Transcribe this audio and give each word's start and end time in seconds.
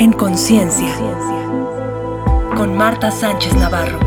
En 0.00 0.12
Conciencia, 0.12 0.94
con 2.56 2.74
Marta 2.74 3.10
Sánchez 3.10 3.54
Navarro. 3.54 3.98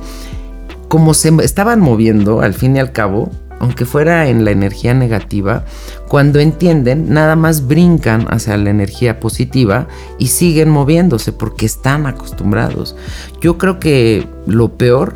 como 0.88 1.14
se 1.14 1.32
estaban 1.42 1.80
moviendo 1.80 2.42
al 2.42 2.52
fin 2.52 2.76
y 2.76 2.80
al 2.80 2.92
cabo, 2.92 3.30
aunque 3.60 3.86
fuera 3.86 4.28
en 4.28 4.44
la 4.44 4.50
energía 4.50 4.92
negativa, 4.92 5.64
cuando 6.06 6.38
entienden, 6.38 7.14
nada 7.14 7.34
más 7.34 7.66
brincan 7.66 8.26
hacia 8.28 8.58
la 8.58 8.68
energía 8.68 9.20
positiva 9.20 9.88
y 10.18 10.26
siguen 10.26 10.68
moviéndose 10.68 11.32
porque 11.32 11.64
están 11.64 12.06
acostumbrados. 12.06 12.94
Yo 13.40 13.56
creo 13.56 13.80
que 13.80 14.28
lo 14.46 14.76
peor 14.76 15.14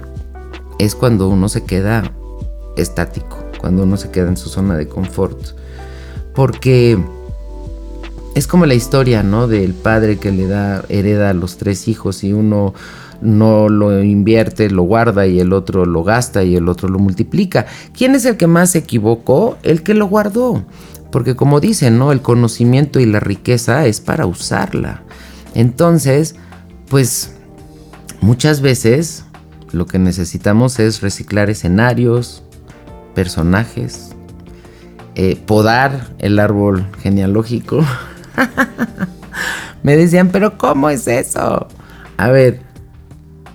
es 0.78 0.94
cuando 0.94 1.28
uno 1.28 1.50
se 1.50 1.64
queda 1.64 2.10
estático 2.78 3.41
cuando 3.62 3.84
uno 3.84 3.96
se 3.96 4.10
queda 4.10 4.28
en 4.28 4.36
su 4.36 4.50
zona 4.50 4.76
de 4.76 4.88
confort. 4.88 5.38
Porque 6.34 6.98
es 8.34 8.46
como 8.46 8.66
la 8.66 8.74
historia, 8.74 9.22
¿no? 9.22 9.46
Del 9.46 9.72
padre 9.72 10.18
que 10.18 10.32
le 10.32 10.48
da, 10.48 10.84
hereda 10.88 11.30
a 11.30 11.32
los 11.32 11.58
tres 11.58 11.86
hijos 11.86 12.24
y 12.24 12.32
uno 12.32 12.74
no 13.20 13.68
lo 13.68 14.02
invierte, 14.02 14.68
lo 14.68 14.82
guarda 14.82 15.28
y 15.28 15.38
el 15.38 15.52
otro 15.52 15.86
lo 15.86 16.02
gasta 16.02 16.42
y 16.42 16.56
el 16.56 16.68
otro 16.68 16.88
lo 16.88 16.98
multiplica. 16.98 17.66
¿Quién 17.96 18.16
es 18.16 18.24
el 18.24 18.36
que 18.36 18.48
más 18.48 18.70
se 18.70 18.78
equivocó? 18.78 19.58
El 19.62 19.84
que 19.84 19.94
lo 19.94 20.08
guardó. 20.08 20.64
Porque 21.12 21.36
como 21.36 21.60
dicen, 21.60 21.98
¿no? 21.98 22.10
El 22.10 22.20
conocimiento 22.20 22.98
y 22.98 23.06
la 23.06 23.20
riqueza 23.20 23.86
es 23.86 24.00
para 24.00 24.26
usarla. 24.26 25.02
Entonces, 25.54 26.34
pues 26.88 27.34
muchas 28.20 28.60
veces 28.60 29.24
lo 29.70 29.86
que 29.86 30.00
necesitamos 30.00 30.80
es 30.80 31.00
reciclar 31.00 31.48
escenarios, 31.48 32.42
personajes, 33.14 34.14
eh, 35.14 35.36
podar 35.46 36.10
el 36.18 36.38
árbol 36.38 36.86
genealógico. 37.02 37.84
Me 39.82 39.96
decían, 39.96 40.30
pero 40.30 40.58
¿cómo 40.58 40.90
es 40.90 41.06
eso? 41.08 41.66
A 42.16 42.28
ver, 42.28 42.60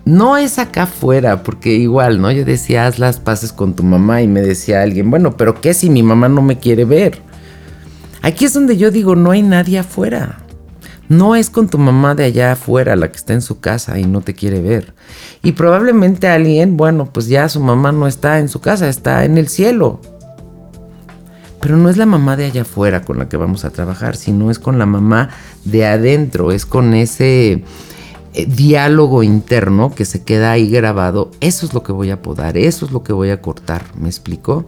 no 0.06 0.38
es 0.38 0.60
acá 0.60 0.84
afuera, 0.84 1.44
porque 1.44 1.76
igual, 1.76 2.22
¿no? 2.22 2.32
Yo 2.32 2.46
decía, 2.46 2.88
haz 2.88 3.00
las 3.00 3.20
paces 3.20 3.52
con 3.52 3.76
tu 3.76 3.84
mamá 3.84 4.22
y 4.22 4.28
me 4.28 4.42
decía 4.42 4.82
alguien, 4.82 5.10
bueno, 5.10 5.36
pero 5.36 5.60
¿qué 5.60 5.74
si 5.74 5.90
mi 5.90 6.04
mamá 6.04 6.30
no 6.30 6.42
me 6.42 6.60
quiere 6.60 6.86
ver? 6.86 7.22
Aquí 8.22 8.46
es 8.46 8.54
donde 8.54 8.78
yo 8.78 8.92
digo, 8.92 9.16
no 9.16 9.32
hay 9.32 9.42
nadie 9.42 9.80
afuera. 9.80 10.40
No 11.10 11.36
es 11.36 11.50
con 11.50 11.70
tu 11.70 11.78
mamá 11.78 12.16
de 12.16 12.26
allá 12.26 12.52
afuera, 12.52 12.96
la 12.96 13.10
que 13.10 13.18
está 13.18 13.34
en 13.34 13.42
su 13.42 13.60
casa 13.60 13.98
y 13.98 14.06
no 14.06 14.22
te 14.22 14.34
quiere 14.34 14.62
ver. 14.62 14.94
Y 15.42 15.54
probablemente 15.54 16.28
alguien, 16.28 16.76
bueno, 16.76 17.10
pues 17.12 17.28
ya 17.28 17.48
su 17.48 17.62
mamá 17.62 17.92
no 17.92 18.08
está 18.08 18.40
en 18.40 18.50
su 18.50 18.60
casa, 18.60 18.90
está 18.90 19.24
en 19.24 19.38
el 19.38 19.48
cielo. 19.48 20.02
Pero 21.62 21.78
no 21.78 21.90
es 21.90 21.98
la 21.98 22.06
mamá 22.06 22.36
de 22.36 22.46
allá 22.46 22.64
afuera 22.64 23.04
con 23.04 23.18
la 23.18 23.30
que 23.30 23.38
vamos 23.38 23.66
a 23.66 23.70
trabajar, 23.70 24.16
sino 24.16 24.52
es 24.52 24.60
con 24.60 24.78
la 24.78 24.86
mamá 24.86 25.30
de 25.64 25.86
adentro, 25.86 26.52
es 26.52 26.66
con 26.66 26.94
ese 26.94 27.64
eh, 28.34 28.46
diálogo 28.46 29.24
interno 29.24 29.96
que 29.96 30.06
se 30.06 30.24
queda 30.24 30.52
ahí 30.52 30.70
grabado. 30.70 31.32
Eso 31.40 31.66
es 31.66 31.74
lo 31.74 31.84
que 31.84 31.94
voy 31.94 32.12
a 32.12 32.22
podar, 32.22 32.58
eso 32.58 32.86
es 32.86 32.92
lo 32.92 33.04
que 33.04 33.14
voy 33.14 33.30
a 33.30 33.42
cortar, 33.42 33.86
¿me 33.96 34.08
explico? 34.10 34.66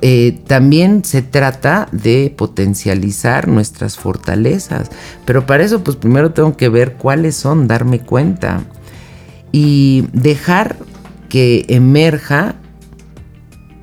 Eh, 0.00 0.40
también 0.46 1.04
se 1.04 1.22
trata 1.22 1.88
de 1.92 2.32
potencializar 2.36 3.48
nuestras 3.48 3.98
fortalezas. 3.98 4.90
Pero 5.24 5.46
para 5.46 5.64
eso, 5.64 5.84
pues 5.84 5.96
primero 5.96 6.32
tengo 6.32 6.56
que 6.56 6.68
ver 6.68 6.94
cuáles 6.94 7.36
son, 7.36 7.68
darme 7.68 8.00
cuenta. 8.00 8.62
Y 9.52 10.06
dejar 10.12 10.76
que 11.28 11.66
emerja 11.68 12.56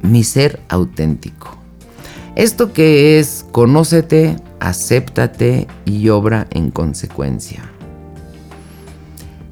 mi 0.01 0.23
ser 0.23 0.59
auténtico. 0.69 1.57
Esto 2.35 2.73
que 2.73 3.19
es 3.19 3.45
conócete, 3.51 4.37
acéptate 4.59 5.67
y 5.85 6.09
obra 6.09 6.47
en 6.51 6.71
consecuencia. 6.71 7.69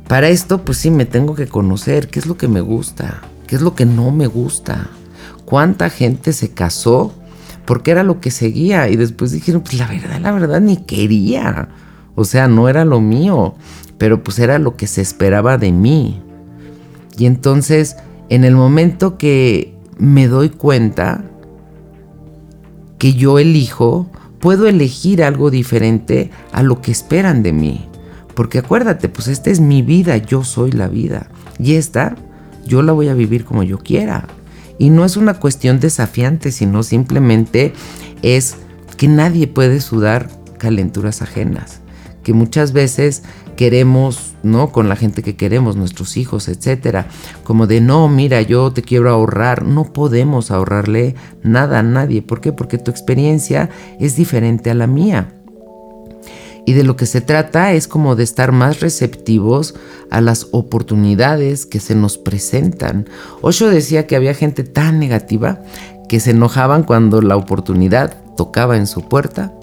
Para 0.08 0.30
esto, 0.30 0.64
pues 0.64 0.78
sí, 0.78 0.90
me 0.90 1.06
tengo 1.06 1.36
que 1.36 1.48
conocer 1.48 2.08
qué 2.08 2.20
es 2.20 2.28
lo 2.28 2.38
que 2.38 2.48
me 2.48 2.62
gusta, 2.62 3.24
qué 3.46 3.58
es 3.58 3.62
lo 3.62 3.76
que 3.76 3.86
no 3.86 4.12
me 4.12 4.28
gusta, 4.28 4.90
cuánta 5.48 5.90
gente 5.90 6.34
se 6.34 6.50
casó 6.50 7.14
porque 7.64 7.92
era 7.92 8.04
lo 8.04 8.20
que 8.20 8.32
seguía 8.32 8.90
y 8.90 8.98
después 8.98 9.32
dijeron, 9.32 9.62
pues 9.62 9.78
la 9.78 9.88
verdad, 9.88 10.20
la 10.20 10.34
verdad 10.34 10.60
ni 10.60 10.76
quería. 10.76 11.70
O 12.16 12.26
sea, 12.26 12.50
no 12.50 12.68
era 12.68 12.84
lo 12.84 13.00
mío, 13.00 13.56
pero 13.98 14.24
pues 14.24 14.40
era 14.40 14.60
lo 14.60 14.76
que 14.76 14.88
se 14.88 15.02
esperaba 15.02 15.58
de 15.58 15.72
mí. 15.72 16.22
Y 17.18 17.28
entonces, 17.28 17.96
en 18.28 18.44
el 18.44 18.56
momento 18.56 19.18
que 19.18 19.74
me 19.98 20.28
doy 20.28 20.50
cuenta 20.50 21.24
que 22.98 23.14
yo 23.14 23.40
elijo, 23.40 24.12
puedo 24.40 24.68
elegir 24.68 25.24
algo 25.24 25.50
diferente 25.50 26.30
a 26.52 26.62
lo 26.62 26.82
que 26.82 26.92
esperan 26.92 27.42
de 27.42 27.54
mí. 27.54 27.88
Porque 28.36 28.60
acuérdate, 28.60 29.08
pues 29.08 29.30
esta 29.30 29.50
es 29.50 29.62
mi 29.62 29.82
vida, 29.82 30.18
yo 30.18 30.44
soy 30.44 30.72
la 30.72 30.90
vida. 30.90 31.30
Y 31.58 31.76
esta 31.76 32.18
yo 32.66 32.82
la 32.82 32.92
voy 32.92 33.08
a 33.08 33.14
vivir 33.14 33.46
como 33.46 33.64
yo 33.64 33.78
quiera. 33.78 34.28
Y 34.78 34.90
no 34.90 35.06
es 35.06 35.18
una 35.18 35.36
cuestión 35.36 35.80
desafiante, 35.80 36.52
sino 36.52 36.84
simplemente 36.84 37.74
es 38.22 38.58
que 38.98 39.08
nadie 39.08 39.48
puede 39.48 39.82
sudar 39.82 40.30
calenturas 40.58 41.22
ajenas. 41.22 41.82
Que 42.24 42.34
muchas 42.34 42.74
veces 42.74 43.24
queremos, 43.56 44.34
¿no? 44.44 44.72
Con 44.72 44.90
la 44.90 44.96
gente 44.96 45.24
que 45.24 45.36
queremos, 45.36 45.78
nuestros 45.78 46.18
hijos, 46.18 46.48
etcétera. 46.48 47.08
Como 47.44 47.68
de, 47.68 47.82
no, 47.82 48.08
mira, 48.10 48.42
yo 48.42 48.72
te 48.72 48.82
quiero 48.82 49.10
ahorrar. 49.10 49.64
No 49.64 49.94
podemos 49.94 50.52
ahorrarle 50.52 51.16
nada 51.44 51.80
a 51.80 51.84
nadie. 51.84 52.22
¿Por 52.22 52.42
qué? 52.42 52.52
Porque 52.52 52.78
tu 52.78 52.92
experiencia 52.92 53.70
es 54.00 54.16
diferente 54.16 54.70
a 54.70 54.74
la 54.74 54.88
mía. 54.88 55.37
Y 56.68 56.74
de 56.74 56.84
lo 56.84 56.98
que 56.98 57.06
se 57.06 57.22
trata 57.22 57.72
es 57.72 57.88
como 57.88 58.18
de 58.18 58.25
estar 58.25 58.52
más 58.52 58.81
receptivos 58.81 59.74
a 60.12 60.19
las 60.19 60.48
oportunidades 60.52 61.66
que 61.66 61.80
se 61.80 61.96
nos 61.96 62.18
presentan. 62.18 63.08
Osho 63.40 63.69
decía 63.69 64.06
que 64.06 64.18
había 64.18 64.34
gente 64.34 64.66
tan 64.66 65.00
negativa 65.00 65.62
que 66.10 66.19
se 66.19 66.31
enojaban 66.31 66.84
cuando 66.84 67.22
la 67.22 67.38
oportunidad 67.38 68.22
tocaba 68.36 68.75
en 68.75 68.86
su 68.86 69.08
puerta 69.08 69.54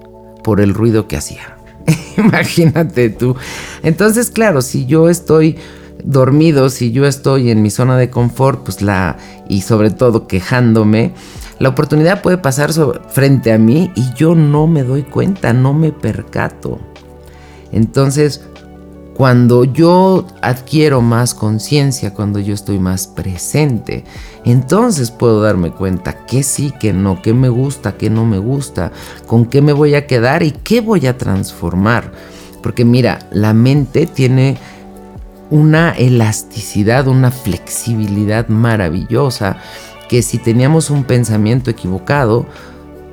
por 0.43 0.63
el 0.63 0.73
ruido 0.73 1.07
que 1.07 1.19
hacía. 1.19 1.59
Imagínate 2.17 3.11
tú. 3.11 3.37
Entonces, 3.83 4.31
claro, 4.31 4.63
si 4.63 4.87
yo 4.87 5.11
estoy 5.11 5.59
dormido, 6.03 6.71
si 6.71 6.91
yo 6.91 7.05
estoy 7.05 7.51
en 7.51 7.61
mi 7.61 7.69
zona 7.69 7.99
de 7.99 8.09
confort, 8.09 8.65
pues 8.65 8.81
la 8.81 9.19
y 9.47 9.61
sobre 9.61 9.91
todo 9.91 10.27
quejándome, 10.27 11.13
la 11.59 11.69
oportunidad 11.69 12.23
puede 12.23 12.39
pasar 12.39 12.73
frente 13.11 13.53
a 13.53 13.59
mí 13.59 13.93
y 13.95 14.15
yo 14.15 14.35
no 14.35 14.67
me 14.67 14.85
doy 14.85 15.03
cuenta, 15.03 15.53
no 15.53 15.75
me 15.75 15.93
percato. 15.93 16.81
Entonces, 17.75 18.41
cuando 19.15 19.65
yo 19.65 20.27
adquiero 20.43 21.01
más 21.01 21.35
conciencia, 21.35 22.15
cuando 22.15 22.39
yo 22.39 22.55
estoy 22.55 22.79
más 22.79 23.09
presente, 23.09 24.05
entonces 24.45 25.11
puedo 25.11 25.43
darme 25.43 25.73
cuenta 25.73 26.25
que 26.25 26.45
sí, 26.45 26.73
que 26.79 26.93
no, 26.93 27.21
que 27.21 27.35
me 27.35 27.49
gusta, 27.49 27.97
que 27.97 28.11
no 28.11 28.25
me 28.27 28.39
gusta, 28.39 28.93
con 29.27 29.47
qué 29.47 29.61
me 29.61 29.73
voy 29.73 29.97
a 29.97 30.07
quedar 30.07 30.45
y 30.45 30.53
qué 30.53 30.81
voy 30.81 31.09
a 31.09 31.19
transformar. 31.19 32.13
Porque 32.63 32.85
mira, 32.85 33.19
la 33.33 33.55
mente 33.55 34.07
tiene 34.07 34.57
una 35.51 35.91
elasticidad, 35.91 37.09
una 37.09 37.33
flexibilidad 37.33 38.47
maravillosa, 38.47 39.57
que 40.09 40.23
si 40.23 40.39
teníamos 40.39 40.91
un 40.91 41.03
pensamiento 41.03 41.73
equivocado, 41.73 42.47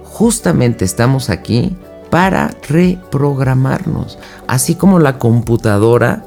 justamente 0.03 0.85
estamos 0.85 1.31
aquí 1.31 1.75
para 2.11 2.51
reprogramarnos. 2.67 4.19
Así 4.45 4.75
como 4.75 4.99
la 4.99 5.17
computadora, 5.17 6.23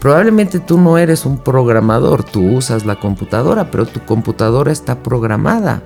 probablemente 0.00 0.58
tú 0.58 0.78
no 0.78 0.98
eres 0.98 1.24
un 1.24 1.38
programador, 1.38 2.24
tú 2.24 2.56
usas 2.56 2.84
la 2.84 2.98
computadora, 2.98 3.70
pero 3.70 3.86
tu 3.86 4.00
computadora 4.00 4.72
está 4.72 5.02
programada. 5.04 5.82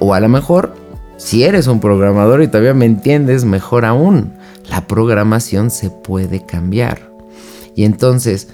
O 0.00 0.12
a 0.12 0.20
lo 0.20 0.28
mejor, 0.28 0.74
si 1.16 1.44
eres 1.44 1.68
un 1.68 1.80
programador 1.80 2.42
y 2.42 2.48
todavía 2.48 2.74
me 2.74 2.86
entiendes, 2.86 3.44
mejor 3.44 3.84
aún, 3.84 4.34
la 4.68 4.86
programación 4.86 5.70
se 5.70 5.88
puede 5.88 6.44
cambiar. 6.44 7.12
Y 7.76 7.84
entonces, 7.84 8.48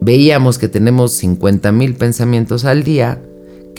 veíamos 0.00 0.58
que 0.58 0.68
tenemos 0.68 1.12
50 1.14 1.72
mil 1.72 1.96
pensamientos 1.96 2.64
al 2.64 2.84
día, 2.84 3.20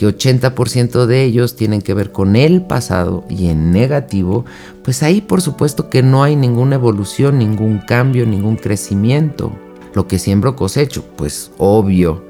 que 0.00 0.06
80% 0.06 1.04
de 1.04 1.24
ellos 1.24 1.56
tienen 1.56 1.82
que 1.82 1.92
ver 1.92 2.10
con 2.10 2.34
el 2.34 2.62
pasado 2.62 3.26
y 3.28 3.48
en 3.48 3.70
negativo, 3.70 4.46
pues 4.82 5.02
ahí 5.02 5.20
por 5.20 5.42
supuesto 5.42 5.90
que 5.90 6.02
no 6.02 6.22
hay 6.22 6.36
ninguna 6.36 6.76
evolución, 6.76 7.36
ningún 7.36 7.80
cambio, 7.80 8.24
ningún 8.24 8.56
crecimiento. 8.56 9.52
Lo 9.92 10.08
que 10.08 10.18
siembro 10.18 10.56
cosecho, 10.56 11.04
pues 11.18 11.50
obvio. 11.58 12.24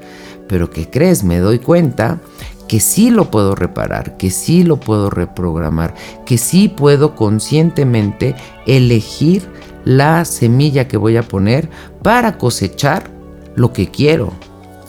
Pero 0.48 0.68
¿qué 0.68 0.90
crees? 0.90 1.22
Me 1.22 1.38
doy 1.38 1.60
cuenta 1.60 2.20
que 2.66 2.80
sí 2.80 3.08
lo 3.08 3.30
puedo 3.30 3.54
reparar, 3.54 4.16
que 4.16 4.32
sí 4.32 4.64
lo 4.64 4.80
puedo 4.80 5.08
reprogramar, 5.08 5.94
que 6.26 6.38
sí 6.38 6.66
puedo 6.66 7.14
conscientemente 7.14 8.34
elegir 8.66 9.48
la 9.84 10.24
semilla 10.24 10.88
que 10.88 10.96
voy 10.96 11.16
a 11.16 11.22
poner 11.22 11.70
para 12.02 12.36
cosechar 12.36 13.12
lo 13.54 13.72
que 13.72 13.92
quiero, 13.92 14.32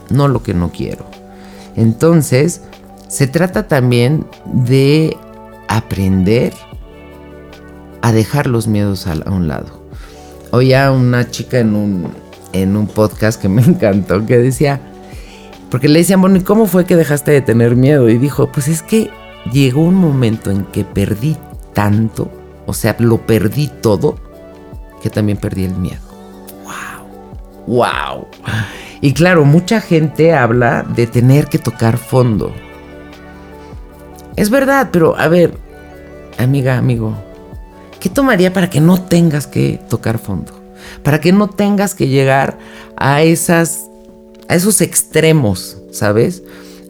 no 0.10 0.28
lo 0.28 0.42
que 0.42 0.56
no 0.56 0.72
quiero. 0.72 1.11
Entonces, 1.76 2.62
se 3.08 3.28
trata 3.28 3.68
también 3.68 4.26
de 4.46 5.18
aprender 5.68 6.54
a 8.02 8.12
dejar 8.12 8.48
los 8.48 8.68
miedos 8.68 9.08
a, 9.08 9.14
un 9.30 9.48
lado. 9.48 9.82
Oía 10.52 10.92
una 10.92 11.30
chica 11.30 11.60
en 11.60 11.76
un, 11.76 12.12
en 12.54 12.76
un 12.76 12.88
podcast 12.88 13.42
que 13.42 13.50
me 13.50 13.62
encantó 13.62 14.26
que 14.26 14.38
decía, 14.38 14.82
porque 15.70 15.88
le 15.88 16.00
decían, 16.00 16.22
bueno, 16.22 16.38
¿y 16.38 16.42
cómo 16.42 16.66
fue 16.66 16.86
que 16.86 16.96
dejaste 16.96 17.32
de 17.32 17.42
tener 17.42 17.76
miedo? 17.76 18.10
Y 18.10 18.18
dijo, 18.18 18.52
pues 18.52 18.68
es 18.68 18.82
que 18.82 19.10
llegó 19.52 19.84
un 19.84 19.96
momento 19.96 20.52
en 20.52 20.66
que 20.66 20.84
perdí 20.84 21.38
tanto, 21.74 22.30
o 22.66 22.74
sea, 22.74 22.96
lo 23.00 23.26
perdí 23.26 23.70
todo, 23.82 24.16
que 25.02 25.10
también 25.10 25.38
perdí 25.38 25.64
el 25.64 25.76
miedo. 25.76 26.11
¡Wow! 27.68 28.28
Y 29.02 29.14
claro, 29.14 29.46
mucha 29.46 29.82
gente 29.82 30.34
habla 30.34 30.84
de 30.84 31.08
tener 31.08 31.48
que 31.48 31.60
tocar 31.60 31.98
fondo. 31.98 32.54
Es 34.36 34.50
verdad, 34.50 34.90
pero 34.92 35.18
a 35.18 35.28
ver, 35.28 35.54
amiga, 36.38 36.78
amigo, 36.78 37.16
¿qué 38.00 38.10
tomaría 38.10 38.54
para 38.54 38.70
que 38.70 38.80
no 38.80 39.02
tengas 39.02 39.48
que 39.48 39.80
tocar 39.90 40.20
fondo? 40.20 40.54
Para 41.04 41.20
que 41.20 41.32
no 41.32 41.50
tengas 41.50 41.96
que 41.96 42.08
llegar 42.08 42.58
a 42.96 43.22
esas 43.22 43.88
a 44.52 44.56
esos 44.56 44.82
extremos, 44.82 45.78
¿sabes? 45.92 46.44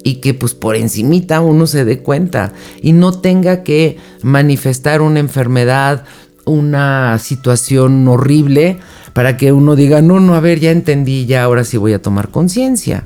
Y 0.03 0.15
que 0.15 0.33
pues 0.33 0.55
por 0.55 0.75
encimita 0.75 1.41
uno 1.41 1.67
se 1.67 1.85
dé 1.85 1.99
cuenta 1.99 2.53
y 2.81 2.91
no 2.91 3.11
tenga 3.19 3.61
que 3.61 3.97
manifestar 4.23 5.01
una 5.01 5.19
enfermedad, 5.19 6.05
una 6.45 7.19
situación 7.19 8.07
horrible 8.07 8.79
para 9.13 9.37
que 9.37 9.51
uno 9.51 9.75
diga, 9.75 10.01
no, 10.01 10.19
no, 10.19 10.35
a 10.35 10.39
ver, 10.39 10.59
ya 10.59 10.71
entendí, 10.71 11.25
ya 11.25 11.43
ahora 11.43 11.63
sí 11.63 11.77
voy 11.77 11.93
a 11.93 12.01
tomar 12.01 12.29
conciencia. 12.29 13.05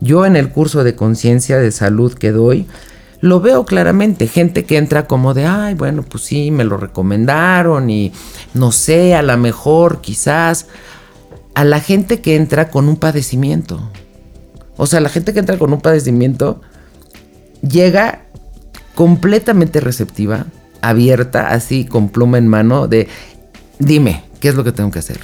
Yo 0.00 0.26
en 0.26 0.36
el 0.36 0.50
curso 0.50 0.84
de 0.84 0.94
conciencia 0.94 1.58
de 1.58 1.72
salud 1.72 2.14
que 2.14 2.32
doy, 2.32 2.66
lo 3.20 3.40
veo 3.40 3.64
claramente. 3.64 4.26
Gente 4.26 4.64
que 4.64 4.76
entra 4.76 5.06
como 5.06 5.34
de, 5.34 5.46
ay, 5.46 5.74
bueno, 5.74 6.02
pues 6.02 6.24
sí, 6.24 6.50
me 6.50 6.64
lo 6.64 6.76
recomendaron 6.76 7.90
y 7.90 8.12
no 8.54 8.72
sé, 8.72 9.14
a 9.14 9.22
lo 9.22 9.36
mejor, 9.36 10.00
quizás. 10.00 10.66
A 11.54 11.64
la 11.64 11.80
gente 11.80 12.20
que 12.20 12.36
entra 12.36 12.68
con 12.70 12.88
un 12.88 12.96
padecimiento. 12.96 13.90
O 14.76 14.86
sea, 14.86 15.00
la 15.00 15.08
gente 15.08 15.32
que 15.32 15.40
entra 15.40 15.58
con 15.58 15.72
un 15.72 15.80
padecimiento 15.80 16.60
llega 17.62 18.22
completamente 18.94 19.80
receptiva, 19.80 20.46
abierta, 20.80 21.48
así 21.48 21.84
con 21.84 22.08
pluma 22.08 22.38
en 22.38 22.46
mano, 22.46 22.86
de, 22.86 23.08
dime, 23.80 24.22
¿qué 24.40 24.48
es 24.48 24.54
lo 24.54 24.64
que 24.64 24.72
tengo 24.72 24.90
que 24.90 24.98
hacer? 24.98 25.20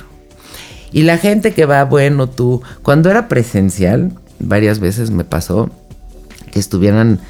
Y 0.92 1.02
la 1.02 1.18
gente 1.18 1.52
que 1.52 1.66
va, 1.66 1.84
bueno, 1.84 2.28
tú, 2.28 2.62
cuando 2.82 3.10
era 3.10 3.28
presencial, 3.28 4.12
varias 4.38 4.78
veces 4.78 5.10
me 5.10 5.24
pasó 5.24 5.70
que 6.52 6.60
estuvieran 6.60 7.20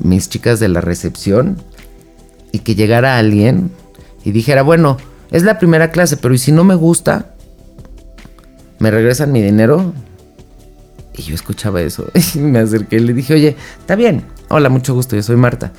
mis 0.00 0.28
chicas 0.28 0.58
de 0.58 0.68
la 0.68 0.80
recepción 0.80 1.62
y 2.50 2.60
que 2.60 2.74
llegara 2.74 3.18
alguien 3.18 3.70
y 4.24 4.32
dijera, 4.32 4.62
bueno, 4.62 4.96
es 5.30 5.44
la 5.44 5.58
primera 5.58 5.90
clase, 5.90 6.16
pero 6.16 6.34
¿y 6.34 6.38
si 6.38 6.52
no 6.52 6.64
me 6.64 6.74
gusta? 6.74 7.34
¿Me 8.78 8.90
regresan 8.90 9.32
mi 9.32 9.40
dinero? 9.40 9.92
Y 11.16 11.22
yo 11.22 11.34
escuchaba 11.34 11.80
eso 11.80 12.06
y 12.34 12.38
me 12.38 12.58
acerqué 12.58 12.96
y 12.96 13.00
le 13.00 13.14
dije, 13.14 13.34
oye, 13.34 13.56
está 13.78 13.94
bien, 13.94 14.24
hola, 14.48 14.68
mucho 14.68 14.94
gusto, 14.94 15.16
yo 15.16 15.22
soy 15.22 15.36
Marta. 15.36 15.72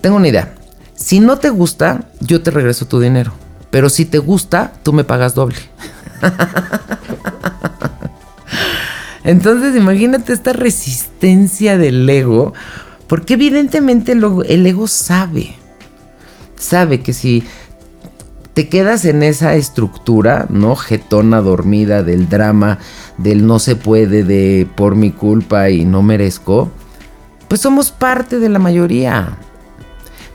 Tengo 0.00 0.16
una 0.16 0.28
idea, 0.28 0.54
si 0.94 1.20
no 1.20 1.38
te 1.38 1.50
gusta, 1.50 2.10
yo 2.20 2.42
te 2.42 2.50
regreso 2.50 2.86
tu 2.86 3.00
dinero, 3.00 3.32
pero 3.74 3.90
si 3.90 4.04
te 4.04 4.18
gusta, 4.18 4.72
tú 4.84 4.92
me 4.92 5.02
pagas 5.02 5.34
doble. 5.34 5.56
Entonces 9.24 9.74
imagínate 9.74 10.32
esta 10.32 10.52
resistencia 10.52 11.76
del 11.76 12.08
ego 12.08 12.52
porque 13.08 13.34
evidentemente 13.34 14.12
el 14.12 14.64
ego 14.64 14.86
sabe, 14.86 15.56
sabe 16.54 17.00
que 17.00 17.12
si 17.12 17.42
te 18.52 18.68
quedas 18.68 19.04
en 19.06 19.24
esa 19.24 19.56
estructura, 19.56 20.46
¿no? 20.50 20.76
Getona 20.76 21.40
dormida 21.40 22.04
del 22.04 22.28
drama, 22.28 22.78
del 23.18 23.44
no 23.44 23.58
se 23.58 23.74
puede, 23.74 24.22
de 24.22 24.68
por 24.76 24.94
mi 24.94 25.10
culpa 25.10 25.70
y 25.70 25.84
no 25.84 26.00
merezco, 26.00 26.70
pues 27.48 27.60
somos 27.60 27.90
parte 27.90 28.38
de 28.38 28.50
la 28.50 28.60
mayoría. 28.60 29.36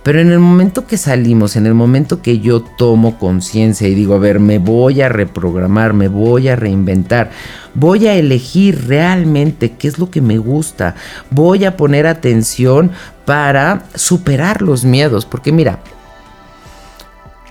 Pero 0.04 0.22
en 0.22 0.32
el 0.32 0.40
momento 0.40 0.88
que 0.88 0.98
salimos, 0.98 1.56
en 1.56 1.66
el 1.66 1.74
momento 1.74 2.22
que 2.22 2.40
yo 2.40 2.62
tomo 2.62 3.20
conciencia 3.20 3.88
y 3.88 3.96
digo, 3.96 4.16
a 4.16 4.20
ver, 4.20 4.40
me 4.40 4.58
voy 4.58 5.02
a 5.02 5.10
reprogramar, 5.10 5.94
me 5.94 6.08
voy 6.08 6.48
a 6.48 6.56
reinventar, 6.56 7.32
voy 7.74 8.08
a 8.08 8.16
elegir 8.16 8.88
realmente 8.88 9.74
qué 9.74 9.90
es 9.90 10.00
lo 10.00 10.10
que 10.10 10.22
me 10.22 10.38
gusta, 10.38 10.96
voy 11.32 11.66
a 11.66 11.76
poner 11.76 12.08
atención 12.08 12.92
para 13.26 13.84
superar 13.94 14.62
los 14.62 14.86
miedos, 14.86 15.26
porque 15.26 15.52
mira, 15.52 15.80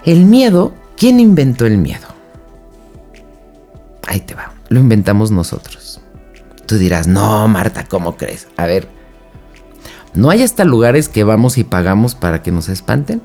el 0.04 0.24
miedo, 0.24 0.72
¿quién 0.96 1.20
inventó 1.20 1.66
el 1.66 1.76
miedo? 1.76 2.06
Ahí 4.06 4.20
te 4.20 4.34
va, 4.34 4.52
lo 4.70 4.80
inventamos 4.80 5.30
nosotros. 5.30 6.00
Tú 6.64 6.78
dirás, 6.78 7.06
no, 7.06 7.46
Marta, 7.46 7.84
¿cómo 7.84 8.16
crees? 8.16 8.48
A 8.56 8.66
ver, 8.66 8.88
¿no 10.18 10.30
hay 10.30 10.42
hasta 10.42 10.64
lugares 10.64 11.08
que 11.08 11.22
vamos 11.22 11.58
y 11.58 11.64
pagamos 11.64 12.16
para 12.16 12.42
que 12.42 12.50
nos 12.50 12.68
espanten? 12.68 13.22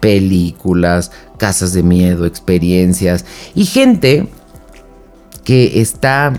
Películas, 0.00 1.12
casas 1.38 1.72
de 1.72 1.84
miedo, 1.84 2.26
experiencias 2.26 3.24
y 3.54 3.64
gente 3.64 4.28
que 5.44 5.80
está 5.80 6.32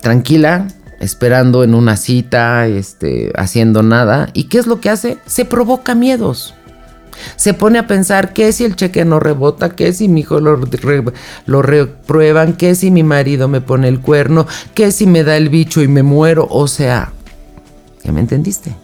tranquila, 0.00 0.68
esperando 1.00 1.64
en 1.64 1.74
una 1.74 1.96
cita, 1.96 2.68
este, 2.68 3.32
haciendo 3.34 3.82
nada. 3.82 4.28
¿Y 4.32 4.44
qué 4.44 4.58
es 4.58 4.68
lo 4.68 4.80
que 4.80 4.90
hace? 4.90 5.18
Se 5.26 5.44
provoca 5.44 5.96
miedos. 5.96 6.54
Se 7.34 7.52
pone 7.52 7.80
a 7.80 7.86
pensar, 7.88 8.32
¿qué 8.32 8.52
si 8.52 8.64
el 8.64 8.76
cheque 8.76 9.04
no 9.04 9.18
rebota? 9.18 9.70
¿Qué 9.70 9.92
si 9.92 10.08
mi 10.08 10.20
hijo 10.20 10.40
lo, 10.40 10.60
lo 11.46 11.62
reprueban? 11.62 12.52
¿Qué 12.54 12.76
si 12.76 12.92
mi 12.92 13.02
marido 13.02 13.48
me 13.48 13.60
pone 13.60 13.88
el 13.88 14.00
cuerno? 14.00 14.46
¿Qué 14.74 14.92
si 14.92 15.06
me 15.06 15.24
da 15.24 15.36
el 15.36 15.48
bicho 15.48 15.82
y 15.82 15.88
me 15.88 16.04
muero? 16.04 16.46
O 16.48 16.68
sea, 16.68 17.12
¿ya 18.04 18.12
me 18.12 18.20
entendiste? 18.20 18.74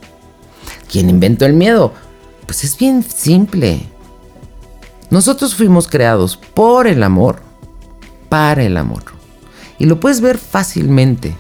¿Quién 0.91 1.11
inventó 1.11 1.47
el 1.47 1.55
miedo? 1.55 1.93
Pues 2.47 2.65
es 2.65 2.77
bien 2.79 3.03
simple. 3.03 3.89
Nosotros 5.11 5.55
fuimos 5.55 5.89
creados 5.89 6.37
por 6.37 6.87
el 6.87 7.03
amor, 7.03 7.41
para 8.29 8.65
el 8.65 8.77
amor. 8.77 9.03
Y 9.79 9.87
lo 9.87 10.01
puedes 10.01 10.21
ver 10.21 10.39
fácilmente. 10.39 11.35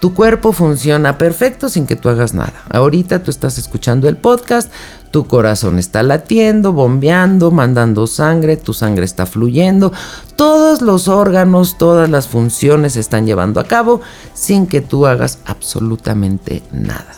Tu 0.00 0.14
cuerpo 0.14 0.52
funciona 0.52 1.18
perfecto 1.18 1.68
sin 1.68 1.86
que 1.86 1.96
tú 1.96 2.08
hagas 2.08 2.32
nada. 2.32 2.62
Ahorita 2.70 3.22
tú 3.22 3.30
estás 3.30 3.58
escuchando 3.58 4.08
el 4.08 4.16
podcast, 4.16 4.72
tu 5.10 5.26
corazón 5.26 5.78
está 5.78 6.02
latiendo, 6.02 6.72
bombeando, 6.72 7.50
mandando 7.50 8.06
sangre, 8.06 8.56
tu 8.56 8.74
sangre 8.74 9.04
está 9.04 9.26
fluyendo, 9.26 9.92
todos 10.36 10.82
los 10.82 11.08
órganos, 11.08 11.78
todas 11.78 12.10
las 12.10 12.28
funciones 12.28 12.94
se 12.94 13.00
están 13.00 13.26
llevando 13.26 13.60
a 13.60 13.64
cabo 13.64 14.00
sin 14.34 14.66
que 14.66 14.80
tú 14.80 15.06
hagas 15.06 15.38
absolutamente 15.46 16.62
nada. 16.72 17.14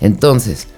Entonces, 0.00 0.68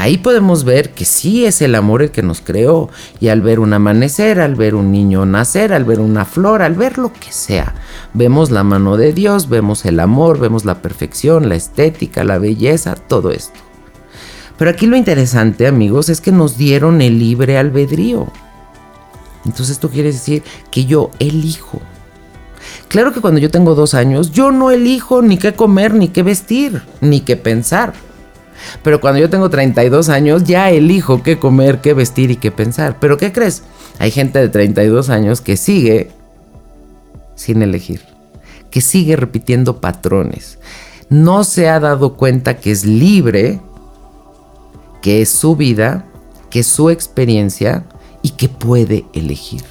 Ahí 0.00 0.16
podemos 0.16 0.62
ver 0.62 0.90
que 0.90 1.04
sí 1.04 1.44
es 1.44 1.60
el 1.60 1.74
amor 1.74 2.02
el 2.02 2.12
que 2.12 2.22
nos 2.22 2.40
creó. 2.40 2.88
Y 3.18 3.28
al 3.28 3.42
ver 3.42 3.58
un 3.58 3.72
amanecer, 3.72 4.40
al 4.40 4.54
ver 4.54 4.76
un 4.76 4.92
niño 4.92 5.26
nacer, 5.26 5.72
al 5.72 5.84
ver 5.84 5.98
una 5.98 6.24
flor, 6.24 6.62
al 6.62 6.74
ver 6.74 6.98
lo 6.98 7.12
que 7.12 7.32
sea, 7.32 7.74
vemos 8.14 8.52
la 8.52 8.62
mano 8.62 8.96
de 8.96 9.12
Dios, 9.12 9.48
vemos 9.48 9.84
el 9.84 9.98
amor, 9.98 10.38
vemos 10.38 10.64
la 10.64 10.80
perfección, 10.82 11.48
la 11.48 11.56
estética, 11.56 12.22
la 12.22 12.38
belleza, 12.38 12.94
todo 12.94 13.32
esto. 13.32 13.67
Pero 14.58 14.70
aquí 14.70 14.86
lo 14.86 14.96
interesante, 14.96 15.66
amigos, 15.66 16.08
es 16.08 16.20
que 16.20 16.32
nos 16.32 16.58
dieron 16.58 17.00
el 17.00 17.18
libre 17.18 17.56
albedrío. 17.56 18.26
Entonces 19.44 19.70
esto 19.70 19.88
quiere 19.88 20.12
decir 20.12 20.42
que 20.70 20.84
yo 20.84 21.10
elijo. 21.20 21.80
Claro 22.88 23.12
que 23.12 23.20
cuando 23.20 23.40
yo 23.40 23.50
tengo 23.50 23.74
dos 23.74 23.94
años, 23.94 24.32
yo 24.32 24.50
no 24.50 24.70
elijo 24.70 25.22
ni 25.22 25.38
qué 25.38 25.54
comer, 25.54 25.94
ni 25.94 26.08
qué 26.08 26.22
vestir, 26.22 26.82
ni 27.00 27.20
qué 27.20 27.36
pensar. 27.36 27.94
Pero 28.82 29.00
cuando 29.00 29.20
yo 29.20 29.30
tengo 29.30 29.48
32 29.48 30.08
años 30.08 30.44
ya 30.44 30.70
elijo 30.70 31.22
qué 31.22 31.38
comer, 31.38 31.80
qué 31.80 31.94
vestir 31.94 32.30
y 32.30 32.36
qué 32.36 32.50
pensar. 32.50 32.98
Pero 32.98 33.16
¿qué 33.16 33.32
crees? 33.32 33.62
Hay 33.98 34.10
gente 34.10 34.38
de 34.38 34.48
32 34.48 35.10
años 35.10 35.40
que 35.40 35.56
sigue 35.56 36.10
sin 37.34 37.62
elegir, 37.62 38.02
que 38.70 38.80
sigue 38.80 39.16
repitiendo 39.16 39.80
patrones. 39.80 40.58
No 41.08 41.44
se 41.44 41.68
ha 41.68 41.80
dado 41.80 42.14
cuenta 42.14 42.58
que 42.58 42.70
es 42.70 42.84
libre, 42.84 43.60
que 45.02 45.22
es 45.22 45.28
su 45.28 45.56
vida, 45.56 46.06
que 46.50 46.60
es 46.60 46.66
su 46.66 46.90
experiencia 46.90 47.84
y 48.22 48.30
que 48.30 48.48
puede 48.48 49.04
elegir. 49.12 49.62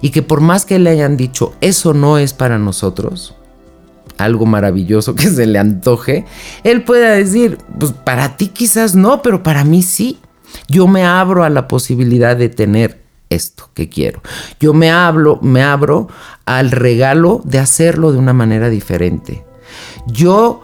Y 0.00 0.10
que 0.10 0.22
por 0.22 0.40
más 0.40 0.64
que 0.64 0.78
le 0.78 0.90
hayan 0.90 1.16
dicho, 1.16 1.54
eso 1.60 1.94
no 1.94 2.18
es 2.18 2.32
para 2.32 2.58
nosotros, 2.58 3.34
algo 4.18 4.46
maravilloso 4.46 5.14
que 5.16 5.28
se 5.28 5.46
le 5.46 5.58
antoje, 5.58 6.24
él 6.64 6.84
pueda 6.84 7.10
decir, 7.10 7.58
pues 7.78 7.92
para 7.92 8.36
ti 8.36 8.48
quizás 8.48 8.94
no, 8.94 9.22
pero 9.22 9.42
para 9.42 9.64
mí 9.64 9.82
sí. 9.82 10.18
Yo 10.68 10.88
me 10.88 11.04
abro 11.04 11.44
a 11.44 11.48
la 11.48 11.68
posibilidad 11.68 12.36
de 12.36 12.48
tener 12.48 13.00
esto 13.28 13.70
que 13.72 13.88
quiero. 13.88 14.20
Yo 14.58 14.74
me 14.74 14.90
hablo, 14.90 15.38
me 15.42 15.62
abro 15.62 16.08
al 16.44 16.72
regalo 16.72 17.40
de 17.44 17.60
hacerlo 17.60 18.10
de 18.10 18.18
una 18.18 18.32
manera 18.32 18.68
diferente. 18.68 19.44
Yo 20.08 20.62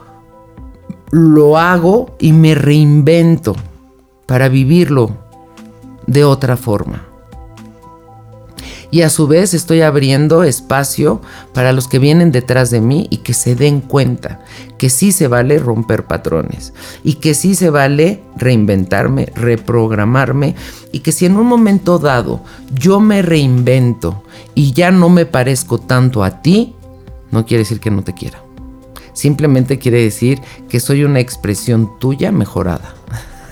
lo 1.13 1.57
hago 1.57 2.17
y 2.19 2.33
me 2.33 2.57
reinvento 2.57 3.55
para 4.27 4.49
vivirlo 4.49 5.17
de 6.07 6.25
otra 6.25 6.57
forma 6.57 7.07
y 8.91 9.03
a 9.03 9.11
su 9.11 9.27
vez 9.27 9.55
estoy 9.55 9.83
abriendo 9.83 10.43
espacio 10.43 11.21
para 11.53 11.73
los 11.73 11.89
que 11.89 11.99
vienen 11.99 12.33
detrás 12.33 12.71
de 12.71 12.81
mí 12.81 13.07
y 13.11 13.19
que 13.19 13.35
se 13.35 13.55
den 13.55 13.81
cuenta 13.81 14.41
que 14.79 14.91
sí 14.91 15.13
se 15.13 15.29
vale 15.29 15.59
romper 15.59 16.05
patrones 16.05 16.73
y 17.03 17.15
que 17.15 17.35
sí 17.35 17.55
se 17.55 17.71
vale 17.71 18.23
reinventarme, 18.37 19.33
reprogramarme 19.35 20.55
y 20.93 21.01
que 21.01 21.13
si 21.13 21.27
en 21.27 21.37
un 21.37 21.47
momento 21.47 21.99
dado 21.99 22.43
yo 22.73 23.01
me 23.01 23.23
reinvento 23.23 24.23
y 24.55 24.73
ya 24.73 24.91
no 24.91 25.09
me 25.09 25.27
parezco 25.27 25.79
tanto 25.79 26.23
a 26.23 26.43
ti, 26.43 26.75
no 27.31 27.45
quiere 27.45 27.65
decir 27.65 27.81
que 27.81 27.91
no 27.91 28.03
te 28.03 28.15
quiera. 28.15 28.41
Simplemente 29.13 29.79
quiere 29.79 30.03
decir 30.03 30.41
que 30.69 30.79
soy 30.79 31.05
una 31.05 31.21
expresión 31.21 31.99
tuya 31.99 32.33
mejorada. 32.33 32.95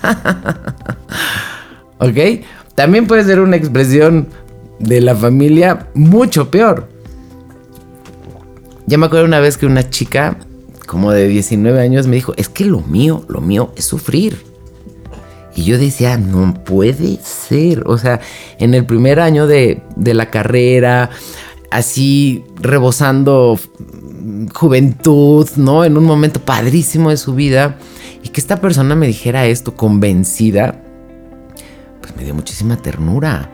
¿Ok? 1.98 2.44
También 2.74 3.06
puede 3.06 3.24
ser 3.24 3.40
una 3.40 3.56
expresión 3.56 4.28
de 4.78 5.00
la 5.00 5.14
familia 5.14 5.88
mucho 5.94 6.50
peor. 6.50 6.88
Ya 8.86 8.98
me 8.98 9.06
acuerdo 9.06 9.26
una 9.26 9.40
vez 9.40 9.56
que 9.56 9.66
una 9.66 9.88
chica 9.88 10.36
como 10.86 11.12
de 11.12 11.28
19 11.28 11.80
años 11.80 12.06
me 12.06 12.16
dijo, 12.16 12.34
es 12.36 12.48
que 12.48 12.64
lo 12.64 12.80
mío, 12.80 13.24
lo 13.28 13.40
mío 13.40 13.72
es 13.76 13.86
sufrir. 13.86 14.44
Y 15.56 15.64
yo 15.64 15.78
decía, 15.78 16.18
no 16.18 16.52
puede 16.64 17.18
ser. 17.22 17.84
O 17.86 17.96
sea, 17.96 18.20
en 18.58 18.74
el 18.74 18.84
primer 18.84 19.20
año 19.20 19.46
de, 19.46 19.82
de 19.96 20.14
la 20.14 20.30
carrera, 20.30 21.10
así 21.70 22.44
rebosando 22.56 23.58
juventud, 24.52 25.48
¿no? 25.56 25.84
En 25.84 25.96
un 25.96 26.04
momento 26.04 26.40
padrísimo 26.40 27.10
de 27.10 27.16
su 27.16 27.34
vida. 27.34 27.78
Y 28.24 28.30
que 28.30 28.40
esta 28.40 28.60
persona 28.60 28.96
me 28.96 29.06
dijera 29.06 29.46
esto 29.46 29.76
convencida, 29.76 30.80
pues 32.00 32.16
me 32.16 32.24
dio 32.24 32.34
muchísima 32.34 32.76
ternura. 32.78 33.50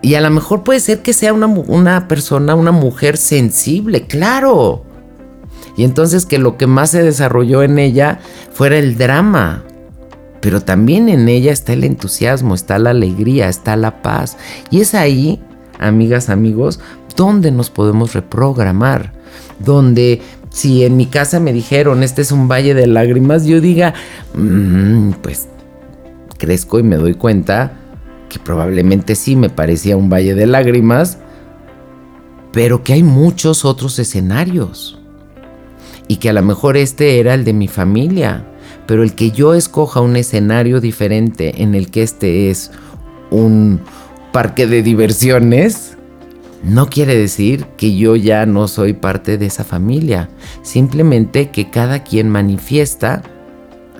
Y 0.00 0.14
a 0.14 0.20
lo 0.20 0.30
mejor 0.30 0.64
puede 0.64 0.80
ser 0.80 1.02
que 1.02 1.12
sea 1.12 1.34
una, 1.34 1.46
una, 1.46 2.08
persona, 2.08 2.54
una 2.54 2.72
mujer 2.72 3.18
sensible, 3.18 4.06
claro. 4.06 4.84
Y 5.76 5.84
entonces 5.84 6.24
que 6.24 6.38
lo 6.38 6.56
que 6.56 6.66
más 6.66 6.90
se 6.90 7.02
desarrolló 7.02 7.62
en 7.62 7.78
ella 7.78 8.20
fuera 8.52 8.78
el 8.78 8.96
drama. 8.96 9.64
Pero 10.40 10.62
también 10.62 11.08
en 11.10 11.28
ella 11.28 11.52
está 11.52 11.74
el 11.74 11.84
entusiasmo, 11.84 12.54
está 12.54 12.78
la 12.78 12.90
alegría, 12.90 13.48
está 13.48 13.76
la 13.76 14.00
paz. 14.02 14.38
Y 14.70 14.80
es 14.80 14.94
ahí, 14.94 15.42
amigas, 15.78 16.30
amigos, 16.30 16.80
donde 17.16 17.50
nos 17.50 17.68
podemos 17.68 18.14
reprogramar. 18.14 19.12
Donde 19.58 20.22
si 20.58 20.84
en 20.84 20.96
mi 20.96 21.06
casa 21.06 21.38
me 21.38 21.52
dijeron, 21.52 22.02
este 22.02 22.22
es 22.22 22.32
un 22.32 22.48
valle 22.48 22.74
de 22.74 22.88
lágrimas, 22.88 23.46
yo 23.46 23.60
diga, 23.60 23.94
mm, 24.34 25.12
pues 25.22 25.46
crezco 26.36 26.80
y 26.80 26.82
me 26.82 26.96
doy 26.96 27.14
cuenta 27.14 27.74
que 28.28 28.40
probablemente 28.40 29.14
sí 29.14 29.36
me 29.36 29.50
parecía 29.50 29.96
un 29.96 30.10
valle 30.10 30.34
de 30.34 30.48
lágrimas, 30.48 31.18
pero 32.52 32.82
que 32.82 32.94
hay 32.94 33.04
muchos 33.04 33.64
otros 33.64 34.00
escenarios. 34.00 34.98
Y 36.08 36.16
que 36.16 36.28
a 36.28 36.32
lo 36.32 36.42
mejor 36.42 36.76
este 36.76 37.20
era 37.20 37.34
el 37.34 37.44
de 37.44 37.52
mi 37.52 37.68
familia, 37.68 38.44
pero 38.88 39.04
el 39.04 39.14
que 39.14 39.30
yo 39.30 39.54
escoja 39.54 40.00
un 40.00 40.16
escenario 40.16 40.80
diferente 40.80 41.62
en 41.62 41.76
el 41.76 41.88
que 41.88 42.02
este 42.02 42.50
es 42.50 42.72
un 43.30 43.80
parque 44.32 44.66
de 44.66 44.82
diversiones, 44.82 45.97
no 46.62 46.88
quiere 46.88 47.16
decir 47.16 47.66
que 47.76 47.96
yo 47.96 48.16
ya 48.16 48.44
no 48.46 48.66
soy 48.68 48.92
parte 48.92 49.38
de 49.38 49.46
esa 49.46 49.64
familia, 49.64 50.28
simplemente 50.62 51.50
que 51.50 51.70
cada 51.70 52.02
quien 52.02 52.28
manifiesta 52.28 53.22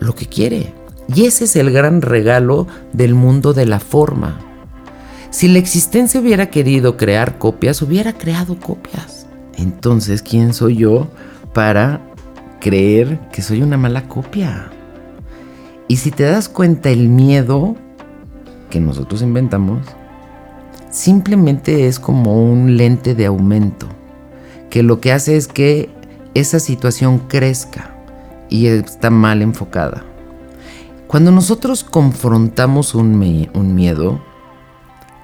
lo 0.01 0.15
que 0.15 0.27
quiere. 0.27 0.75
Y 1.15 1.27
ese 1.27 1.45
es 1.45 1.57
el 1.57 1.71
gran 1.71 2.03
regalo 2.03 2.67
del 2.93 3.15
mundo 3.15 3.55
de 3.55 3.67
la 3.67 3.81
forma. 3.81 4.41
Si 5.31 5.49
la 5.49 5.59
existencia 5.59 6.21
hubiera 6.21 6.51
querido 6.51 6.97
crear 6.97 7.39
copias, 7.39 7.81
hubiera 7.83 8.13
creado 8.13 8.59
copias. 8.59 9.27
Entonces, 9.57 10.23
¿quién 10.23 10.53
soy 10.53 10.77
yo 10.77 11.09
para 11.55 12.01
creer 12.61 13.21
que 13.33 13.43
soy 13.43 13.63
una 13.63 13.77
mala 13.77 14.09
copia? 14.09 14.71
Y 15.87 15.97
si 15.97 16.11
te 16.11 16.25
das 16.25 16.49
cuenta, 16.49 16.91
el 16.91 17.09
miedo 17.09 17.77
que 18.69 18.81
nosotros 18.81 19.23
inventamos 19.23 19.81
simplemente 20.91 21.87
es 21.87 21.99
como 21.99 22.43
un 22.43 22.77
lente 22.77 23.15
de 23.15 23.27
aumento, 23.27 23.87
que 24.71 24.83
lo 24.83 25.01
que 25.01 25.13
hace 25.13 25.37
es 25.37 25.49
que 25.49 25.91
esa 26.35 26.61
situación 26.61 27.19
crezca 27.29 27.95
y 28.49 28.67
está 28.67 29.11
mal 29.11 29.43
enfocada. 29.43 30.05
Cuando 31.07 31.31
nosotros 31.31 31.85
confrontamos 31.85 32.95
un, 32.95 33.19
miedo, 33.75 34.21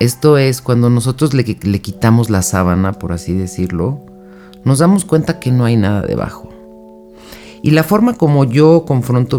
esto 0.00 0.38
es 0.38 0.62
cuando 0.62 0.88
nosotros 0.88 1.34
le, 1.34 1.44
quitamos 1.44 2.30
la 2.30 2.42
sábana, 2.42 2.94
por 2.94 3.12
así 3.12 3.34
decirlo, 3.34 4.00
nos 4.64 4.78
damos 4.78 5.04
cuenta 5.04 5.40
que 5.40 5.52
no 5.52 5.66
hay 5.66 5.76
nada 5.76 6.00
debajo. 6.00 6.48
Y 7.62 7.72
la 7.72 7.84
forma 7.84 8.14
como 8.14 8.44
yo 8.44 8.84
confronto 8.86 9.38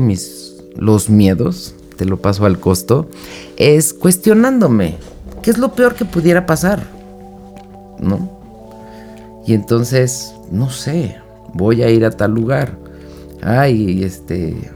los 0.75 1.09
miedos, 1.09 1.75
te 1.97 2.05
lo 2.05 2.17
paso 2.17 2.45
al 2.45 2.59
costo, 2.59 3.09
es 3.57 3.93
cuestionándome, 3.93 4.97
¿qué 5.45 5.51
es 5.51 5.59
lo 5.59 5.73
peor 5.73 5.93
que 5.93 6.05
pudiera 6.05 6.47
pasar? 6.47 6.81
¿No? 7.99 8.31
Y 9.45 9.53
entonces, 9.53 10.33
no 10.49 10.71
sé, 10.71 11.17
voy 11.53 11.83
a 11.83 11.89
ir 11.91 12.03
a 12.03 12.09
tal 12.09 12.31
lugar. 12.31 12.75
Ay, 13.43 14.03
este 14.03 14.71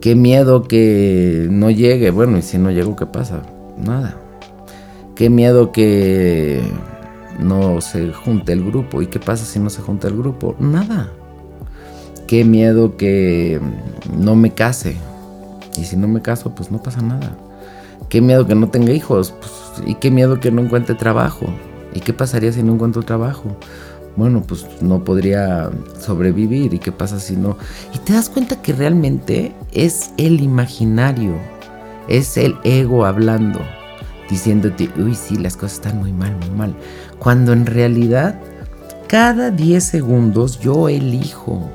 qué 0.00 0.14
miedo 0.14 0.62
que 0.62 1.48
no 1.50 1.68
llegue. 1.68 2.12
Bueno, 2.12 2.38
y 2.38 2.42
si 2.42 2.58
no 2.58 2.70
llego, 2.70 2.94
¿qué 2.94 3.06
pasa? 3.06 3.42
Nada. 3.76 4.14
Qué 5.16 5.30
miedo 5.30 5.72
que 5.72 6.62
no 7.40 7.80
se 7.80 8.12
junte 8.12 8.52
el 8.52 8.64
grupo. 8.64 9.02
¿Y 9.02 9.08
qué 9.08 9.18
pasa 9.18 9.44
si 9.44 9.58
no 9.58 9.68
se 9.68 9.82
junta 9.82 10.06
el 10.06 10.16
grupo? 10.16 10.54
Nada. 10.60 11.10
Qué 12.28 12.44
miedo 12.44 12.96
que 12.96 13.60
no 14.16 14.36
me 14.36 14.52
case. 14.52 14.94
Y 15.76 15.86
si 15.86 15.96
no 15.96 16.06
me 16.06 16.22
caso, 16.22 16.54
pues 16.54 16.70
no 16.70 16.80
pasa 16.80 17.02
nada. 17.02 17.36
Qué 18.10 18.20
miedo 18.20 18.46
que 18.46 18.54
no 18.54 18.68
tenga 18.68 18.92
hijos. 18.92 19.32
Pues, 19.32 19.88
y 19.88 19.94
qué 19.94 20.10
miedo 20.10 20.40
que 20.40 20.50
no 20.50 20.60
encuentre 20.60 20.94
trabajo. 20.94 21.46
¿Y 21.94 22.00
qué 22.00 22.12
pasaría 22.12 22.52
si 22.52 22.62
no 22.62 22.74
encuentro 22.74 23.02
trabajo? 23.02 23.56
Bueno, 24.16 24.42
pues 24.46 24.66
no 24.82 25.02
podría 25.02 25.70
sobrevivir. 25.98 26.74
¿Y 26.74 26.78
qué 26.78 26.92
pasa 26.92 27.18
si 27.18 27.36
no? 27.36 27.56
Y 27.94 27.98
te 27.98 28.12
das 28.12 28.28
cuenta 28.28 28.60
que 28.60 28.74
realmente 28.74 29.54
es 29.72 30.10
el 30.18 30.40
imaginario. 30.40 31.34
Es 32.08 32.36
el 32.36 32.56
ego 32.64 33.06
hablando 33.06 33.60
diciéndote, 34.30 34.88
uy, 34.96 35.14
sí, 35.14 35.36
las 35.36 35.56
cosas 35.56 35.74
están 35.74 35.98
muy 35.98 36.12
mal, 36.12 36.34
muy 36.36 36.50
mal. 36.50 36.74
Cuando 37.18 37.52
en 37.52 37.66
realidad, 37.66 38.40
cada 39.08 39.50
10 39.50 39.82
segundos 39.82 40.60
yo 40.60 40.88
elijo. 40.88 41.70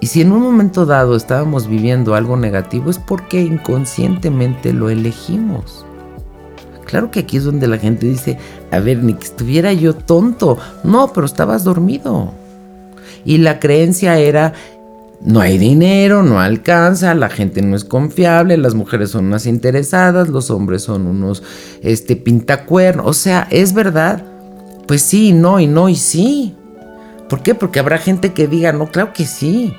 Y 0.00 0.08
si 0.08 0.20
en 0.20 0.32
un 0.32 0.42
momento 0.42 0.84
dado 0.84 1.16
estábamos 1.16 1.68
viviendo 1.68 2.14
algo 2.14 2.36
negativo, 2.36 2.90
es 2.90 2.98
porque 2.98 3.40
inconscientemente 3.40 4.72
lo 4.72 4.90
elegimos. 4.90 5.86
Claro 6.84 7.10
que 7.10 7.20
aquí 7.20 7.38
es 7.38 7.44
donde 7.44 7.66
la 7.66 7.78
gente 7.78 8.06
dice, 8.06 8.38
a 8.70 8.78
ver, 8.78 9.02
ni 9.02 9.14
que 9.14 9.24
estuviera 9.24 9.72
yo 9.72 9.94
tonto. 9.94 10.58
No, 10.84 11.12
pero 11.12 11.26
estabas 11.26 11.64
dormido. 11.64 12.32
Y 13.24 13.38
la 13.38 13.58
creencia 13.58 14.18
era, 14.18 14.52
no 15.20 15.40
hay 15.40 15.58
dinero, 15.58 16.22
no 16.22 16.40
alcanza, 16.40 17.14
la 17.14 17.28
gente 17.28 17.62
no 17.62 17.74
es 17.74 17.84
confiable, 17.84 18.56
las 18.56 18.74
mujeres 18.74 19.10
son 19.10 19.26
unas 19.26 19.46
interesadas, 19.46 20.28
los 20.28 20.50
hombres 20.50 20.82
son 20.82 21.06
unos 21.06 21.42
este 21.82 22.14
pintacuernos, 22.14 23.06
o 23.06 23.12
sea, 23.14 23.48
¿es 23.50 23.72
verdad? 23.72 24.22
Pues 24.86 25.02
sí, 25.02 25.32
no 25.32 25.58
y 25.58 25.66
no 25.66 25.88
y 25.88 25.96
sí. 25.96 26.54
¿Por 27.28 27.42
qué? 27.42 27.56
Porque 27.56 27.80
habrá 27.80 27.98
gente 27.98 28.32
que 28.32 28.46
diga, 28.46 28.72
"No, 28.72 28.86
claro 28.88 29.12
que 29.12 29.24
sí." 29.26 29.74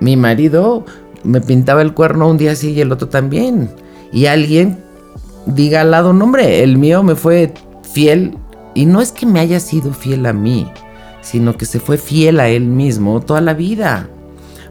Mi 0.00 0.16
marido 0.16 0.84
me 1.22 1.40
pintaba 1.40 1.82
el 1.82 1.94
cuerno 1.94 2.28
un 2.28 2.38
día 2.38 2.52
así 2.52 2.72
y 2.72 2.80
el 2.80 2.92
otro 2.92 3.08
también. 3.08 3.70
Y 4.12 4.26
alguien 4.26 4.78
diga 5.46 5.80
al 5.80 5.90
lado, 5.90 6.12
"No, 6.12 6.24
hombre, 6.24 6.62
el 6.62 6.78
mío 6.78 7.02
me 7.02 7.14
fue 7.14 7.52
fiel." 7.92 8.36
Y 8.74 8.86
no 8.86 9.00
es 9.00 9.12
que 9.12 9.26
me 9.26 9.40
haya 9.40 9.60
sido 9.60 9.92
fiel 9.92 10.26
a 10.26 10.32
mí 10.32 10.66
sino 11.24 11.56
que 11.56 11.66
se 11.66 11.80
fue 11.80 11.96
fiel 11.96 12.38
a 12.38 12.48
él 12.48 12.66
mismo 12.66 13.20
toda 13.20 13.40
la 13.40 13.54
vida. 13.54 14.08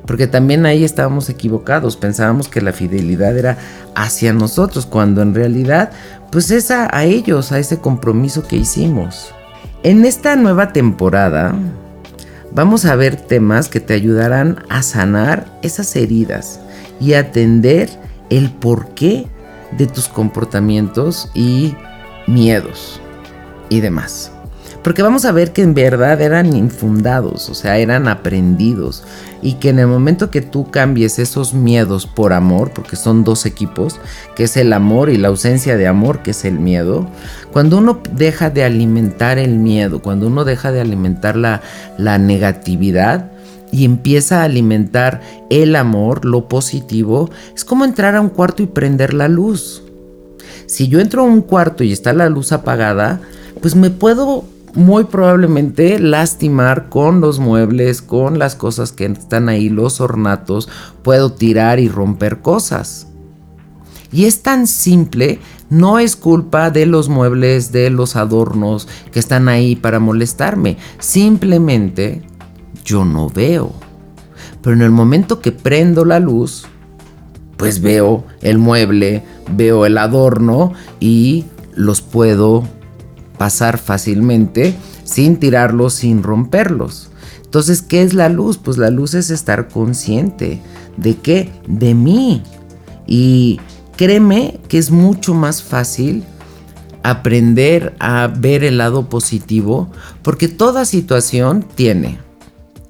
Porque 0.05 0.27
también 0.27 0.65
ahí 0.65 0.83
estábamos 0.83 1.29
equivocados, 1.29 1.97
pensábamos 1.97 2.47
que 2.47 2.61
la 2.61 2.73
fidelidad 2.73 3.37
era 3.37 3.57
hacia 3.95 4.33
nosotros, 4.33 4.85
cuando 4.85 5.21
en 5.21 5.33
realidad 5.33 5.91
pues 6.29 6.51
es 6.51 6.71
a, 6.71 6.95
a 6.95 7.05
ellos, 7.05 7.51
a 7.51 7.59
ese 7.59 7.79
compromiso 7.79 8.43
que 8.47 8.57
hicimos. 8.57 9.33
En 9.81 10.05
esta 10.05 10.35
nueva 10.35 10.73
temporada 10.73 11.55
vamos 12.53 12.85
a 12.85 12.95
ver 12.95 13.15
temas 13.15 13.69
que 13.69 13.79
te 13.79 13.93
ayudarán 13.93 14.63
a 14.69 14.83
sanar 14.83 15.59
esas 15.61 15.95
heridas 15.95 16.59
y 16.99 17.13
atender 17.13 17.89
el 18.29 18.51
porqué 18.51 19.27
de 19.77 19.87
tus 19.87 20.07
comportamientos 20.07 21.29
y 21.33 21.75
miedos 22.27 23.01
y 23.69 23.79
demás. 23.79 24.32
Porque 24.83 25.01
vamos 25.01 25.23
a 25.23 25.31
ver 25.31 25.53
que 25.53 25.61
en 25.61 25.73
verdad 25.73 26.21
eran 26.21 26.53
infundados, 26.53 27.49
o 27.49 27.53
sea, 27.53 27.77
eran 27.77 28.09
aprendidos. 28.09 29.03
Y 29.41 29.53
que 29.53 29.69
en 29.69 29.79
el 29.79 29.87
momento 29.87 30.29
que 30.29 30.41
tú 30.41 30.69
cambies 30.71 31.19
esos 31.19 31.53
miedos 31.53 32.05
por 32.05 32.33
amor, 32.33 32.71
porque 32.71 32.97
son 32.97 33.23
dos 33.23 33.45
equipos, 33.45 33.99
que 34.35 34.43
es 34.43 34.57
el 34.57 34.73
amor 34.73 35.09
y 35.09 35.17
la 35.17 35.29
ausencia 35.29 35.77
de 35.77 35.87
amor, 35.87 36.21
que 36.21 36.31
es 36.31 36.43
el 36.43 36.59
miedo, 36.59 37.07
cuando 37.53 37.77
uno 37.77 38.01
deja 38.11 38.49
de 38.49 38.65
alimentar 38.65 39.37
el 39.37 39.57
miedo, 39.57 40.01
cuando 40.01 40.27
uno 40.27 40.43
deja 40.43 40.73
de 40.73 40.81
alimentar 40.81 41.37
la, 41.37 41.61
la 41.97 42.17
negatividad, 42.17 43.31
y 43.71 43.85
empieza 43.85 44.41
a 44.41 44.43
alimentar 44.43 45.21
el 45.49 45.75
amor, 45.75 46.25
lo 46.25 46.47
positivo, 46.47 47.31
es 47.55 47.65
como 47.65 47.85
entrar 47.85 48.15
a 48.15 48.21
un 48.21 48.29
cuarto 48.29 48.61
y 48.61 48.67
prender 48.67 49.15
la 49.15 49.27
luz. 49.27 49.81
Si 50.67 50.87
yo 50.89 50.99
entro 50.99 51.23
a 51.23 51.25
un 51.25 51.41
cuarto 51.41 51.83
y 51.83 51.91
está 51.91 52.13
la 52.13 52.29
luz 52.29 52.51
apagada, 52.51 53.19
pues 53.61 53.75
me 53.75 53.89
puedo 53.89 54.45
muy 54.75 55.05
probablemente 55.05 55.99
lastimar 55.99 56.89
con 56.89 57.21
los 57.21 57.39
muebles, 57.39 58.01
con 58.01 58.39
las 58.39 58.55
cosas 58.55 58.91
que 58.91 59.05
están 59.05 59.49
ahí, 59.49 59.69
los 59.69 60.01
ornatos, 60.01 60.69
puedo 61.03 61.31
tirar 61.33 61.79
y 61.79 61.89
romper 61.89 62.41
cosas. 62.41 63.07
Y 64.11 64.25
es 64.25 64.43
tan 64.43 64.67
simple, 64.67 65.39
no 65.69 65.97
es 65.99 66.15
culpa 66.15 66.69
de 66.69 66.85
los 66.85 67.09
muebles, 67.09 67.71
de 67.71 67.89
los 67.89 68.15
adornos 68.15 68.87
que 69.11 69.19
están 69.19 69.49
ahí 69.49 69.75
para 69.75 69.99
molestarme. 69.99 70.77
Simplemente 70.99 72.21
yo 72.85 73.05
no 73.05 73.29
veo. 73.29 73.73
Pero 74.61 74.75
en 74.75 74.81
el 74.83 74.91
momento 74.91 75.41
que 75.41 75.51
prendo 75.51 76.05
la 76.05 76.19
luz, 76.19 76.65
pues 77.57 77.81
veo 77.81 78.23
el 78.41 78.59
mueble, 78.59 79.23
veo 79.51 79.85
el 79.85 79.97
adorno 79.97 80.73
y 80.99 81.45
los 81.75 82.01
puedo 82.01 82.63
pasar 83.37 83.77
fácilmente 83.77 84.75
sin 85.03 85.37
tirarlos, 85.37 85.93
sin 85.93 86.23
romperlos. 86.23 87.09
Entonces, 87.43 87.81
¿qué 87.81 88.01
es 88.01 88.13
la 88.13 88.29
luz? 88.29 88.57
Pues 88.57 88.77
la 88.77 88.89
luz 88.89 89.13
es 89.13 89.29
estar 89.29 89.67
consciente. 89.67 90.61
¿De 90.97 91.17
qué? 91.17 91.51
De 91.67 91.93
mí. 91.93 92.41
Y 93.05 93.59
créeme 93.95 94.59
que 94.67 94.77
es 94.77 94.89
mucho 94.89 95.33
más 95.33 95.61
fácil 95.61 96.23
aprender 97.03 97.95
a 97.99 98.27
ver 98.27 98.63
el 98.63 98.77
lado 98.77 99.09
positivo, 99.09 99.91
porque 100.21 100.47
toda 100.47 100.85
situación 100.85 101.65
tiene 101.75 102.17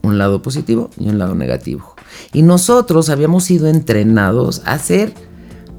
un 0.04 0.18
lado 0.18 0.42
positivo 0.42 0.92
y 0.98 1.10
un 1.10 1.18
lado 1.18 1.34
negativo. 1.34 1.96
Y 2.32 2.44
nosotros 2.44 3.10
habíamos 3.10 3.46
sido 3.46 3.68
entrenados 3.68 4.62
a 4.66 4.78
ser, 4.78 5.14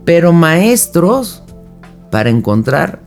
pero 0.05 0.33
maestros 0.33 1.43
para 2.11 2.31
encontrar 2.31 3.04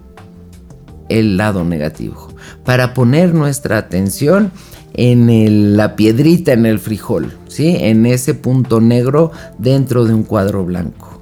el 1.09 1.37
lado 1.37 1.63
negativo, 1.63 2.29
para 2.63 2.93
poner 2.93 3.33
nuestra 3.33 3.77
atención 3.77 4.51
en 4.93 5.77
la 5.77 5.95
piedrita 5.95 6.53
en 6.53 6.65
el 6.65 6.79
frijol, 6.79 7.33
¿sí? 7.47 7.77
En 7.79 8.05
ese 8.05 8.33
punto 8.33 8.81
negro 8.81 9.31
dentro 9.57 10.05
de 10.05 10.13
un 10.13 10.23
cuadro 10.23 10.65
blanco. 10.65 11.21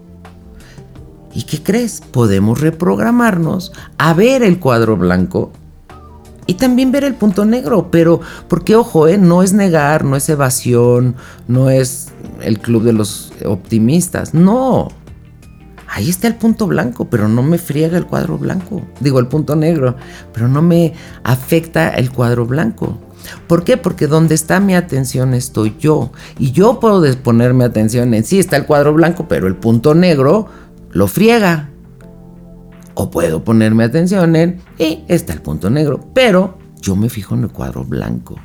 ¿Y 1.34 1.44
qué 1.44 1.62
crees? 1.62 2.02
Podemos 2.12 2.62
reprogramarnos 2.62 3.74
a 3.98 4.14
ver 4.14 4.42
el 4.42 4.60
cuadro 4.60 4.96
blanco 4.96 5.52
y 6.48 6.54
también 6.54 6.92
ver 6.92 7.04
el 7.04 7.16
punto 7.16 7.44
negro, 7.44 7.90
pero 7.92 8.22
porque 8.48 8.76
ojo, 8.76 9.08
¿eh? 9.08 9.18
no 9.18 9.44
es 9.44 9.52
negar, 9.52 10.06
no 10.06 10.16
es 10.16 10.30
evasión, 10.30 11.16
no 11.48 11.70
es 11.70 12.14
el 12.42 12.60
club 12.60 12.84
de 12.84 12.94
los 12.94 13.34
optimistas, 13.46 14.34
no, 14.34 14.90
ahí 15.96 16.10
está 16.10 16.28
el 16.28 16.36
punto 16.36 16.68
blanco, 16.68 17.06
pero 17.10 17.30
no 17.30 17.42
me 17.42 17.58
friega 17.58 17.98
el 17.98 18.06
cuadro 18.06 18.38
blanco. 18.38 18.82
Digo, 19.00 19.18
el 19.20 19.28
punto 19.28 19.56
negro, 19.56 19.96
pero 20.34 20.50
no 20.50 20.62
me 20.62 20.94
afecta 21.24 21.90
el 21.90 22.12
cuadro 22.12 22.46
blanco. 22.46 23.00
¿Por 23.48 23.64
qué? 23.64 23.78
Porque 23.78 24.06
donde 24.06 24.36
está 24.36 24.60
mi 24.60 24.76
atención 24.76 25.34
estoy 25.34 25.78
yo. 25.80 26.12
Y 26.38 26.52
yo 26.52 26.82
puedo 26.82 27.02
poner 27.24 27.54
mi 27.54 27.64
atención 27.64 28.14
en 28.14 28.26
sí, 28.26 28.40
está 28.40 28.58
el 28.58 28.66
cuadro 28.66 28.94
blanco, 28.94 29.28
pero 29.30 29.48
el 29.48 29.56
punto 29.56 29.96
negro 29.96 30.48
lo 30.92 31.08
friega. 31.08 31.70
O 32.94 33.10
puedo 33.10 33.46
poner 33.46 33.74
mi 33.74 33.84
atención 33.84 34.36
en, 34.36 34.62
y 34.78 35.06
está 35.08 35.32
el 35.32 35.42
punto 35.42 35.70
negro, 35.70 36.02
pero 36.14 36.58
yo 36.82 36.98
me 36.98 37.10
fijo 37.10 37.36
en 37.36 37.44
el 37.44 37.52
cuadro 37.52 37.86
blanco. 37.86 38.36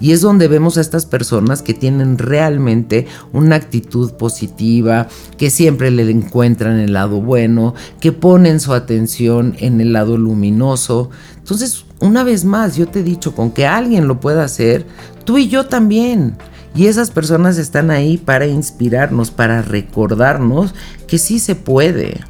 Y 0.00 0.12
es 0.12 0.20
donde 0.20 0.48
vemos 0.48 0.76
a 0.76 0.80
estas 0.80 1.06
personas 1.06 1.62
que 1.62 1.74
tienen 1.74 2.18
realmente 2.18 3.06
una 3.32 3.56
actitud 3.56 4.12
positiva, 4.12 5.08
que 5.38 5.50
siempre 5.50 5.90
le 5.90 6.10
encuentran 6.10 6.78
el 6.78 6.92
lado 6.92 7.20
bueno, 7.20 7.74
que 8.00 8.12
ponen 8.12 8.60
su 8.60 8.72
atención 8.74 9.56
en 9.58 9.80
el 9.80 9.92
lado 9.92 10.16
luminoso. 10.18 11.10
Entonces, 11.38 11.84
una 12.00 12.24
vez 12.24 12.44
más, 12.44 12.76
yo 12.76 12.88
te 12.88 13.00
he 13.00 13.02
dicho, 13.02 13.34
con 13.34 13.50
que 13.50 13.66
alguien 13.66 14.08
lo 14.08 14.20
pueda 14.20 14.44
hacer, 14.44 14.86
tú 15.24 15.38
y 15.38 15.48
yo 15.48 15.66
también. 15.66 16.36
Y 16.74 16.86
esas 16.86 17.10
personas 17.10 17.56
están 17.58 17.90
ahí 17.90 18.18
para 18.18 18.46
inspirarnos, 18.46 19.30
para 19.30 19.62
recordarnos 19.62 20.74
que 21.06 21.18
sí 21.18 21.38
se 21.38 21.54
puede. 21.54 22.20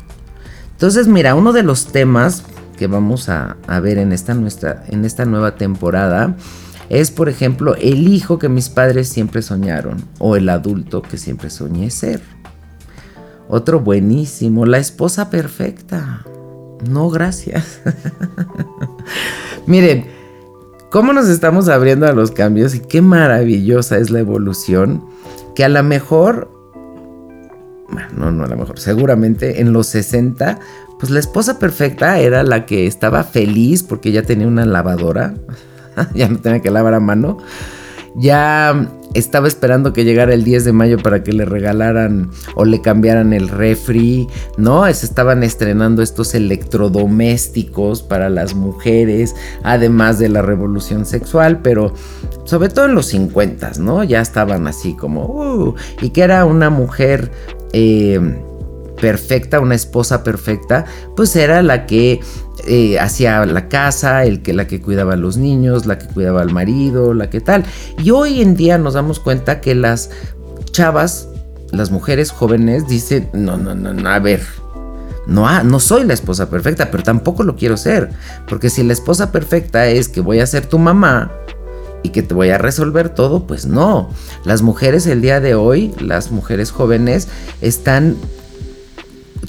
Entonces, 0.72 1.08
mira, 1.08 1.34
uno 1.34 1.52
de 1.52 1.62
los 1.62 1.86
temas 1.86 2.44
que 2.76 2.86
vamos 2.86 3.28
a, 3.28 3.56
ver 3.80 3.98
en 3.98 4.12
esta, 4.12 4.34
nuestra, 4.34 4.84
en 4.88 5.04
esta 5.04 5.24
nueva 5.24 5.54
temporada 5.54 6.36
es, 6.88 7.10
por 7.10 7.28
ejemplo, 7.28 7.74
el 7.76 8.08
hijo 8.08 8.38
que 8.38 8.48
mis 8.48 8.68
padres 8.68 9.08
siempre 9.08 9.42
soñaron 9.42 10.04
o 10.18 10.36
el 10.36 10.48
adulto 10.48 11.02
que 11.02 11.18
siempre 11.18 11.50
soñé 11.50 11.90
ser. 11.90 12.20
Otro 13.48 13.80
buenísimo, 13.80 14.66
la 14.66 14.78
esposa 14.78 15.30
perfecta. 15.30 16.24
No, 16.88 17.10
gracias. 17.10 17.80
Miren, 19.66 20.06
cómo 20.90 21.12
nos 21.12 21.28
estamos 21.28 21.68
abriendo 21.68 22.06
a 22.06 22.12
los 22.12 22.30
cambios 22.30 22.74
y 22.74 22.80
qué 22.80 23.02
maravillosa 23.02 23.98
es 23.98 24.10
la 24.10 24.20
evolución, 24.20 25.04
que 25.54 25.64
a 25.64 25.68
lo 25.68 25.82
mejor, 25.82 26.50
no, 28.16 28.30
no 28.30 28.44
a 28.44 28.48
lo 28.48 28.56
mejor, 28.56 28.78
seguramente 28.78 29.60
en 29.60 29.72
los 29.72 29.86
60, 29.88 30.58
pues 30.98 31.10
la 31.10 31.20
esposa 31.20 31.58
perfecta 31.58 32.18
era 32.18 32.42
la 32.42 32.66
que 32.66 32.86
estaba 32.86 33.24
feliz 33.24 33.82
porque 33.82 34.12
ya 34.12 34.22
tenía 34.22 34.46
una 34.46 34.64
lavadora, 34.64 35.34
ya 36.14 36.28
no 36.28 36.38
tenía 36.38 36.60
que 36.60 36.70
lavar 36.70 36.94
a 36.94 37.00
mano, 37.00 37.38
ya 38.16 38.88
estaba 39.14 39.46
esperando 39.46 39.92
que 39.92 40.04
llegara 40.04 40.34
el 40.34 40.44
10 40.44 40.64
de 40.64 40.72
mayo 40.72 40.98
para 40.98 41.22
que 41.22 41.32
le 41.32 41.44
regalaran 41.44 42.30
o 42.56 42.64
le 42.64 42.80
cambiaran 42.80 43.32
el 43.32 43.48
refri, 43.48 44.28
¿no? 44.56 44.92
Se 44.92 45.06
estaban 45.06 45.42
estrenando 45.42 46.02
estos 46.02 46.34
electrodomésticos 46.34 48.02
para 48.02 48.28
las 48.28 48.54
mujeres, 48.54 49.34
además 49.62 50.18
de 50.18 50.28
la 50.28 50.42
revolución 50.42 51.06
sexual, 51.06 51.60
pero 51.62 51.94
sobre 52.44 52.68
todo 52.68 52.86
en 52.86 52.94
los 52.94 53.06
50, 53.06 53.72
¿no? 53.78 54.02
Ya 54.02 54.20
estaban 54.20 54.66
así 54.66 54.94
como, 54.94 55.26
uh, 55.26 55.74
y 56.02 56.10
que 56.10 56.22
era 56.22 56.44
una 56.44 56.70
mujer... 56.70 57.30
Eh, 57.72 58.20
perfecta, 59.00 59.60
una 59.60 59.74
esposa 59.74 60.22
perfecta, 60.22 60.84
pues 61.16 61.34
era 61.36 61.62
la 61.62 61.84
que 61.84 62.20
eh, 62.66 62.98
hacía 62.98 63.44
la 63.46 63.68
casa, 63.68 64.24
el 64.24 64.42
que, 64.42 64.52
la 64.52 64.66
que 64.66 64.80
cuidaba 64.80 65.14
a 65.14 65.16
los 65.16 65.36
niños, 65.36 65.86
la 65.86 65.98
que 65.98 66.06
cuidaba 66.06 66.42
al 66.42 66.52
marido, 66.52 67.14
la 67.14 67.30
que 67.30 67.40
tal. 67.40 67.64
Y 68.02 68.10
hoy 68.10 68.40
en 68.40 68.56
día 68.56 68.78
nos 68.78 68.94
damos 68.94 69.20
cuenta 69.20 69.60
que 69.60 69.74
las 69.74 70.10
chavas, 70.70 71.28
las 71.72 71.90
mujeres 71.90 72.30
jóvenes 72.30 72.88
dicen, 72.88 73.28
no, 73.32 73.56
no, 73.56 73.74
no, 73.74 73.92
no 73.92 74.08
a 74.08 74.18
ver, 74.18 74.42
no, 75.26 75.62
no 75.62 75.80
soy 75.80 76.04
la 76.04 76.14
esposa 76.14 76.50
perfecta, 76.50 76.90
pero 76.90 77.02
tampoco 77.02 77.42
lo 77.42 77.56
quiero 77.56 77.76
ser. 77.76 78.10
Porque 78.48 78.70
si 78.70 78.82
la 78.82 78.92
esposa 78.92 79.32
perfecta 79.32 79.86
es 79.86 80.08
que 80.08 80.20
voy 80.20 80.40
a 80.40 80.46
ser 80.46 80.66
tu 80.66 80.78
mamá 80.78 81.32
y 82.02 82.10
que 82.10 82.22
te 82.22 82.34
voy 82.34 82.50
a 82.50 82.58
resolver 82.58 83.08
todo, 83.08 83.46
pues 83.46 83.66
no. 83.66 84.10
Las 84.44 84.62
mujeres 84.62 85.06
el 85.06 85.22
día 85.22 85.40
de 85.40 85.54
hoy, 85.54 85.94
las 86.00 86.30
mujeres 86.30 86.70
jóvenes, 86.70 87.28
están 87.62 88.16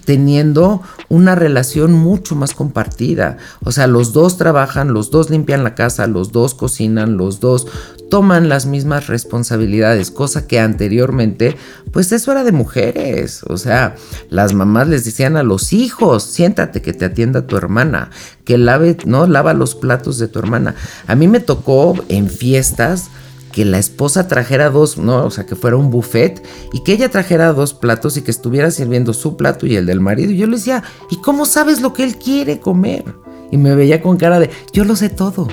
teniendo 0.05 0.81
una 1.09 1.35
relación 1.35 1.93
mucho 1.93 2.35
más 2.35 2.53
compartida. 2.53 3.37
O 3.63 3.71
sea, 3.71 3.87
los 3.87 4.13
dos 4.13 4.37
trabajan, 4.37 4.93
los 4.93 5.11
dos 5.11 5.29
limpian 5.29 5.63
la 5.63 5.75
casa, 5.75 6.07
los 6.07 6.31
dos 6.31 6.55
cocinan, 6.55 7.17
los 7.17 7.39
dos 7.39 7.67
toman 8.09 8.49
las 8.49 8.65
mismas 8.65 9.07
responsabilidades, 9.07 10.11
cosa 10.11 10.47
que 10.47 10.59
anteriormente, 10.59 11.57
pues 11.91 12.11
eso 12.11 12.31
era 12.31 12.43
de 12.43 12.51
mujeres. 12.51 13.43
O 13.43 13.57
sea, 13.57 13.95
las 14.29 14.53
mamás 14.53 14.87
les 14.87 15.05
decían 15.05 15.37
a 15.37 15.43
los 15.43 15.73
hijos, 15.73 16.23
siéntate 16.23 16.81
que 16.81 16.93
te 16.93 17.05
atienda 17.05 17.47
tu 17.47 17.57
hermana, 17.57 18.11
que 18.43 18.57
lave, 18.57 18.97
no, 19.05 19.27
lava 19.27 19.53
los 19.53 19.75
platos 19.75 20.17
de 20.17 20.27
tu 20.27 20.39
hermana. 20.39 20.75
A 21.07 21.15
mí 21.15 21.27
me 21.27 21.39
tocó 21.39 21.95
en 22.09 22.29
fiestas 22.29 23.09
que 23.55 23.63
la 23.63 23.79
esposa 23.79 24.27
trajera 24.27 24.69
dos, 24.69 24.97
no, 24.97 25.23
o 25.23 25.31
sea, 25.31 25.45
que 25.45 25.55
fuera 25.55 25.77
un 25.77 25.89
buffet 25.89 26.45
y 26.73 26.83
que 26.83 26.91
ella 26.91 27.07
trajera 27.07 27.53
dos 27.53 27.73
platos 27.73 28.17
y 28.17 28.21
que 28.21 28.29
estuviera 28.29 28.69
sirviendo 28.69 29.13
su 29.13 29.37
plato 29.37 29.65
y 29.65 29.77
el 29.77 29.85
del 29.85 30.01
marido. 30.01 30.29
Y 30.31 30.35
yo 30.35 30.45
le 30.45 30.57
decía, 30.57 30.83
¿y 31.09 31.21
cómo 31.21 31.45
sabes 31.45 31.79
lo 31.79 31.93
que 31.93 32.03
él 32.03 32.17
quiere 32.17 32.59
comer? 32.59 33.05
Y 33.51 33.57
me 33.57 33.73
veía 33.73 34.01
con 34.01 34.17
cara 34.17 34.41
de, 34.41 34.49
yo 34.73 34.83
lo 34.83 34.97
sé 34.97 35.07
todo. 35.07 35.47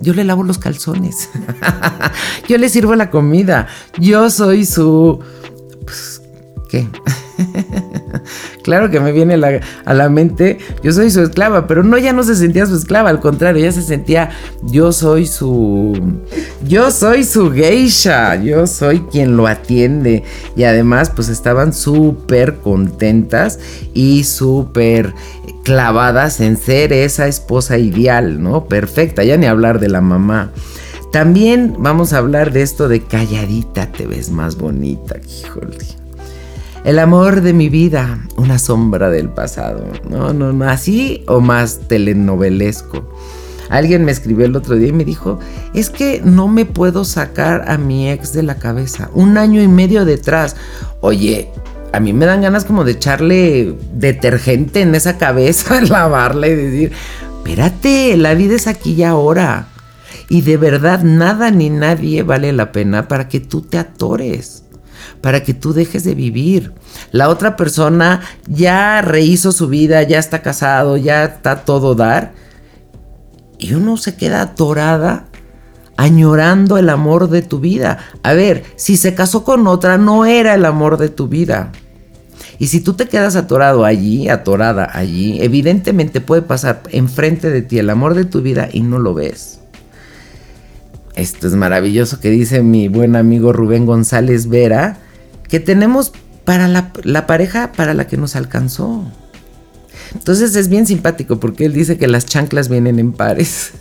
Yo 0.00 0.14
le 0.14 0.22
lavo 0.22 0.44
los 0.44 0.58
calzones. 0.58 1.28
yo 2.48 2.56
le 2.56 2.68
sirvo 2.68 2.94
la 2.94 3.10
comida. 3.10 3.66
Yo 3.98 4.30
soy 4.30 4.64
su... 4.64 5.18
Pues, 5.84 6.22
¿Qué? 6.68 6.86
claro 8.62 8.90
que 8.90 9.00
me 9.00 9.12
viene 9.12 9.34
a 9.84 9.94
la 9.94 10.08
mente, 10.08 10.58
yo 10.82 10.92
soy 10.92 11.10
su 11.10 11.22
esclava, 11.22 11.66
pero 11.66 11.82
no, 11.82 11.98
ya 11.98 12.12
no 12.12 12.22
se 12.22 12.34
sentía 12.34 12.66
su 12.66 12.76
esclava, 12.76 13.10
al 13.10 13.20
contrario, 13.20 13.62
ella 13.62 13.72
se 13.72 13.82
sentía, 13.82 14.30
yo 14.62 14.92
soy 14.92 15.26
su, 15.26 16.18
yo 16.66 16.90
soy 16.90 17.24
su 17.24 17.50
geisha, 17.52 18.36
yo 18.36 18.66
soy 18.66 19.00
quien 19.00 19.36
lo 19.36 19.46
atiende. 19.46 20.22
Y 20.56 20.64
además, 20.64 21.10
pues 21.10 21.28
estaban 21.28 21.72
súper 21.72 22.56
contentas 22.56 23.58
y 23.94 24.24
súper 24.24 25.14
clavadas 25.64 26.40
en 26.40 26.56
ser 26.56 26.92
esa 26.92 27.26
esposa 27.26 27.78
ideal, 27.78 28.42
¿no? 28.42 28.64
Perfecta, 28.66 29.24
ya 29.24 29.36
ni 29.36 29.46
hablar 29.46 29.80
de 29.80 29.88
la 29.88 30.00
mamá. 30.00 30.52
También 31.12 31.74
vamos 31.78 32.12
a 32.12 32.18
hablar 32.18 32.52
de 32.52 32.62
esto 32.62 32.88
de 32.88 33.02
calladita 33.02 33.90
te 33.90 34.06
ves 34.06 34.30
más 34.30 34.56
bonita, 34.56 35.16
híjole. 35.18 35.99
El 36.82 36.98
amor 36.98 37.42
de 37.42 37.52
mi 37.52 37.68
vida, 37.68 38.26
una 38.36 38.58
sombra 38.58 39.10
del 39.10 39.28
pasado. 39.28 39.86
No, 40.08 40.32
no, 40.32 40.54
no, 40.54 40.64
así 40.64 41.22
o 41.28 41.40
más 41.40 41.80
telenovelesco. 41.88 43.06
Alguien 43.68 44.06
me 44.06 44.12
escribió 44.12 44.46
el 44.46 44.56
otro 44.56 44.76
día 44.76 44.88
y 44.88 44.92
me 44.92 45.04
dijo, 45.04 45.38
es 45.74 45.90
que 45.90 46.22
no 46.24 46.48
me 46.48 46.64
puedo 46.64 47.04
sacar 47.04 47.70
a 47.70 47.76
mi 47.76 48.10
ex 48.10 48.32
de 48.32 48.42
la 48.42 48.54
cabeza. 48.54 49.10
Un 49.12 49.36
año 49.36 49.60
y 49.60 49.68
medio 49.68 50.06
detrás. 50.06 50.56
Oye, 51.02 51.50
a 51.92 52.00
mí 52.00 52.14
me 52.14 52.24
dan 52.24 52.40
ganas 52.40 52.64
como 52.64 52.84
de 52.84 52.92
echarle 52.92 53.76
detergente 53.92 54.80
en 54.80 54.94
esa 54.94 55.18
cabeza, 55.18 55.80
lavarla 55.88 56.48
y 56.48 56.56
decir, 56.56 56.92
espérate, 57.36 58.16
la 58.16 58.32
vida 58.32 58.54
es 58.54 58.66
aquí 58.66 58.94
y 58.94 59.02
ahora. 59.02 59.68
Y 60.30 60.40
de 60.40 60.56
verdad 60.56 61.02
nada 61.02 61.50
ni 61.50 61.68
nadie 61.68 62.22
vale 62.22 62.54
la 62.54 62.72
pena 62.72 63.06
para 63.06 63.28
que 63.28 63.40
tú 63.40 63.60
te 63.60 63.76
atores 63.76 64.64
para 65.20 65.42
que 65.42 65.54
tú 65.54 65.72
dejes 65.72 66.04
de 66.04 66.14
vivir. 66.14 66.72
La 67.12 67.28
otra 67.28 67.56
persona 67.56 68.22
ya 68.46 69.02
rehizo 69.02 69.52
su 69.52 69.68
vida, 69.68 70.02
ya 70.02 70.18
está 70.18 70.42
casado, 70.42 70.96
ya 70.96 71.24
está 71.24 71.64
todo 71.64 71.94
dar. 71.94 72.32
Y 73.58 73.74
uno 73.74 73.96
se 73.96 74.16
queda 74.16 74.42
atorada 74.42 75.26
añorando 75.96 76.78
el 76.78 76.88
amor 76.88 77.28
de 77.28 77.42
tu 77.42 77.60
vida. 77.60 77.98
A 78.22 78.32
ver, 78.32 78.64
si 78.76 78.96
se 78.96 79.14
casó 79.14 79.44
con 79.44 79.66
otra, 79.66 79.98
no 79.98 80.24
era 80.24 80.54
el 80.54 80.64
amor 80.64 80.96
de 80.96 81.10
tu 81.10 81.28
vida. 81.28 81.72
Y 82.58 82.68
si 82.68 82.80
tú 82.80 82.94
te 82.94 83.06
quedas 83.06 83.36
atorado 83.36 83.84
allí, 83.84 84.28
atorada 84.28 84.90
allí, 84.92 85.42
evidentemente 85.42 86.20
puede 86.20 86.42
pasar 86.42 86.82
enfrente 86.90 87.50
de 87.50 87.62
ti 87.62 87.78
el 87.78 87.90
amor 87.90 88.14
de 88.14 88.24
tu 88.24 88.40
vida 88.40 88.68
y 88.72 88.80
no 88.80 88.98
lo 88.98 89.14
ves. 89.14 89.59
Esto 91.20 91.48
es 91.48 91.54
maravilloso 91.54 92.18
que 92.18 92.30
dice 92.30 92.62
mi 92.62 92.88
buen 92.88 93.14
amigo 93.14 93.52
Rubén 93.52 93.84
González 93.84 94.48
Vera 94.48 94.96
que 95.48 95.60
tenemos 95.60 96.12
para 96.46 96.66
la, 96.66 97.26
pareja 97.26 97.72
para 97.72 97.92
la 97.92 98.06
que 98.06 98.16
nos 98.16 98.36
alcanzó. 98.36 99.04
Entonces 100.14 100.56
es 100.56 100.68
bien 100.68 100.86
simpático 100.86 101.38
porque 101.38 101.66
él 101.66 101.74
dice 101.74 101.98
que 101.98 102.08
las 102.08 102.24
chanclas 102.24 102.70
vienen 102.70 102.98
en 102.98 103.12
pares. 103.12 103.72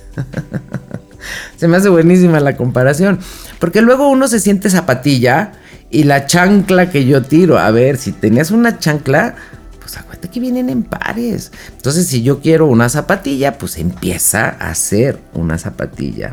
se 1.57 1.69
me 1.69 1.77
hace 1.77 1.87
buenísima 1.87 2.41
la 2.41 2.57
comparación. 2.57 3.19
Porque 3.57 3.81
luego 3.81 4.09
uno 4.09 4.27
se 4.27 4.41
siente 4.41 4.69
zapatilla 4.69 5.53
y 5.89 6.03
la 6.03 6.25
chancla 6.25 6.91
que 6.91 7.05
yo 7.05 7.21
tiro. 7.21 7.57
A 7.57 7.71
ver, 7.71 7.95
si 7.95 8.11
tenías 8.11 8.51
una 8.51 8.79
chancla, 8.79 9.35
pues 9.79 9.95
acuérdate 9.95 10.27
que 10.27 10.41
vienen 10.41 10.69
en 10.69 10.83
pares. 10.83 11.53
Entonces, 11.71 12.07
si 12.07 12.21
yo 12.21 12.41
quiero 12.41 12.65
una 12.65 12.89
zapatilla, 12.89 13.57
pues 13.57 13.77
empieza 13.77 14.49
a 14.49 14.71
hacer 14.71 15.19
una 15.33 15.57
zapatilla. 15.57 16.31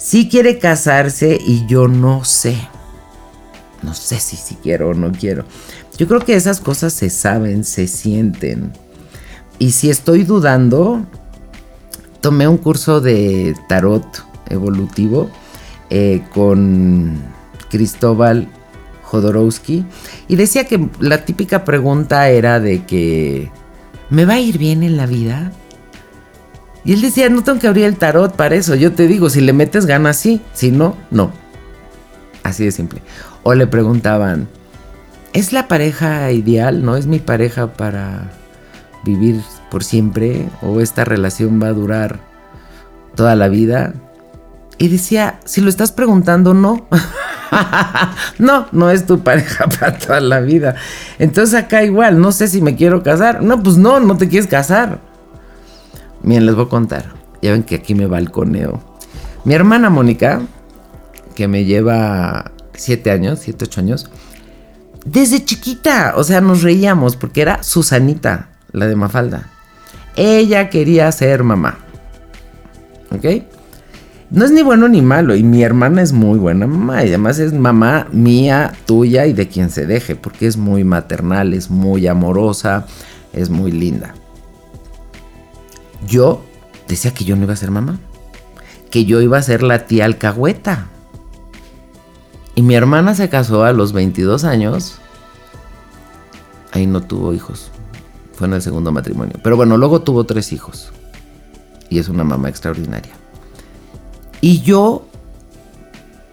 Si 0.00 0.28
quiere 0.28 0.58
casarse 0.58 1.38
y 1.40 1.66
yo 1.66 1.86
no 1.86 2.24
sé 2.24 2.56
no 3.82 3.94
sé 3.94 4.20
si, 4.20 4.36
si 4.36 4.56
quiero 4.56 4.90
o 4.90 4.94
no 4.94 5.12
quiero. 5.12 5.44
Yo 5.96 6.06
creo 6.06 6.20
que 6.20 6.34
esas 6.34 6.60
cosas 6.60 6.92
se 6.92 7.10
saben, 7.10 7.64
se 7.64 7.86
sienten. 7.86 8.72
Y 9.58 9.72
si 9.72 9.90
estoy 9.90 10.24
dudando, 10.24 11.04
tomé 12.20 12.48
un 12.48 12.58
curso 12.58 13.00
de 13.00 13.54
tarot 13.68 14.24
evolutivo 14.48 15.30
eh, 15.90 16.22
con 16.32 17.20
Cristóbal 17.70 18.48
Jodorowsky 19.02 19.84
y 20.28 20.36
decía 20.36 20.64
que 20.64 20.88
la 21.00 21.24
típica 21.24 21.64
pregunta 21.64 22.28
era 22.30 22.60
de 22.60 22.84
que 22.84 23.50
¿me 24.08 24.24
va 24.24 24.34
a 24.34 24.40
ir 24.40 24.58
bien 24.58 24.82
en 24.82 24.96
la 24.96 25.06
vida? 25.06 25.52
Y 26.84 26.94
él 26.94 27.00
decía, 27.02 27.28
no 27.28 27.42
tengo 27.42 27.58
que 27.58 27.68
abrir 27.68 27.84
el 27.84 27.96
tarot 27.96 28.34
para 28.34 28.54
eso. 28.54 28.74
Yo 28.74 28.92
te 28.92 29.06
digo, 29.06 29.28
si 29.28 29.40
le 29.40 29.52
metes 29.52 29.86
ganas, 29.86 30.16
sí. 30.16 30.40
Si 30.52 30.70
no, 30.70 30.96
no. 31.10 31.30
Así 32.42 32.64
de 32.64 32.72
simple. 32.72 33.02
O 33.42 33.54
le 33.54 33.66
preguntaban, 33.66 34.48
¿es 35.32 35.52
la 35.52 35.68
pareja 35.68 36.30
ideal? 36.32 36.84
¿No 36.84 36.96
es 36.96 37.06
mi 37.06 37.18
pareja 37.18 37.68
para 37.68 38.30
vivir 39.04 39.40
por 39.70 39.84
siempre? 39.84 40.48
¿O 40.62 40.80
esta 40.80 41.04
relación 41.04 41.60
va 41.62 41.68
a 41.68 41.72
durar 41.72 42.18
toda 43.14 43.36
la 43.36 43.48
vida? 43.48 43.92
Y 44.78 44.88
decía, 44.88 45.38
si 45.44 45.60
lo 45.60 45.68
estás 45.68 45.92
preguntando, 45.92 46.54
no. 46.54 46.86
no, 48.38 48.66
no 48.72 48.90
es 48.90 49.06
tu 49.06 49.20
pareja 49.20 49.66
para 49.80 49.98
toda 49.98 50.20
la 50.20 50.40
vida. 50.40 50.76
Entonces 51.18 51.54
acá 51.54 51.82
igual, 51.82 52.18
no 52.18 52.32
sé 52.32 52.48
si 52.48 52.62
me 52.62 52.74
quiero 52.74 53.02
casar. 53.02 53.42
No, 53.42 53.62
pues 53.62 53.76
no, 53.76 54.00
no 54.00 54.16
te 54.16 54.28
quieres 54.28 54.48
casar. 54.48 55.09
Miren, 56.22 56.46
les 56.46 56.54
voy 56.54 56.66
a 56.66 56.68
contar. 56.68 57.14
Ya 57.42 57.52
ven 57.52 57.62
que 57.62 57.76
aquí 57.76 57.94
me 57.94 58.06
balconeo. 58.06 58.80
Mi 59.44 59.54
hermana 59.54 59.88
Mónica, 59.90 60.42
que 61.34 61.48
me 61.48 61.64
lleva 61.64 62.52
siete 62.74 63.10
años, 63.10 63.40
siete, 63.42 63.64
ocho 63.64 63.80
años, 63.80 64.10
desde 65.04 65.44
chiquita, 65.44 66.14
o 66.16 66.24
sea, 66.24 66.40
nos 66.40 66.62
reíamos 66.62 67.16
porque 67.16 67.40
era 67.40 67.62
Susanita, 67.62 68.50
la 68.72 68.86
de 68.86 68.96
Mafalda. 68.96 69.48
Ella 70.16 70.68
quería 70.68 71.10
ser 71.12 71.42
mamá. 71.42 71.78
¿Ok? 73.10 73.44
No 74.30 74.44
es 74.44 74.52
ni 74.52 74.62
bueno 74.62 74.88
ni 74.88 75.02
malo. 75.02 75.34
Y 75.34 75.42
mi 75.42 75.62
hermana 75.62 76.02
es 76.02 76.12
muy 76.12 76.38
buena 76.38 76.66
mamá. 76.66 77.02
Y 77.04 77.08
además 77.08 77.38
es 77.38 77.52
mamá 77.52 78.06
mía, 78.12 78.72
tuya 78.86 79.26
y 79.26 79.32
de 79.32 79.48
quien 79.48 79.70
se 79.70 79.86
deje. 79.86 80.16
Porque 80.16 80.46
es 80.46 80.56
muy 80.56 80.84
maternal, 80.84 81.54
es 81.54 81.70
muy 81.70 82.06
amorosa, 82.06 82.86
es 83.32 83.50
muy 83.50 83.72
linda. 83.72 84.14
Yo 86.06 86.42
decía 86.88 87.12
que 87.14 87.24
yo 87.24 87.36
no 87.36 87.44
iba 87.44 87.52
a 87.52 87.56
ser 87.56 87.70
mamá. 87.70 87.98
Que 88.90 89.04
yo 89.04 89.20
iba 89.20 89.38
a 89.38 89.42
ser 89.42 89.62
la 89.62 89.86
tía 89.86 90.04
alcahueta. 90.04 90.88
Y 92.54 92.62
mi 92.62 92.74
hermana 92.74 93.14
se 93.14 93.28
casó 93.28 93.64
a 93.64 93.72
los 93.72 93.92
22 93.92 94.44
años. 94.44 94.98
Ahí 96.72 96.86
no 96.86 97.02
tuvo 97.02 97.32
hijos. 97.32 97.70
Fue 98.34 98.46
en 98.46 98.54
el 98.54 98.62
segundo 98.62 98.92
matrimonio. 98.92 99.38
Pero 99.42 99.56
bueno, 99.56 99.76
luego 99.76 100.02
tuvo 100.02 100.24
tres 100.24 100.52
hijos. 100.52 100.90
Y 101.88 101.98
es 101.98 102.08
una 102.08 102.24
mamá 102.24 102.48
extraordinaria. 102.48 103.12
Y 104.40 104.60
yo 104.62 105.06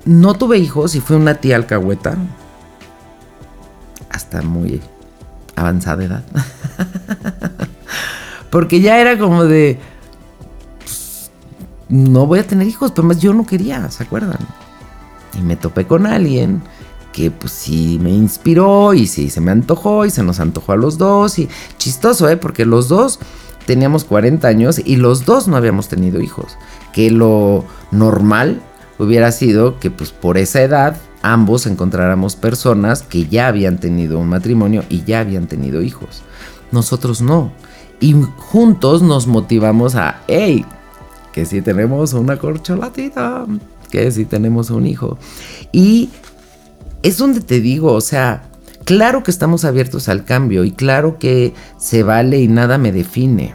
no 0.05 0.33
tuve 0.35 0.57
hijos 0.57 0.95
y 0.95 1.01
fui 1.01 1.15
una 1.15 1.35
tía 1.35 1.55
alcahueta. 1.55 2.15
Hasta 4.09 4.41
muy 4.41 4.81
avanzada 5.55 6.03
edad. 6.03 6.23
Porque 8.49 8.81
ya 8.81 8.99
era 8.99 9.17
como 9.17 9.45
de... 9.45 9.77
Pues, 10.79 11.31
no 11.89 12.25
voy 12.25 12.39
a 12.39 12.47
tener 12.47 12.67
hijos, 12.67 12.91
pero 12.91 13.07
más 13.07 13.19
yo 13.19 13.33
no 13.33 13.45
quería, 13.45 13.89
¿se 13.91 14.03
acuerdan? 14.03 14.39
Y 15.37 15.41
me 15.41 15.55
topé 15.55 15.85
con 15.85 16.05
alguien 16.05 16.61
que 17.13 17.31
pues 17.31 17.51
sí 17.51 17.97
me 18.01 18.11
inspiró 18.11 18.93
y 18.93 19.07
sí 19.07 19.31
se 19.31 19.41
me 19.41 19.49
antojó 19.49 20.05
y 20.05 20.11
se 20.11 20.21
nos 20.21 20.39
antojó 20.39 20.73
a 20.73 20.75
los 20.75 20.99
dos 20.99 21.39
y 21.39 21.49
chistoso, 21.77 22.29
¿eh? 22.29 22.37
Porque 22.37 22.63
los 22.63 22.89
dos 22.89 23.19
teníamos 23.65 24.03
40 24.03 24.47
años 24.47 24.79
y 24.83 24.97
los 24.97 25.25
dos 25.25 25.47
no 25.47 25.57
habíamos 25.57 25.87
tenido 25.87 26.21
hijos. 26.21 26.57
Que 26.93 27.09
lo 27.09 27.65
normal 27.91 28.61
hubiera 28.99 29.31
sido 29.31 29.79
que 29.79 29.89
pues 29.89 30.11
por 30.11 30.37
esa 30.37 30.61
edad 30.61 30.97
ambos 31.21 31.65
encontráramos 31.65 32.35
personas 32.35 33.01
que 33.01 33.27
ya 33.27 33.47
habían 33.47 33.79
tenido 33.79 34.19
un 34.19 34.29
matrimonio 34.29 34.83
y 34.89 35.03
ya 35.03 35.19
habían 35.19 35.47
tenido 35.47 35.81
hijos. 35.81 36.21
Nosotros 36.71 37.21
no. 37.21 37.51
Y 37.99 38.13
juntos 38.37 39.01
nos 39.01 39.27
motivamos 39.27 39.95
a, 39.95 40.21
hey, 40.27 40.65
que 41.31 41.45
si 41.45 41.61
tenemos 41.61 42.13
una 42.13 42.37
corcholatita, 42.37 43.45
que 43.89 44.11
si 44.11 44.25
tenemos 44.25 44.69
un 44.69 44.85
hijo. 44.85 45.17
Y 45.71 46.09
es 47.03 47.17
donde 47.17 47.41
te 47.41 47.59
digo, 47.59 47.93
o 47.93 48.01
sea, 48.01 48.43
claro 48.83 49.23
que 49.23 49.31
estamos 49.31 49.65
abiertos 49.65 50.09
al 50.09 50.25
cambio 50.25 50.63
y 50.63 50.71
claro 50.71 51.19
que 51.19 51.53
se 51.77 52.03
vale 52.03 52.39
y 52.39 52.47
nada 52.47 52.77
me 52.77 52.91
define. 52.91 53.53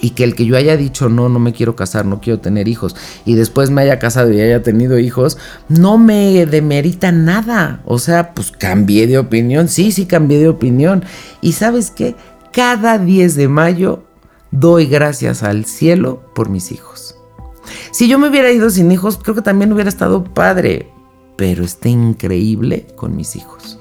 Y 0.00 0.10
que 0.10 0.24
el 0.24 0.34
que 0.34 0.46
yo 0.46 0.56
haya 0.56 0.76
dicho 0.76 1.08
no, 1.08 1.28
no 1.28 1.38
me 1.38 1.52
quiero 1.52 1.76
casar, 1.76 2.04
no 2.06 2.20
quiero 2.20 2.40
tener 2.40 2.66
hijos, 2.66 2.96
y 3.24 3.36
después 3.36 3.70
me 3.70 3.82
haya 3.82 4.00
casado 4.00 4.32
y 4.32 4.40
haya 4.40 4.60
tenido 4.60 4.98
hijos, 4.98 5.38
no 5.68 5.96
me 5.96 6.44
demerita 6.44 7.12
nada. 7.12 7.80
O 7.84 8.00
sea, 8.00 8.34
pues 8.34 8.50
cambié 8.50 9.06
de 9.06 9.18
opinión, 9.18 9.68
sí, 9.68 9.92
sí 9.92 10.06
cambié 10.06 10.40
de 10.40 10.48
opinión. 10.48 11.04
Y 11.40 11.52
sabes 11.52 11.92
qué, 11.92 12.16
cada 12.52 12.98
10 12.98 13.34
de 13.34 13.48
mayo 13.48 14.02
doy 14.50 14.86
gracias 14.86 15.42
al 15.42 15.64
cielo 15.64 16.22
por 16.34 16.50
mis 16.50 16.70
hijos. 16.70 17.16
Si 17.90 18.08
yo 18.08 18.18
me 18.18 18.28
hubiera 18.28 18.50
ido 18.50 18.70
sin 18.70 18.92
hijos, 18.92 19.18
creo 19.18 19.34
que 19.34 19.42
también 19.42 19.72
hubiera 19.72 19.88
estado 19.88 20.24
padre, 20.24 20.90
pero 21.36 21.64
está 21.64 21.88
increíble 21.88 22.86
con 22.96 23.16
mis 23.16 23.36
hijos. 23.36 23.78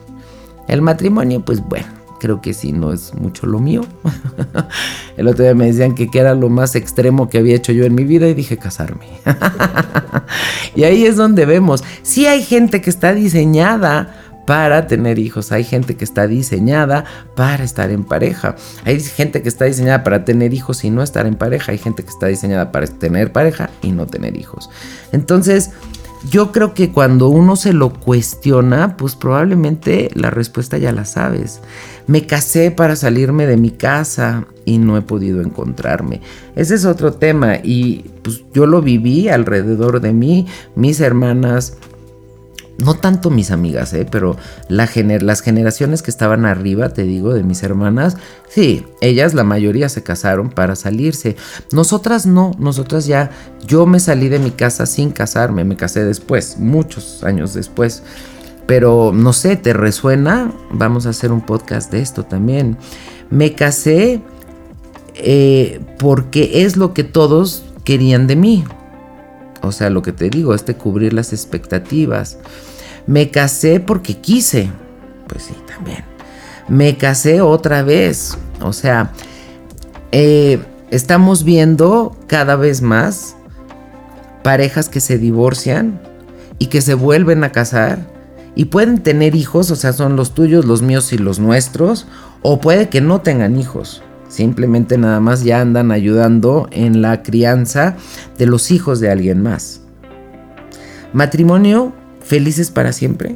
El 0.68 0.82
matrimonio, 0.82 1.44
pues 1.44 1.62
bueno, 1.68 1.88
creo 2.20 2.40
que 2.40 2.54
sí, 2.54 2.72
no 2.72 2.94
es 2.94 3.14
mucho 3.16 3.46
lo 3.48 3.60
mío. 3.60 3.82
El 5.18 5.28
otro 5.28 5.44
día 5.44 5.56
me 5.56 5.66
decían 5.66 5.96
que, 5.96 6.10
era 6.14 6.34
lo 6.36 6.50
más 6.50 6.76
extremo 6.76 7.30
que 7.30 7.40
había 7.40 7.56
hecho 7.56 7.72
yo 7.74 7.84
en 7.84 7.96
mi 7.96 8.04
vida 8.04 8.28
y 8.28 8.34
dije 8.34 8.58
casarme. 8.58 9.08
y 10.76 10.84
ahí 10.84 11.06
es 11.06 11.18
donde 11.18 11.46
vemos, 11.46 11.84
sí 12.04 12.28
hay 12.28 12.44
gente 12.44 12.80
que 12.80 12.90
está 12.90 13.14
diseñada 13.14 14.31
para 14.46 14.88
tener 14.88 15.20
hijos. 15.20 15.52
Hay 15.52 15.64
gente 15.64 15.96
que 15.96 16.04
está 16.04 16.28
diseñada 16.28 17.06
para 17.36 17.64
estar 17.64 17.90
en 17.92 18.04
pareja. 18.04 18.56
Hay 18.86 19.00
gente 19.00 19.42
que 19.42 19.50
está 19.50 19.66
diseñada 19.66 20.04
para 20.04 20.26
tener 20.26 20.54
hijos 20.54 20.84
y 20.84 20.90
no 20.90 21.04
estar 21.04 21.26
en 21.26 21.36
pareja. 21.36 21.72
Hay 21.72 21.78
gente 21.78 22.04
que 22.04 22.10
está 22.10 22.28
diseñada 22.28 22.72
para 22.72 22.88
tener 22.88 23.32
pareja 23.32 23.70
y 23.82 23.92
no 23.92 24.08
tener 24.08 24.38
hijos. 24.38 24.70
Entonces, 25.12 25.72
yo 26.30 26.52
creo 26.52 26.74
que 26.74 26.92
cuando 26.92 27.30
uno 27.30 27.56
se 27.56 27.74
lo 27.74 27.94
cuestiona, 27.94 28.96
pues 28.96 29.16
probablemente 29.16 30.12
la 30.14 30.30
respuesta 30.30 30.78
ya 30.78 30.92
la 30.92 31.06
sabes. 31.06 31.62
Me 32.06 32.28
casé 32.28 32.70
para 32.70 32.96
salirme 32.96 33.48
de 33.48 33.58
mi 33.58 33.72
casa 33.72 34.46
y 34.66 34.78
no 34.78 34.98
he 34.98 35.02
podido 35.02 35.42
encontrarme. 35.42 36.22
Ese 36.56 36.76
es 36.76 36.86
otro 36.86 37.14
tema 37.14 37.56
y 37.64 38.06
pues 38.22 38.44
yo 38.54 38.68
lo 38.68 38.82
viví 38.82 39.30
alrededor 39.30 40.00
de 40.00 40.14
mí, 40.14 40.46
mis 40.76 41.00
hermanas, 41.00 41.78
no 42.84 42.96
tanto 42.96 43.30
mis 43.30 43.52
amigas, 43.52 43.94
¿eh? 43.94 44.06
pero 44.10 44.38
las 44.68 44.92
generaciones 44.92 46.02
que 46.02 46.12
estaban 46.12 46.46
arriba, 46.46 46.90
te 46.90 47.04
digo, 47.04 47.34
de 47.34 47.44
mis 47.44 47.64
hermanas, 47.64 48.18
sí, 48.50 48.86
ellas 49.02 49.34
la 49.34 49.44
mayoría 49.44 49.90
se 49.90 50.04
casaron 50.04 50.50
para 50.50 50.76
salirse. 50.76 51.36
Nosotras 51.72 52.26
no, 52.26 52.52
nosotras 52.60 53.06
ya, 53.06 53.32
yo 53.66 53.86
me 53.86 54.00
salí 54.00 54.30
de 54.30 54.40
mi 54.40 54.52
casa 54.52 54.86
sin 54.86 55.12
casarme, 55.12 55.64
me 55.64 55.78
casé 55.78 56.04
después, 56.04 56.58
muchos 56.58 57.24
años 57.24 57.54
después. 57.54 58.04
Pero 58.66 59.12
no 59.14 59.34
sé, 59.34 59.58
¿te 59.58 59.74
resuena? 59.74 60.54
Vamos 60.72 61.06
a 61.06 61.10
hacer 61.10 61.32
un 61.32 61.42
podcast 61.42 61.92
de 61.92 62.02
esto 62.02 62.24
también. 62.24 62.78
Me 63.30 63.54
casé 63.54 64.22
eh, 65.16 65.82
porque 66.00 66.64
es 66.64 66.78
lo 66.78 66.94
que 66.94 67.04
todos 67.04 67.64
querían 67.84 68.28
de 68.28 68.36
mí. 68.36 68.64
O 69.62 69.72
sea, 69.72 69.90
lo 69.90 70.02
que 70.02 70.12
te 70.12 70.30
digo, 70.30 70.56
este 70.56 70.76
cubrir 70.76 71.14
las 71.14 71.34
expectativas. 71.34 72.38
Me 73.08 73.30
casé 73.30 73.80
porque 73.80 74.18
quise. 74.18 74.70
Pues 75.28 75.44
sí, 75.44 75.56
también. 75.68 76.04
Me 76.68 76.98
casé 76.98 77.42
otra 77.42 77.84
vez. 77.84 78.38
O 78.62 78.74
sea, 78.74 79.12
eh, 80.12 80.60
estamos 80.90 81.44
viendo 81.44 82.16
cada 82.28 82.56
vez 82.56 82.82
más 82.82 83.36
parejas 84.44 84.90
que 84.90 85.00
se 85.00 85.18
divorcian 85.18 86.02
y 86.60 86.68
que 86.68 86.82
se 86.82 86.94
vuelven 86.94 87.44
a 87.44 87.52
casar 87.52 88.00
y 88.56 88.66
pueden 88.66 89.02
tener 89.02 89.36
hijos, 89.36 89.72
o 89.72 89.76
sea, 89.76 89.94
son 89.94 90.16
los 90.16 90.34
tuyos, 90.34 90.66
los 90.66 90.82
míos 90.82 91.14
y 91.14 91.18
los 91.18 91.40
nuestros, 91.40 92.08
o 92.42 92.60
puede 92.60 92.90
que 92.90 93.02
no 93.02 93.22
tengan 93.22 93.58
hijos. 93.58 94.04
Simplemente 94.28 94.98
nada 94.98 95.20
más 95.20 95.44
ya 95.44 95.62
andan 95.62 95.92
ayudando 95.92 96.68
en 96.72 97.02
la 97.02 97.24
crianza 97.24 97.96
de 98.38 98.46
los 98.46 98.72
hijos 98.72 99.00
de 99.00 99.12
alguien 99.12 99.42
más. 99.42 99.82
Matrimonio 101.14 101.94
felices 102.32 102.72
para 102.72 102.94
siempre. 102.94 103.36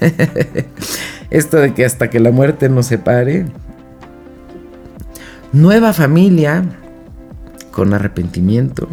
Esto 1.30 1.58
de 1.58 1.74
que 1.74 1.84
hasta 1.84 2.10
que 2.10 2.18
la 2.18 2.32
muerte 2.32 2.68
nos 2.68 2.86
separe. 2.86 3.46
Nueva 5.52 5.92
familia 5.92 6.64
con 7.70 7.94
arrepentimiento. 7.94 8.88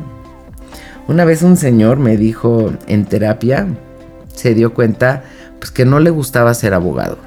Una 1.08 1.26
vez 1.26 1.42
un 1.42 1.58
señor 1.58 1.98
me 1.98 2.16
dijo 2.16 2.74
en 2.86 3.06
terapia, 3.06 3.66
se 4.36 4.54
dio 4.54 4.76
cuenta 4.76 5.24
pues 5.58 5.72
que 5.72 5.84
no 5.84 6.00
le 6.00 6.12
gustaba 6.12 6.54
ser 6.54 6.76
abogado. 6.76 7.18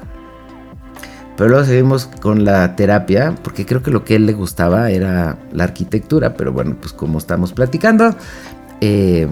Pero 1.35 1.49
luego 1.49 1.65
seguimos 1.65 2.05
con 2.21 2.45
la 2.45 2.77
terapia, 2.77 3.35
porque 3.43 3.65
creo 3.65 3.83
que 3.83 3.91
lo 3.91 4.05
que 4.05 4.15
él 4.15 4.25
le 4.25 4.33
gustaba 4.33 4.91
era 4.91 5.37
la 5.51 5.65
arquitectura, 5.65 6.35
pero 6.35 6.53
bueno, 6.53 6.77
pues 6.79 6.93
como 6.93 7.17
estamos 7.17 7.51
platicando, 7.51 8.15
eh, 8.79 9.27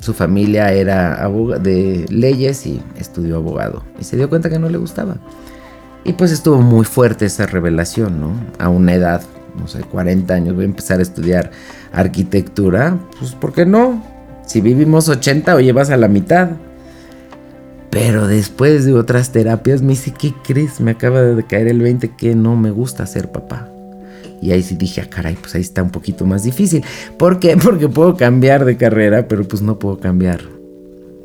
su 0.00 0.14
familia 0.14 0.72
era 0.72 1.28
de 1.60 2.06
leyes 2.08 2.66
y 2.66 2.82
estudió 2.96 3.36
abogado. 3.36 3.82
Y 4.00 4.04
se 4.04 4.16
dio 4.16 4.28
cuenta 4.28 4.50
que 4.50 4.58
no 4.58 4.68
le 4.68 4.78
gustaba. 4.78 5.16
Y 6.04 6.12
pues 6.12 6.32
estuvo 6.32 6.60
muy 6.60 6.84
fuerte 6.84 7.26
esa 7.26 7.46
revelación, 7.46 8.20
¿no? 8.20 8.32
A 8.58 8.68
una 8.68 8.94
edad, 8.94 9.22
no 9.58 9.66
sé, 9.66 9.80
40 9.80 10.32
años, 10.32 10.54
voy 10.54 10.64
a 10.64 10.68
empezar 10.68 11.00
a 11.00 11.02
estudiar 11.02 11.50
arquitectura. 11.92 12.98
Pues, 13.18 13.32
¿por 13.32 13.52
qué 13.52 13.66
no? 13.66 14.02
Si 14.46 14.60
vivimos 14.60 15.08
80 15.08 15.54
o 15.54 15.60
llevas 15.60 15.90
a 15.90 15.96
la 15.96 16.08
mitad. 16.08 16.50
Pero 17.90 18.26
después 18.26 18.84
de 18.84 18.94
otras 18.94 19.32
terapias 19.32 19.82
me 19.82 19.90
dice, 19.90 20.14
¿qué 20.16 20.32
crees? 20.44 20.80
Me 20.80 20.92
acaba 20.92 21.20
de 21.20 21.42
caer 21.44 21.68
el 21.68 21.80
20 21.80 22.10
que 22.16 22.34
no 22.34 22.54
me 22.54 22.70
gusta 22.70 23.06
ser 23.06 23.32
papá. 23.32 23.68
Y 24.40 24.52
ahí 24.52 24.62
sí 24.62 24.76
dije, 24.76 25.00
ah, 25.00 25.10
caray, 25.10 25.36
pues 25.40 25.54
ahí 25.54 25.60
está 25.60 25.82
un 25.82 25.90
poquito 25.90 26.24
más 26.24 26.42
difícil. 26.42 26.84
¿Por 27.18 27.38
qué? 27.38 27.56
Porque 27.62 27.88
puedo 27.88 28.16
cambiar 28.16 28.64
de 28.64 28.76
carrera, 28.76 29.28
pero 29.28 29.46
pues 29.46 29.62
no 29.62 29.78
puedo 29.78 29.98
cambiar 29.98 30.40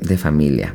de 0.00 0.18
familia. 0.18 0.74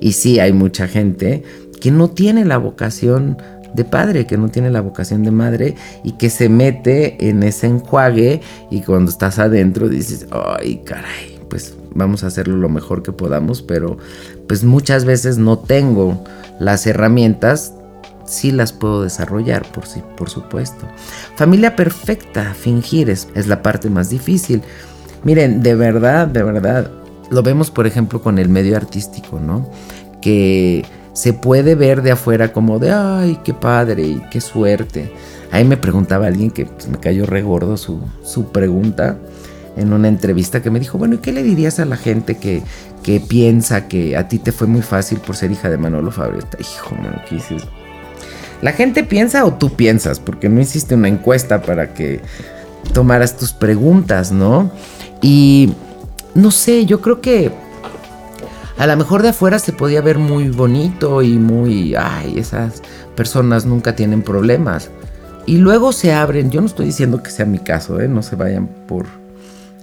Y 0.00 0.12
sí, 0.12 0.38
hay 0.40 0.52
mucha 0.52 0.88
gente 0.88 1.42
que 1.80 1.90
no 1.90 2.10
tiene 2.10 2.44
la 2.44 2.58
vocación 2.58 3.36
de 3.74 3.84
padre, 3.84 4.26
que 4.26 4.36
no 4.36 4.48
tiene 4.50 4.70
la 4.70 4.80
vocación 4.80 5.22
de 5.22 5.30
madre 5.30 5.74
y 6.04 6.12
que 6.12 6.30
se 6.30 6.48
mete 6.48 7.28
en 7.28 7.42
ese 7.42 7.66
enjuague 7.66 8.40
y 8.70 8.82
cuando 8.82 9.10
estás 9.10 9.38
adentro 9.38 9.88
dices, 9.88 10.26
ay, 10.30 10.82
caray, 10.84 11.38
pues 11.48 11.74
vamos 11.94 12.24
a 12.24 12.28
hacerlo 12.28 12.56
lo 12.56 12.68
mejor 12.68 13.02
que 13.02 13.12
podamos, 13.12 13.62
pero 13.62 13.96
pues 14.46 14.64
muchas 14.64 15.04
veces 15.04 15.38
no 15.38 15.58
tengo 15.58 16.22
las 16.58 16.86
herramientas, 16.86 17.74
sí 18.32 18.50
las 18.50 18.72
puedo 18.72 19.02
desarrollar, 19.02 19.70
por, 19.70 19.84
por 20.16 20.30
supuesto. 20.30 20.86
Familia 21.36 21.76
perfecta, 21.76 22.54
fingir 22.54 23.10
es, 23.10 23.28
es 23.34 23.46
la 23.46 23.62
parte 23.62 23.90
más 23.90 24.08
difícil. 24.08 24.62
Miren, 25.22 25.62
de 25.62 25.74
verdad, 25.74 26.26
de 26.26 26.42
verdad, 26.42 26.90
lo 27.30 27.42
vemos 27.42 27.70
por 27.70 27.86
ejemplo 27.86 28.22
con 28.22 28.38
el 28.38 28.48
medio 28.48 28.76
artístico, 28.76 29.38
¿no? 29.38 29.68
Que 30.20 30.84
se 31.12 31.34
puede 31.34 31.74
ver 31.74 32.02
de 32.02 32.12
afuera 32.12 32.52
como 32.52 32.78
de, 32.78 32.90
ay, 32.90 33.38
qué 33.44 33.52
padre 33.52 34.02
y 34.02 34.22
qué 34.30 34.40
suerte. 34.40 35.12
Ahí 35.50 35.64
me 35.64 35.76
preguntaba 35.76 36.26
alguien 36.26 36.50
que 36.50 36.64
pues, 36.64 36.88
me 36.88 36.98
cayó 36.98 37.26
regordo 37.26 37.76
su, 37.76 38.00
su 38.24 38.46
pregunta 38.46 39.18
en 39.76 39.92
una 39.92 40.08
entrevista 40.08 40.62
que 40.62 40.70
me 40.70 40.80
dijo, 40.80 40.96
bueno, 40.96 41.16
¿y 41.16 41.18
qué 41.18 41.32
le 41.32 41.42
dirías 41.42 41.78
a 41.80 41.84
la 41.84 41.96
gente 41.96 42.36
que, 42.36 42.62
que 43.02 43.20
piensa 43.20 43.88
que 43.88 44.16
a 44.16 44.28
ti 44.28 44.38
te 44.38 44.52
fue 44.52 44.66
muy 44.66 44.82
fácil 44.82 45.18
por 45.18 45.36
ser 45.36 45.50
hija 45.50 45.68
de 45.68 45.76
Manolo 45.76 46.10
Fabreta? 46.10 46.56
Hijo, 46.58 46.96
¿qué 47.28 47.34
dices? 47.34 47.66
¿La 48.62 48.72
gente 48.72 49.02
piensa 49.02 49.44
o 49.44 49.52
tú 49.54 49.70
piensas? 49.70 50.20
Porque 50.20 50.48
no 50.48 50.60
hiciste 50.60 50.94
una 50.94 51.08
encuesta 51.08 51.62
para 51.62 51.92
que 51.94 52.20
tomaras 52.94 53.36
tus 53.36 53.52
preguntas, 53.52 54.32
¿no? 54.32 54.70
Y 55.20 55.74
no 56.34 56.50
sé, 56.50 56.86
yo 56.86 57.00
creo 57.00 57.20
que 57.20 57.50
a 58.78 58.86
lo 58.86 58.96
mejor 58.96 59.22
de 59.22 59.30
afuera 59.30 59.58
se 59.58 59.72
podía 59.72 60.00
ver 60.00 60.18
muy 60.18 60.48
bonito 60.48 61.22
y 61.22 61.38
muy, 61.38 61.94
ay, 61.96 62.38
esas 62.38 62.82
personas 63.16 63.66
nunca 63.66 63.96
tienen 63.96 64.22
problemas. 64.22 64.90
Y 65.44 65.56
luego 65.56 65.92
se 65.92 66.12
abren, 66.12 66.50
yo 66.50 66.60
no 66.60 66.68
estoy 66.68 66.86
diciendo 66.86 67.22
que 67.22 67.30
sea 67.30 67.46
mi 67.46 67.58
caso, 67.58 68.00
¿eh? 68.00 68.06
no 68.06 68.22
se 68.22 68.36
vayan 68.36 68.68
por 68.86 69.06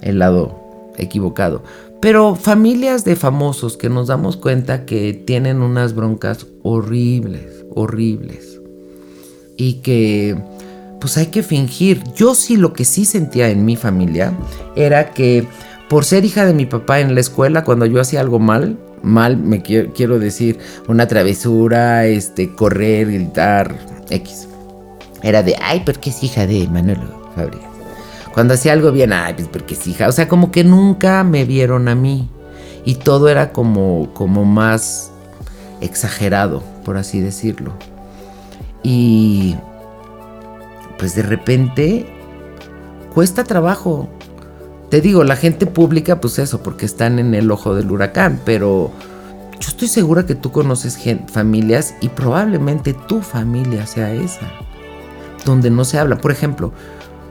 el 0.02 0.20
lado 0.20 0.58
equivocado. 0.98 1.64
Pero 2.02 2.36
familias 2.36 3.04
de 3.04 3.18
famosos 3.18 3.76
que 3.76 3.90
nos 3.90 4.08
damos 4.08 4.38
cuenta 4.38 4.86
que 4.86 5.14
tienen 5.14 5.62
unas 5.62 5.94
broncas 5.94 6.48
horribles, 6.64 7.66
horribles. 7.76 8.49
Y 9.60 9.74
que 9.82 10.38
pues 11.00 11.18
hay 11.18 11.28
que 11.28 11.44
fingir. 11.44 12.04
Yo 12.16 12.34
sí 12.34 12.58
lo 12.58 12.74
que 12.74 12.86
sí 12.86 13.06
sentía 13.06 13.50
en 13.50 13.66
mi 13.66 13.76
familia 13.76 14.34
era 14.76 15.12
que 15.12 15.46
por 15.90 16.06
ser 16.06 16.24
hija 16.24 16.46
de 16.46 16.54
mi 16.54 16.66
papá 16.66 17.00
en 17.00 17.16
la 17.16 17.22
escuela, 17.22 17.64
cuando 17.64 17.86
yo 17.86 18.00
hacía 18.00 18.22
algo 18.22 18.40
mal, 18.40 18.78
mal 19.02 19.38
me 19.38 19.62
quiero, 19.62 20.20
decir, 20.20 20.60
una 20.88 21.08
travesura, 21.08 22.06
este, 22.06 22.54
correr, 22.54 23.12
gritar, 23.12 23.76
X. 24.10 24.48
Era 25.24 25.44
de, 25.44 25.56
ay, 25.62 25.82
porque 25.86 26.12
es 26.12 26.24
hija 26.24 26.48
de 26.48 26.68
Manolo 26.68 27.32
Fabri. 27.36 27.60
Cuando 28.34 28.54
hacía 28.54 28.74
algo 28.74 28.92
bien, 28.92 29.12
ay, 29.12 29.34
pues 29.34 29.48
porque 29.48 29.74
es 29.74 29.88
hija. 29.88 30.08
O 30.08 30.12
sea, 30.12 30.28
como 30.28 30.52
que 30.52 30.64
nunca 30.64 31.24
me 31.24 31.44
vieron 31.44 31.88
a 31.88 31.96
mí. 31.96 32.30
Y 32.86 32.96
todo 32.96 33.28
era 33.28 33.52
como, 33.52 34.14
como 34.14 34.46
más 34.46 35.12
exagerado, 35.82 36.64
por 36.86 36.98
así 36.98 37.20
decirlo. 37.20 37.74
Y 38.84 39.56
pues 40.98 41.16
de 41.16 41.24
repente 41.24 42.14
cuesta 43.14 43.44
trabajo. 43.44 44.10
Te 44.90 45.02
digo, 45.02 45.24
la 45.24 45.36
gente 45.36 45.66
pública, 45.66 46.20
pues 46.20 46.40
eso, 46.40 46.64
porque 46.64 46.86
están 46.86 47.20
en 47.20 47.36
el 47.36 47.52
ojo 47.52 47.76
del 47.76 47.92
huracán, 47.92 48.40
pero 48.44 48.92
yo 49.60 49.68
estoy 49.68 49.88
segura 49.88 50.26
que 50.26 50.36
tú 50.36 50.52
conoces 50.52 51.00
familias 51.28 51.96
y 52.02 52.10
probablemente 52.10 52.94
tu 52.94 53.22
familia 53.22 53.86
sea 53.86 54.12
esa, 54.14 54.48
donde 55.46 55.70
no 55.70 55.86
se 55.86 56.00
habla. 56.00 56.18
Por 56.18 56.32
ejemplo, 56.32 56.74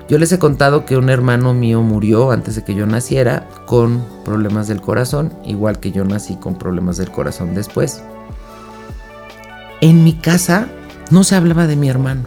yo 0.08 0.18
les 0.18 0.32
he 0.32 0.38
contado 0.38 0.87
que 0.87 0.96
un 0.96 1.11
hermano 1.11 1.52
mío 1.52 1.82
murió 1.82 2.30
antes 2.30 2.54
de 2.54 2.64
que 2.64 2.74
yo 2.74 2.87
naciera 2.87 3.48
con 3.66 4.04
problemas 4.24 4.68
del 4.68 4.80
corazón, 4.80 5.32
igual 5.44 5.80
que 5.80 5.90
yo 5.90 6.04
nací 6.04 6.37
con 6.37 6.56
problemas 6.56 6.96
del 6.96 7.11
corazón 7.11 7.54
después. 7.54 8.02
En 9.80 10.04
mi 10.04 10.14
casa 10.14 10.68
no 11.11 11.25
se 11.25 11.35
hablaba 11.35 11.66
de 11.66 11.77
mi 11.77 11.88
hermano. 11.88 12.23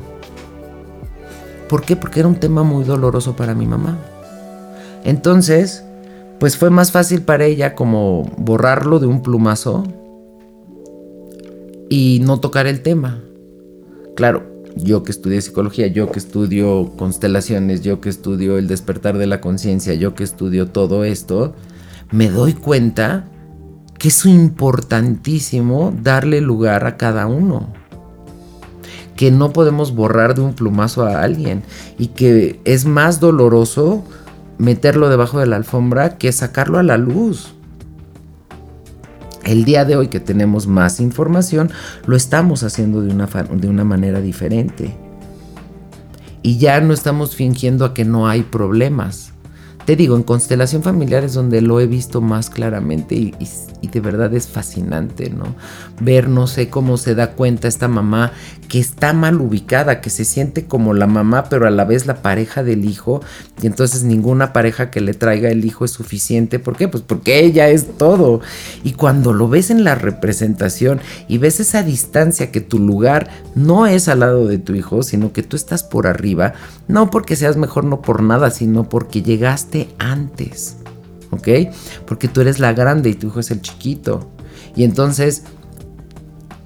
¿Por 1.70 1.84
qué? 1.84 1.96
Porque 1.96 2.20
era 2.20 2.28
un 2.28 2.36
tema 2.36 2.64
muy 2.64 2.84
doloroso 2.84 3.36
para 3.36 3.56
mi 3.56 3.66
mamá. 3.66 3.98
Entonces, 5.04 5.84
pues 6.40 6.58
fue 6.58 6.70
más 6.70 6.92
fácil 6.92 7.22
para 7.22 7.46
ella 7.46 7.76
como 7.76 8.24
borrarlo 8.38 9.00
de 9.00 9.08
un 9.08 9.22
plumazo 9.22 9.84
y 11.90 12.20
no 12.24 12.40
tocar 12.40 12.68
el 12.68 12.82
tema. 12.82 13.22
Claro, 14.16 14.44
yo 14.76 15.04
que 15.04 15.12
estudié 15.12 15.42
psicología, 15.42 15.88
yo 15.88 16.12
que 16.12 16.20
estudio 16.20 16.94
constelaciones, 16.98 17.82
yo 17.82 18.02
que 18.02 18.10
estudio 18.10 18.58
el 18.58 18.68
despertar 18.68 19.18
de 19.18 19.28
la 19.28 19.42
conciencia, 19.42 19.94
yo 19.94 20.16
que 20.16 20.24
estudio 20.24 20.68
todo 20.68 21.04
esto, 21.04 21.54
me 22.12 22.30
doy 22.30 22.54
cuenta 22.54 23.26
que 23.98 24.08
es 24.08 24.26
importantísimo 24.26 25.94
darle 26.02 26.42
lugar 26.42 26.86
a 26.86 26.98
cada 26.98 27.28
uno. 27.28 27.81
Que 29.22 29.30
no 29.30 29.54
podemos 29.54 29.94
borrar 29.94 30.34
de 30.34 30.42
un 30.42 30.56
plumazo 30.56 31.06
a 31.06 31.22
alguien 31.22 31.62
y 32.00 32.08
que 32.08 32.60
es 32.66 32.86
más 32.86 33.20
doloroso 33.20 34.04
meterlo 34.58 35.10
debajo 35.10 35.40
de 35.40 35.46
la 35.46 35.58
alfombra 35.58 36.18
que 36.18 36.32
sacarlo 36.32 36.80
a 36.80 36.84
la 36.84 36.98
luz. 36.98 37.54
El 39.44 39.64
día 39.64 39.86
de 39.86 39.96
hoy 39.96 40.08
que 40.08 40.20
tenemos 40.20 40.66
más 40.66 41.00
información, 41.00 41.70
lo 42.08 42.16
estamos 42.16 42.64
haciendo 42.64 43.04
de 43.04 43.14
una, 43.14 43.28
de 43.28 43.70
una 43.70 43.84
manera 43.84 44.22
diferente. 44.22 44.98
Y 46.42 46.58
ya 46.58 46.82
no 46.82 46.92
estamos 46.92 47.36
fingiendo 47.36 47.86
a 47.86 47.94
que 47.94 48.06
no 48.06 48.28
hay 48.28 48.42
problemas. 48.42 49.34
Te 49.86 49.96
digo, 49.96 50.16
en 50.16 50.24
constelación 50.24 50.84
familiar 50.84 51.24
es 51.24 51.34
donde 51.34 51.62
lo 51.62 51.80
he 51.80 51.88
visto 51.88 52.22
más 52.22 52.50
claramente 52.50 53.16
y, 53.16 53.36
y 53.82 53.88
de 53.88 54.00
verdad 54.00 54.34
es 54.34 54.48
fascinante, 54.48 55.30
¿no? 55.30 55.56
Ver, 56.00 56.30
no 56.30 56.48
sé 56.48 56.70
cómo 56.70 56.98
se 56.98 57.16
da 57.16 57.32
cuenta 57.32 57.68
esta 57.68 57.88
mamá 57.88 58.32
que 58.68 58.80
está 58.80 59.12
mal 59.12 59.42
ubicada, 59.42 60.00
que 60.00 60.10
se 60.10 60.24
siente 60.24 60.66
como 60.66 60.94
la 60.94 61.08
mamá, 61.08 61.46
pero 61.50 61.68
a 61.68 61.72
la 61.72 61.84
vez 61.84 62.06
la 62.06 62.22
pareja 62.22 62.64
del 62.64 62.86
hijo, 62.86 63.22
y 63.62 63.68
entonces 63.68 64.04
ninguna 64.04 64.54
pareja 64.54 64.90
que 64.92 65.02
le 65.02 65.14
traiga 65.14 65.50
el 65.50 65.66
hijo 65.66 65.84
es 65.84 65.92
suficiente. 65.92 66.58
¿Por 66.58 66.78
qué? 66.78 66.88
Pues 66.88 67.04
porque 67.06 67.44
ella 67.44 67.68
es 67.68 67.98
todo. 67.98 68.40
Y 68.84 68.94
cuando 68.94 69.34
lo 69.34 69.50
ves 69.50 69.72
en 69.72 69.84
la 69.84 69.96
representación 69.96 71.02
y 71.28 71.38
ves 71.38 71.60
esa 71.60 71.84
distancia 71.84 72.52
que 72.52 72.62
tu 72.62 72.80
lugar 72.80 73.30
no 73.56 73.88
es 73.88 74.08
al 74.08 74.22
lado 74.22 74.48
de 74.48 74.58
tu 74.58 74.74
hijo, 74.74 75.04
sino 75.04 75.34
que 75.34 75.44
tú 75.44 75.58
estás 75.58 75.84
por 75.84 76.08
arriba, 76.08 76.54
no 76.88 77.10
porque 77.10 77.36
seas 77.36 77.58
mejor, 77.58 77.84
no 77.84 78.02
por 78.02 78.24
nada, 78.24 78.52
sino 78.52 78.88
porque 78.88 79.22
llegaste 79.22 79.71
antes. 80.00 80.78
¿Ok? 81.32 81.48
Porque 82.06 82.28
tú 82.28 82.42
eres 82.42 82.60
la 82.60 82.74
grande 82.74 83.10
y 83.10 83.14
tu 83.14 83.28
hijo 83.28 83.40
es 83.40 83.52
el 83.52 83.62
chiquito. 83.62 84.30
Y 84.76 84.84
entonces 84.84 85.44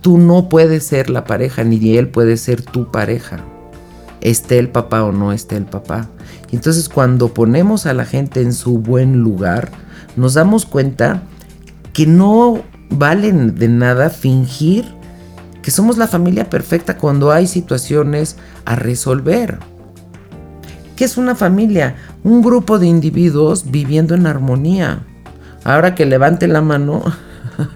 tú 0.02 0.18
no 0.18 0.50
puedes 0.50 0.84
ser 0.86 1.10
la 1.10 1.26
pareja, 1.26 1.64
ni 1.64 1.98
él 1.98 2.10
puede 2.10 2.38
ser 2.38 2.62
tu 2.62 2.92
pareja, 2.92 3.40
esté 4.22 4.60
el 4.60 4.70
papá 4.70 5.04
o 5.04 5.12
no 5.12 5.34
esté 5.34 5.58
el 5.58 5.66
papá. 5.66 6.10
Y 6.52 6.56
entonces 6.56 6.90
cuando 6.90 7.34
ponemos 7.34 7.86
a 7.86 7.94
la 7.94 8.06
gente 8.06 8.42
en 8.42 8.54
su 8.54 8.78
buen 8.78 9.20
lugar, 9.20 9.72
nos 10.16 10.36
damos 10.36 10.66
cuenta 10.66 11.24
que 11.94 12.06
no 12.06 12.62
valen 12.90 13.56
de 13.56 13.68
nada 13.68 14.10
fingir 14.10 14.86
que 15.64 15.72
somos 15.72 15.98
la 15.98 16.08
familia 16.08 16.48
perfecta 16.52 16.98
cuando 16.98 17.32
hay 17.32 17.48
situaciones 17.48 18.38
a 18.66 18.76
resolver. 18.76 19.58
¿Qué 20.96 21.04
es 21.04 21.18
una 21.18 21.36
familia? 21.36 21.96
Un 22.24 22.42
grupo 22.42 22.80
de 22.80 22.88
individuos 22.88 23.70
viviendo 23.70 24.16
en 24.16 24.28
armonía. 24.28 25.04
Ahora 25.66 25.94
que 25.94 26.06
levante 26.06 26.48
la 26.48 26.62
mano 26.62 27.04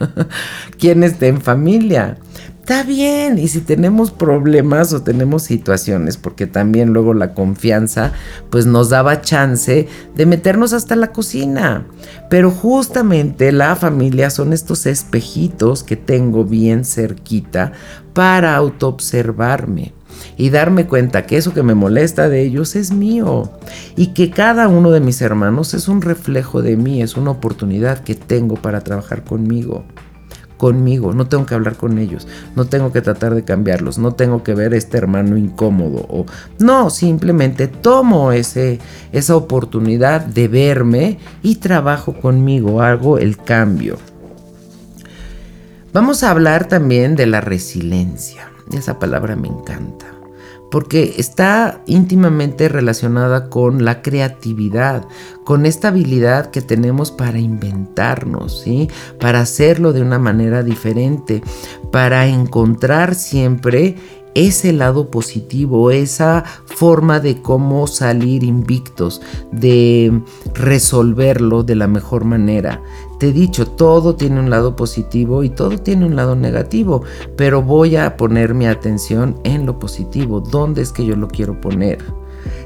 quien 0.80 1.04
esté 1.04 1.28
en 1.28 1.42
familia. 1.42 2.18
Está 2.60 2.84
bien, 2.84 3.40
y 3.40 3.48
si 3.48 3.62
tenemos 3.62 4.12
problemas 4.12 4.94
o 4.94 5.02
tenemos 5.02 5.42
situaciones, 5.42 6.18
porque 6.18 6.46
también 6.46 6.94
luego 6.94 7.16
la 7.16 7.34
confianza 7.34 8.14
pues 8.52 8.68
nos 8.68 8.90
daba 8.90 9.22
chance 9.22 9.88
de 10.16 10.26
meternos 10.26 10.72
hasta 10.74 10.96
la 10.96 11.12
cocina. 11.12 11.88
Pero 12.30 12.52
justamente 12.52 13.52
la 13.52 13.76
familia 13.76 14.30
son 14.30 14.54
estos 14.54 14.86
espejitos 14.86 15.84
que 15.84 15.96
tengo 15.98 16.46
bien 16.46 16.86
cerquita 16.86 17.74
para 18.14 18.56
autoobservarme 18.56 19.94
y 20.40 20.52
darme 20.52 20.88
cuenta 20.88 21.26
que 21.26 21.36
eso 21.36 21.54
que 21.54 21.64
me 21.64 21.76
molesta 21.76 22.30
de 22.30 22.42
ellos 22.42 22.78
es 22.78 22.94
mío 22.94 23.52
y 23.98 24.14
que 24.14 24.32
cada 24.32 24.70
uno 24.70 24.90
de 24.90 25.02
mis 25.02 25.22
hermanos 25.22 25.74
es 25.74 25.90
un 25.90 26.02
reflejo 26.02 26.62
de 26.62 26.78
mí, 26.78 27.02
es 27.02 27.18
una 27.18 27.32
oportunidad 27.32 28.00
que 28.00 28.16
tengo 28.16 28.56
para 28.56 28.80
trabajar 28.80 29.26
conmigo 29.26 29.84
conmigo, 30.56 31.14
no 31.14 31.28
tengo 31.28 31.46
que 31.46 31.56
hablar 31.56 31.76
con 31.76 31.98
ellos, 31.98 32.28
no 32.56 32.66
tengo 32.66 32.92
que 32.92 33.02
tratar 33.02 33.34
de 33.34 33.44
cambiarlos, 33.44 33.98
no 33.98 34.14
tengo 34.14 34.44
que 34.44 34.54
ver 34.54 34.74
a 34.74 34.78
este 34.78 34.98
hermano 34.98 35.38
incómodo 35.38 36.06
o 36.10 36.26
no, 36.58 36.90
simplemente 36.90 37.68
tomo 37.68 38.34
ese, 38.34 38.80
esa 39.14 39.38
oportunidad 39.38 40.22
de 40.22 40.48
verme 40.50 41.20
y 41.44 41.56
trabajo 41.56 42.14
conmigo, 42.14 42.82
hago 42.82 43.18
el 43.18 43.38
cambio. 43.38 43.98
Vamos 45.94 46.24
a 46.24 46.32
hablar 46.32 46.68
también 46.68 47.16
de 47.16 47.26
la 47.26 47.40
resiliencia. 47.40 48.52
Esa 48.74 49.00
palabra 49.00 49.38
me 49.38 49.48
encanta 49.48 50.19
porque 50.72 51.16
está 51.18 51.82
íntimamente 51.88 52.70
relacionada 52.70 53.50
con 53.50 53.84
la 53.86 54.02
creatividad, 54.02 55.08
con 55.44 55.66
esta 55.66 55.90
habilidad 55.90 56.52
que 56.52 56.62
tenemos 56.62 57.12
para 57.12 57.40
inventarnos, 57.40 58.62
¿sí? 58.62 58.90
Para 59.20 59.42
hacerlo 59.42 59.94
de 59.94 60.02
una 60.02 60.20
manera 60.20 60.64
diferente, 60.64 61.42
para 61.92 62.28
encontrar 62.28 63.16
siempre 63.16 63.96
ese 64.36 64.74
lado 64.74 65.10
positivo, 65.10 65.92
esa 65.92 66.44
forma 66.66 67.20
de 67.20 67.42
cómo 67.42 67.88
salir 67.88 68.44
invictos, 68.44 69.22
de 69.52 70.22
resolverlo 70.54 71.64
de 71.64 71.76
la 71.76 71.88
mejor 71.88 72.26
manera. 72.26 72.82
Te 73.20 73.28
he 73.28 73.34
dicho, 73.34 73.68
todo 73.68 74.16
tiene 74.16 74.40
un 74.40 74.50
lado 74.50 74.78
positivo 74.78 75.44
y 75.44 75.50
todo 75.50 75.78
tiene 75.78 76.06
un 76.06 76.16
lado 76.16 76.38
negativo, 76.38 77.04
pero 77.36 77.62
voy 77.62 77.98
a 77.98 78.16
poner 78.16 78.54
mi 78.54 78.66
atención 78.66 79.40
en 79.44 79.66
lo 79.66 79.78
positivo, 79.78 80.40
dónde 80.40 80.82
es 80.82 80.94
que 80.94 81.06
yo 81.06 81.18
lo 81.18 81.28
quiero 81.28 81.60
poner. 81.60 82.00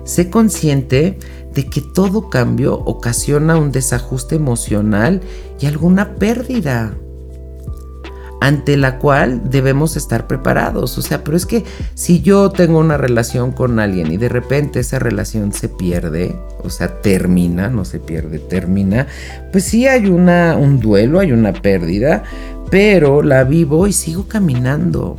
Sé 0.04 0.30
consciente 0.30 1.18
de 1.54 1.66
que 1.66 1.82
todo 1.82 2.30
cambio 2.30 2.76
ocasiona 2.86 3.58
un 3.58 3.72
desajuste 3.72 4.36
emocional 4.36 5.22
y 5.60 5.66
alguna 5.66 6.16
pérdida 6.16 6.94
ante 8.44 8.76
la 8.76 9.00
cual 9.00 9.50
debemos 9.50 9.96
estar 9.96 10.28
preparados. 10.28 10.98
O 10.98 11.02
sea, 11.02 11.24
pero 11.24 11.38
es 11.38 11.46
que 11.46 11.64
si 11.94 12.22
yo 12.22 12.50
tengo 12.50 12.78
una 12.78 12.98
relación 12.98 13.54
con 13.54 13.80
alguien 13.80 14.12
y 14.12 14.18
de 14.18 14.28
repente 14.28 14.82
esa 14.82 15.00
relación 15.00 15.54
se 15.54 15.70
pierde, 15.70 16.36
o 16.62 16.70
sea, 16.70 17.00
termina, 17.00 17.70
no 17.70 17.86
se 17.86 18.02
pierde, 18.02 18.40
termina, 18.40 19.08
pues 19.54 19.64
sí 19.64 19.88
hay 19.88 20.08
una, 20.08 20.58
un 20.58 20.82
duelo, 20.82 21.22
hay 21.22 21.32
una 21.32 21.54
pérdida, 21.54 22.24
pero 22.70 23.22
la 23.22 23.46
vivo 23.46 23.88
y 23.88 23.94
sigo 23.94 24.28
caminando. 24.28 25.16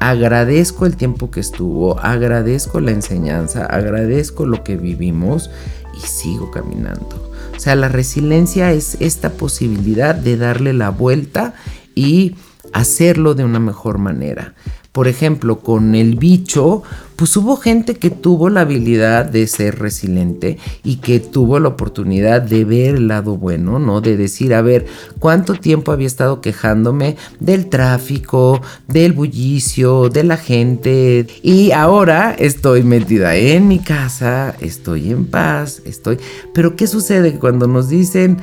Agradezco 0.00 0.84
el 0.84 0.96
tiempo 0.96 1.30
que 1.30 1.38
estuvo, 1.38 2.00
agradezco 2.00 2.80
la 2.80 2.90
enseñanza, 2.90 3.66
agradezco 3.66 4.46
lo 4.46 4.64
que 4.64 4.76
vivimos 4.76 5.48
y 5.96 6.04
sigo 6.04 6.50
caminando. 6.50 7.30
O 7.56 7.60
sea, 7.60 7.76
la 7.76 7.86
resiliencia 7.86 8.72
es 8.72 8.96
esta 8.98 9.30
posibilidad 9.30 10.16
de 10.16 10.36
darle 10.36 10.72
la 10.72 10.90
vuelta 10.90 11.54
y 11.94 12.34
hacerlo 12.72 13.34
de 13.34 13.44
una 13.44 13.60
mejor 13.60 13.98
manera. 13.98 14.54
Por 14.92 15.08
ejemplo, 15.08 15.60
con 15.60 15.94
el 15.94 16.16
bicho, 16.16 16.82
pues 17.16 17.34
hubo 17.38 17.56
gente 17.56 17.94
que 17.94 18.10
tuvo 18.10 18.50
la 18.50 18.60
habilidad 18.60 19.24
de 19.24 19.46
ser 19.46 19.78
resiliente 19.78 20.58
y 20.84 20.96
que 20.96 21.18
tuvo 21.18 21.58
la 21.60 21.68
oportunidad 21.68 22.42
de 22.42 22.66
ver 22.66 22.96
el 22.96 23.08
lado 23.08 23.38
bueno, 23.38 23.78
¿no? 23.78 24.02
De 24.02 24.18
decir, 24.18 24.52
a 24.52 24.60
ver, 24.60 24.84
cuánto 25.18 25.54
tiempo 25.54 25.92
había 25.92 26.06
estado 26.06 26.42
quejándome 26.42 27.16
del 27.40 27.70
tráfico, 27.70 28.60
del 28.86 29.14
bullicio, 29.14 30.10
de 30.10 30.24
la 30.24 30.36
gente. 30.36 31.26
Y 31.42 31.70
ahora 31.70 32.36
estoy 32.38 32.82
metida 32.82 33.34
en 33.34 33.68
mi 33.68 33.78
casa, 33.78 34.54
estoy 34.60 35.10
en 35.10 35.24
paz, 35.24 35.80
estoy... 35.86 36.18
Pero 36.52 36.76
¿qué 36.76 36.86
sucede 36.86 37.38
cuando 37.38 37.66
nos 37.66 37.88
dicen 37.88 38.42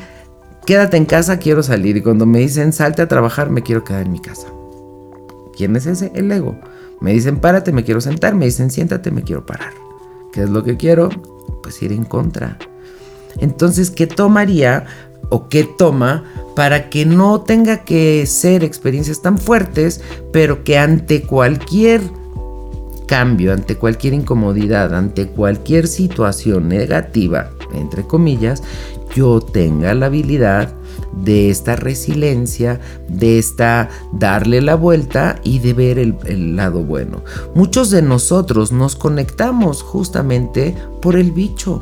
quédate 0.70 0.98
en 0.98 1.06
casa, 1.06 1.40
quiero 1.40 1.64
salir. 1.64 1.98
Y 1.98 2.04
cuando 2.04 2.28
me 2.28 2.38
dicen 2.38 2.74
salte 2.74 3.02
a 3.02 3.08
trabajar, 3.08 3.50
me 3.50 3.64
quiero 3.64 3.84
quedar 3.84 4.04
en 4.06 4.12
mi 4.12 4.20
casa. 4.20 4.50
¿Quién 5.58 5.76
es 5.76 5.88
ese? 5.88 6.12
El 6.14 6.32
ego. 6.32 6.60
Me 7.02 7.12
dicen 7.12 7.38
párate, 7.38 7.72
me 7.72 7.84
quiero 7.84 8.02
sentar. 8.02 8.36
Me 8.36 8.46
dicen 8.46 8.70
siéntate, 8.70 9.10
me 9.10 9.24
quiero 9.24 9.48
parar. 9.48 9.74
¿Qué 10.32 10.44
es 10.44 10.50
lo 10.52 10.64
que 10.64 10.78
quiero? 10.78 11.10
Pues 11.64 11.82
ir 11.82 11.92
en 11.92 12.04
contra. 12.04 12.60
Entonces, 13.40 13.90
¿qué 13.90 14.06
tomaría 14.06 14.86
o 15.32 15.50
qué 15.50 15.64
toma 15.64 16.26
para 16.56 16.92
que 16.92 17.04
no 17.04 17.42
tenga 17.42 17.84
que 17.84 18.28
ser 18.28 18.64
experiencias 18.64 19.24
tan 19.24 19.40
fuertes, 19.40 20.02
pero 20.32 20.64
que 20.64 20.78
ante 20.78 21.24
cualquier 21.24 22.02
cambio, 23.10 23.54
ante 23.54 23.76
cualquier 23.76 24.14
incomodidad, 24.14 24.94
ante 24.94 25.26
cualquier 25.30 25.88
situación 25.88 26.70
negativa, 26.70 27.50
entre 27.74 28.04
comillas, 28.06 28.62
yo 29.16 29.42
tenga 29.42 29.96
la 29.96 30.06
habilidad 30.06 30.76
de 31.24 31.50
esta 31.50 31.76
resiliencia, 31.76 32.80
de 33.08 33.40
esta 33.40 33.90
darle 34.14 34.62
la 34.62 34.76
vuelta 34.76 35.40
y 35.44 35.58
de 35.58 35.74
ver 35.74 35.98
el, 35.98 36.56
lado 36.56 36.84
bueno. 36.84 37.24
Muchos 37.56 37.90
de 37.90 38.04
nosotros 38.04 38.72
nos 38.72 38.96
conectamos 38.96 39.82
justamente 39.82 40.76
por 41.02 41.16
el 41.16 41.32
bicho. 41.32 41.82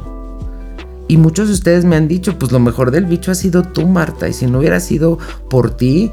Y 1.10 1.18
muchos 1.18 1.50
de 1.50 1.56
ustedes 1.56 1.84
me 1.84 1.98
han 1.98 2.08
dicho, 2.08 2.40
pues 2.40 2.54
lo 2.54 2.60
mejor 2.60 2.90
del 2.90 3.06
bicho 3.06 3.32
ha 3.32 3.36
sido 3.36 3.64
tú, 3.64 3.86
Marta, 3.86 4.30
y 4.30 4.34
si 4.34 4.48
no 4.48 4.60
hubiera 4.60 4.80
sido 4.80 5.20
por 5.50 5.76
ti, 5.76 6.10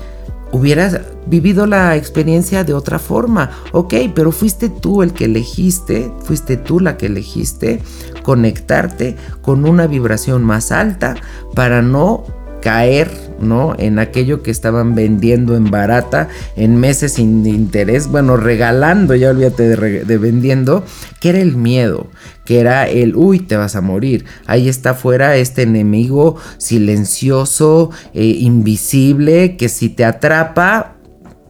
hubieras 0.51 1.01
vivido 1.27 1.67
la 1.67 1.97
experiencia 1.97 2.65
de 2.65 2.75
otra 2.75 2.99
forma. 2.99 3.51
Ok, 3.73 3.95
pero 4.15 4.33
fuiste 4.33 4.69
tú 4.69 5.03
el 5.03 5.13
que 5.13 5.27
elegiste, 5.27 6.13
fuiste 6.23 6.57
tú 6.57 6.81
la 6.81 6.97
que 6.97 7.07
elegiste 7.07 7.81
conectarte 8.23 9.17
con 9.43 9.67
una 9.67 9.87
vibración 9.87 10.45
más 10.45 10.73
alta 10.73 11.15
para 11.55 11.83
no 11.83 12.25
caer 12.61 13.25
¿no? 13.41 13.75
En 13.79 13.99
aquello 13.99 14.43
que 14.43 14.51
estaban 14.51 14.95
vendiendo 14.95 15.57
en 15.57 15.71
barata, 15.71 16.29
en 16.57 16.77
meses 16.77 17.15
sin 17.15 17.47
interés, 17.47 18.09
bueno, 18.09 18.37
regalando, 18.37 19.15
ya 19.15 19.31
olvídate 19.31 19.77
de, 19.77 20.19
vendiendo, 20.19 20.85
que 21.21 21.31
era 21.31 21.41
el 21.41 21.57
miedo, 21.57 22.09
que 22.45 22.61
era 22.61 22.89
el, 22.89 23.17
uy, 23.17 23.41
te 23.41 23.57
vas 23.57 23.77
a 23.77 23.81
morir. 23.81 24.25
Ahí 24.47 24.69
está 24.69 24.91
afuera 24.91 25.37
este 25.37 25.63
enemigo 25.63 26.37
silencioso, 26.59 27.91
eh, 28.15 28.25
invisible, 28.25 29.57
que 29.57 29.69
si 29.69 29.89
te 29.89 30.05
atrapa, 30.05 30.94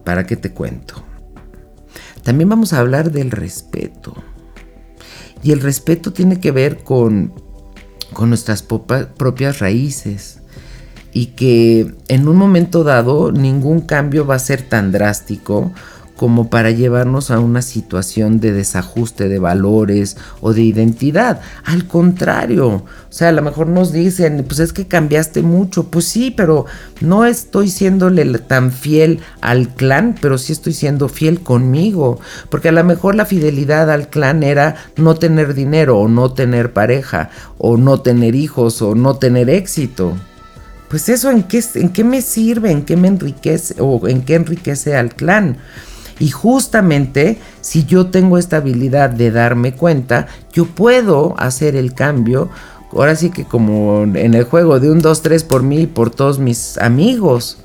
¿para 0.05 0.25
qué 0.25 0.37
te 0.37 0.51
cuento? 0.51 1.03
También 2.23 2.47
vamos 2.47 2.71
a 2.71 2.79
hablar 2.79 3.11
del 3.11 3.31
respeto. 3.31 4.13
Y 5.43 5.51
el 5.51 5.59
respeto 5.59 6.13
tiene 6.13 6.39
que 6.39 6.51
ver 6.51 6.83
con, 6.83 7.33
con 8.13 8.29
nuestras 8.29 8.63
propias 8.63 9.59
raíces 9.59 10.39
y 11.11 11.27
que 11.27 11.93
en 12.07 12.27
un 12.27 12.35
momento 12.35 12.83
dado 12.83 13.31
ningún 13.31 13.81
cambio 13.81 14.25
va 14.25 14.35
a 14.35 14.39
ser 14.39 14.61
tan 14.63 14.91
drástico 14.91 15.71
como 16.15 16.49
para 16.49 16.71
llevarnos 16.71 17.31
a 17.31 17.39
una 17.39 17.61
situación 17.61 18.39
de 18.39 18.53
desajuste 18.53 19.27
de 19.27 19.39
valores 19.39 20.17
o 20.41 20.53
de 20.53 20.61
identidad. 20.61 21.41
Al 21.63 21.87
contrario, 21.87 22.67
o 22.67 22.83
sea, 23.09 23.29
a 23.29 23.31
lo 23.31 23.41
mejor 23.41 23.67
nos 23.67 23.91
dicen, 23.91 24.45
pues 24.47 24.59
es 24.59 24.73
que 24.73 24.87
cambiaste 24.87 25.41
mucho. 25.41 25.85
Pues 25.85 26.05
sí, 26.05 26.31
pero 26.31 26.65
no 27.01 27.25
estoy 27.25 27.69
siéndole 27.69 28.25
tan 28.39 28.71
fiel 28.71 29.19
al 29.41 29.69
clan, 29.69 30.15
pero 30.21 30.37
sí 30.37 30.53
estoy 30.53 30.73
siendo 30.73 31.09
fiel 31.09 31.41
conmigo. 31.41 32.19
Porque 32.49 32.69
a 32.69 32.73
lo 32.73 32.83
mejor 32.83 33.15
la 33.15 33.25
fidelidad 33.25 33.91
al 33.91 34.09
clan 34.09 34.43
era 34.43 34.75
no 34.95 35.15
tener 35.15 35.53
dinero 35.53 35.99
o 35.99 36.07
no 36.07 36.31
tener 36.31 36.73
pareja 36.73 37.29
o 37.57 37.77
no 37.77 38.01
tener 38.01 38.35
hijos 38.35 38.81
o 38.81 38.95
no 38.95 39.15
tener 39.17 39.49
éxito 39.49 40.15
pues 40.89 41.09
eso 41.09 41.31
en 41.31 41.43
qué, 41.43 41.63
en 41.75 41.89
qué 41.89 42.03
me 42.03 42.21
sirve, 42.21 42.71
en 42.71 42.83
qué 42.83 42.95
me 42.95 43.07
enriquece 43.07 43.75
o 43.79 44.07
en 44.07 44.21
qué 44.21 44.35
enriquece 44.35 44.95
al 44.95 45.13
clan. 45.13 45.57
Y 46.19 46.29
justamente 46.29 47.37
si 47.61 47.85
yo 47.85 48.07
tengo 48.07 48.37
esta 48.37 48.57
habilidad 48.57 49.09
de 49.09 49.31
darme 49.31 49.73
cuenta, 49.73 50.27
yo 50.53 50.65
puedo 50.65 51.35
hacer 51.37 51.75
el 51.75 51.93
cambio. 51.93 52.49
Ahora 52.91 53.15
sí 53.15 53.29
que 53.29 53.43
como 53.43 54.03
en 54.03 54.33
el 54.33 54.45
juego 54.45 54.79
de 54.79 54.89
un 54.89 54.99
2, 54.99 55.21
3 55.21 55.43
por 55.43 55.63
mí 55.63 55.81
y 55.81 55.87
por 55.87 56.11
todos 56.11 56.39
mis 56.39 56.77
amigos. 56.77 57.57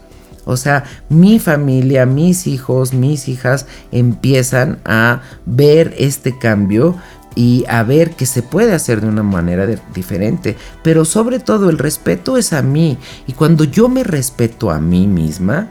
O 0.44 0.57
sea, 0.57 0.84
mi 1.09 1.38
familia, 1.38 2.07
mis 2.07 2.46
hijos, 2.46 2.92
mis 2.92 3.28
hijas 3.28 3.66
empiezan 3.92 4.80
a 4.84 5.20
ver 5.46 5.94
este 5.98 6.36
cambio 6.36 6.96
y 7.36 7.64
a 7.68 7.84
ver 7.84 8.12
que 8.12 8.26
se 8.26 8.42
puede 8.42 8.74
hacer 8.74 9.01
de 9.01 9.07
una 9.07 9.22
manera 9.22 9.66
diferente. 9.94 10.57
Pero 10.82 11.05
sobre 11.05 11.38
todo 11.38 11.70
el 11.70 11.78
respeto 11.78 12.36
es 12.36 12.53
a 12.53 12.62
mí. 12.62 12.98
Y 13.26 13.34
cuando 13.34 13.64
yo 13.64 13.88
me 13.88 14.03
respeto 14.03 14.70
a 14.70 14.80
mí 14.80 15.07
misma, 15.07 15.68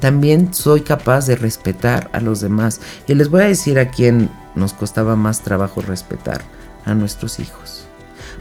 también 0.00 0.54
soy 0.54 0.82
capaz 0.82 1.26
de 1.26 1.36
respetar 1.36 2.10
a 2.12 2.20
los 2.20 2.40
demás. 2.40 2.80
Y 3.06 3.14
les 3.14 3.30
voy 3.30 3.42
a 3.42 3.46
decir 3.46 3.78
a 3.78 3.90
quién 3.90 4.30
nos 4.54 4.72
costaba 4.72 5.16
más 5.16 5.42
trabajo 5.42 5.80
respetar, 5.80 6.42
a 6.84 6.94
nuestros 6.94 7.40
hijos. 7.40 7.84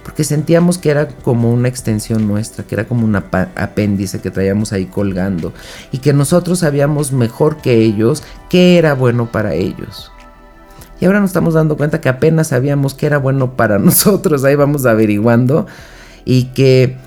Porque 0.04 0.24
sentíamos 0.24 0.78
que 0.78 0.90
era 0.90 1.08
como 1.08 1.52
una 1.52 1.68
extensión 1.68 2.28
nuestra, 2.28 2.64
que 2.64 2.76
era 2.76 2.88
como 2.88 3.06
un 3.06 3.16
apéndice 3.16 4.22
que 4.22 4.32
traíamos 4.32 4.72
ahí 4.72 4.86
colgando. 4.86 5.54
Y 5.92 5.98
que 5.98 6.14
nosotros 6.14 6.60
sabíamos 6.60 7.12
mejor 7.12 7.58
que 7.58 7.76
ellos 7.76 8.24
qué 8.50 8.78
era 8.78 8.94
bueno 8.94 9.32
para 9.32 9.54
ellos. 9.54 10.12
Y 11.00 11.06
ahora 11.06 11.20
nos 11.20 11.30
estamos 11.30 11.54
dando 11.54 11.78
cuenta 11.78 12.02
que 12.02 12.10
apenas 12.10 12.48
sabíamos 12.48 12.94
que 12.94 13.06
era 13.06 13.18
bueno 13.18 13.56
para 13.56 13.80
nosotros, 13.80 14.44
ahí 14.44 14.56
vamos 14.56 14.86
averiguando 14.86 15.68
y 16.26 16.46
que 16.46 16.98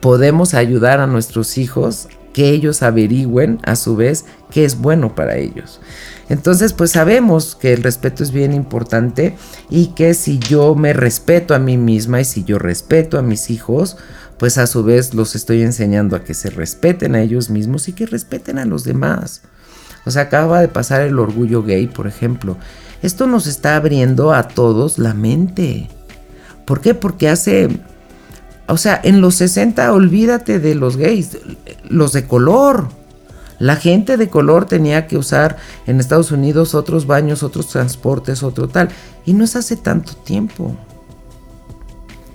podemos 0.00 0.54
ayudar 0.54 1.00
a 1.00 1.06
nuestros 1.06 1.58
hijos 1.58 2.08
que 2.38 2.50
ellos 2.50 2.84
averigüen 2.84 3.58
a 3.64 3.74
su 3.74 3.96
vez 3.96 4.24
qué 4.52 4.64
es 4.64 4.78
bueno 4.78 5.16
para 5.16 5.38
ellos. 5.38 5.80
Entonces, 6.28 6.72
pues 6.72 6.92
sabemos 6.92 7.56
que 7.56 7.72
el 7.72 7.82
respeto 7.82 8.22
es 8.22 8.30
bien 8.30 8.52
importante 8.52 9.36
y 9.70 9.88
que 9.88 10.14
si 10.14 10.38
yo 10.38 10.76
me 10.76 10.92
respeto 10.92 11.52
a 11.52 11.58
mí 11.58 11.76
misma 11.76 12.20
y 12.20 12.24
si 12.24 12.44
yo 12.44 12.60
respeto 12.60 13.18
a 13.18 13.22
mis 13.22 13.50
hijos, 13.50 13.96
pues 14.38 14.56
a 14.56 14.68
su 14.68 14.84
vez 14.84 15.14
los 15.14 15.34
estoy 15.34 15.62
enseñando 15.62 16.14
a 16.14 16.22
que 16.22 16.32
se 16.32 16.48
respeten 16.48 17.16
a 17.16 17.22
ellos 17.22 17.50
mismos 17.50 17.88
y 17.88 17.92
que 17.92 18.06
respeten 18.06 18.58
a 18.60 18.66
los 18.66 18.84
demás. 18.84 19.42
O 20.06 20.12
sea, 20.12 20.22
acaba 20.22 20.60
de 20.60 20.68
pasar 20.68 21.00
el 21.00 21.18
orgullo 21.18 21.64
gay, 21.64 21.88
por 21.88 22.06
ejemplo. 22.06 22.56
esto 23.02 23.26
nos 23.26 23.48
está 23.48 23.74
abriendo 23.74 24.32
a 24.32 24.46
todos 24.46 24.98
la 24.98 25.12
mente. 25.12 25.90
¿Por 26.64 26.82
qué? 26.82 26.94
Porque 26.94 27.28
hace, 27.28 27.68
o 28.68 28.76
sea, 28.76 29.00
en 29.02 29.20
los 29.20 29.36
60 29.36 29.92
olvídate 29.92 30.60
de 30.60 30.74
los 30.74 30.96
gays, 30.96 31.38
los 31.88 32.12
de 32.12 32.26
color. 32.26 32.88
La 33.58 33.76
gente 33.76 34.16
de 34.16 34.28
color 34.28 34.66
tenía 34.66 35.06
que 35.06 35.16
usar 35.16 35.56
en 35.86 35.98
Estados 35.98 36.30
Unidos 36.30 36.74
otros 36.74 37.06
baños, 37.06 37.42
otros 37.42 37.68
transportes, 37.68 38.42
otro 38.42 38.68
tal. 38.68 38.90
Y 39.24 39.32
no 39.32 39.42
es 39.42 39.56
hace 39.56 39.76
tanto 39.76 40.14
tiempo. 40.14 40.76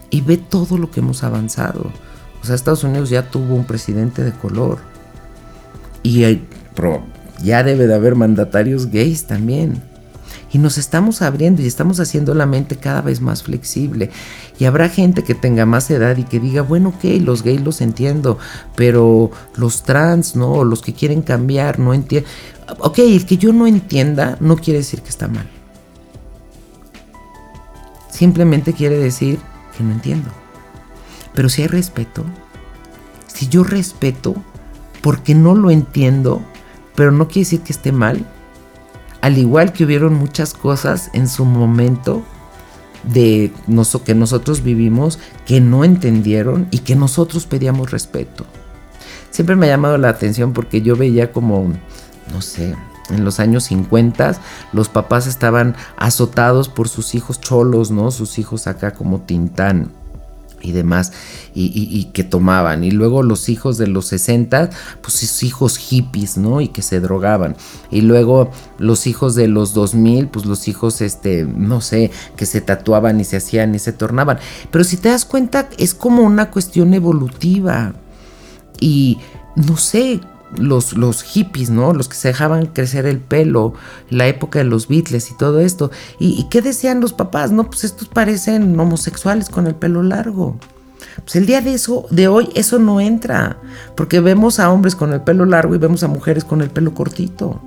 Y 0.09 0.21
ve 0.21 0.37
todo 0.37 0.77
lo 0.77 0.91
que 0.91 0.99
hemos 0.99 1.23
avanzado. 1.23 1.91
O 2.41 2.45
sea, 2.45 2.55
Estados 2.55 2.83
Unidos 2.83 3.09
ya 3.09 3.29
tuvo 3.29 3.55
un 3.55 3.65
presidente 3.65 4.23
de 4.23 4.33
color. 4.33 4.79
Y 6.01 6.41
ya 7.41 7.63
debe 7.63 7.87
de 7.87 7.93
haber 7.93 8.15
mandatarios 8.15 8.87
gays 8.87 9.25
también. 9.27 9.81
Y 10.53 10.59
nos 10.59 10.77
estamos 10.77 11.23
abriendo 11.23 11.63
y 11.63 11.65
estamos 11.65 11.99
haciendo 11.99 12.35
la 12.35 12.45
mente 12.45 12.77
cada 12.77 13.01
vez 13.01 13.21
más 13.21 13.41
flexible. 13.41 14.11
Y 14.59 14.65
habrá 14.65 14.87
gente 14.87 15.23
que 15.23 15.33
tenga 15.33 15.65
más 15.65 15.89
edad 15.89 16.15
y 16.15 16.23
que 16.23 16.39
diga, 16.39 16.61
bueno, 16.61 16.89
ok, 16.89 17.19
los 17.21 17.41
gays 17.41 17.61
los 17.61 17.81
entiendo, 17.81 18.37
pero 18.75 19.31
los 19.55 19.81
trans, 19.81 20.35
no, 20.35 20.63
los 20.63 20.83
que 20.83 20.93
quieren 20.93 21.23
cambiar, 21.23 21.79
no 21.79 21.95
entiendo. 21.95 22.29
Ok, 22.77 22.99
el 22.99 23.25
que 23.25 23.37
yo 23.37 23.51
no 23.51 23.65
entienda 23.65 24.37
no 24.39 24.55
quiere 24.55 24.79
decir 24.79 25.01
que 25.01 25.09
está 25.09 25.27
mal. 25.27 25.49
Simplemente 28.11 28.73
quiere 28.73 28.99
decir 28.99 29.39
que 29.75 29.83
no 29.83 29.91
entiendo. 29.91 30.29
Pero 31.33 31.49
si 31.49 31.63
hay 31.63 31.67
respeto, 31.67 32.23
si 33.25 33.47
yo 33.47 33.63
respeto 33.63 34.35
porque 35.01 35.33
no 35.33 35.55
lo 35.55 35.71
entiendo, 35.71 36.43
pero 36.93 37.11
no 37.11 37.27
quiere 37.27 37.41
decir 37.41 37.61
que 37.61 37.73
esté 37.73 37.91
mal, 37.91 38.23
al 39.23 39.37
igual 39.37 39.71
que 39.71 39.85
hubieron 39.85 40.15
muchas 40.15 40.53
cosas 40.53 41.09
en 41.13 41.29
su 41.29 41.45
momento 41.45 42.23
de 43.03 43.53
que 44.03 44.15
nosotros 44.15 44.63
vivimos 44.63 45.17
que 45.45 45.61
no 45.61 45.85
entendieron 45.85 46.67
y 46.71 46.79
que 46.79 46.97
nosotros 46.97 47.45
pedíamos 47.45 47.91
respeto. 47.91 48.45
Siempre 49.31 49.55
me 49.55 49.67
ha 49.67 49.69
llamado 49.69 49.97
la 49.97 50.09
atención 50.09 50.51
porque 50.51 50.81
yo 50.81 50.97
veía 50.97 51.31
como, 51.31 51.71
no 52.33 52.41
sé, 52.41 52.75
en 53.09 53.23
los 53.23 53.39
años 53.39 53.63
50 53.63 54.35
los 54.73 54.89
papás 54.89 55.25
estaban 55.25 55.77
azotados 55.95 56.67
por 56.67 56.89
sus 56.89 57.15
hijos 57.15 57.39
cholos, 57.39 57.91
¿no? 57.91 58.11
Sus 58.11 58.37
hijos 58.39 58.67
acá 58.67 58.91
como 58.91 59.21
Tintán 59.21 59.89
y 60.63 60.71
demás, 60.71 61.11
y, 61.53 62.05
que 62.13 62.23
tomaban. 62.23 62.83
Y 62.83 62.91
luego 62.91 63.21
los 63.21 63.49
hijos 63.49 63.77
de 63.77 63.87
los 63.87 64.07
60, 64.07 64.69
pues 65.01 65.13
sus 65.13 65.43
hijos 65.43 65.77
hippies, 65.77 66.37
¿no? 66.37 66.61
Y 66.61 66.69
que 66.69 66.81
se 66.81 66.99
drogaban. 66.99 67.55
Y 67.91 68.01
luego 68.01 68.49
los 68.79 69.05
hijos 69.05 69.35
de 69.35 69.47
los 69.47 69.73
2000, 69.73 70.29
pues 70.29 70.45
los 70.45 70.67
hijos, 70.67 71.01
este, 71.01 71.45
no 71.45 71.81
sé, 71.81 72.11
que 72.35 72.45
se 72.45 72.61
tatuaban 72.61 73.19
y 73.19 73.25
se 73.25 73.37
hacían 73.37 73.75
y 73.75 73.79
se 73.79 73.93
tornaban. 73.93 74.39
Pero 74.71 74.83
si 74.83 74.97
te 74.97 75.09
das 75.09 75.25
cuenta, 75.25 75.69
es 75.77 75.93
como 75.93 76.23
una 76.23 76.49
cuestión 76.49 76.93
evolutiva. 76.93 77.93
Y 78.79 79.19
no 79.55 79.77
sé, 79.77 80.19
los, 80.57 80.93
los, 80.93 81.23
hippies, 81.23 81.69
¿no? 81.69 81.93
Los 81.93 82.07
que 82.07 82.15
se 82.15 82.29
dejaban 82.29 82.67
crecer 82.67 83.05
el 83.05 83.19
pelo, 83.19 83.73
la 84.09 84.27
época 84.27 84.59
de 84.59 84.65
los 84.65 84.87
Beatles 84.87 85.31
y 85.31 85.37
todo 85.37 85.59
esto. 85.59 85.91
¿Y, 86.19 86.47
qué 86.49 86.61
decían 86.61 87.01
los 87.01 87.13
papás? 87.13 87.51
No, 87.51 87.69
pues 87.69 87.83
estos 87.83 88.07
parecen 88.07 88.79
homosexuales 88.79 89.49
con 89.49 89.67
el 89.67 89.75
pelo 89.75 90.03
largo. 90.03 90.57
Pues 91.23 91.35
el 91.35 91.45
día 91.45 91.61
de 91.61 91.73
eso, 91.73 92.05
de 92.09 92.27
hoy, 92.27 92.49
eso 92.55 92.79
no 92.79 92.99
entra. 92.99 93.57
Porque 93.95 94.19
vemos 94.19 94.59
a 94.59 94.71
hombres 94.71 94.95
con 94.95 95.13
el 95.13 95.21
pelo 95.21 95.45
largo 95.45 95.75
y 95.75 95.79
vemos 95.79 96.03
a 96.03 96.07
mujeres 96.07 96.43
con 96.43 96.61
el 96.61 96.69
pelo 96.69 96.93
cortito. 96.93 97.61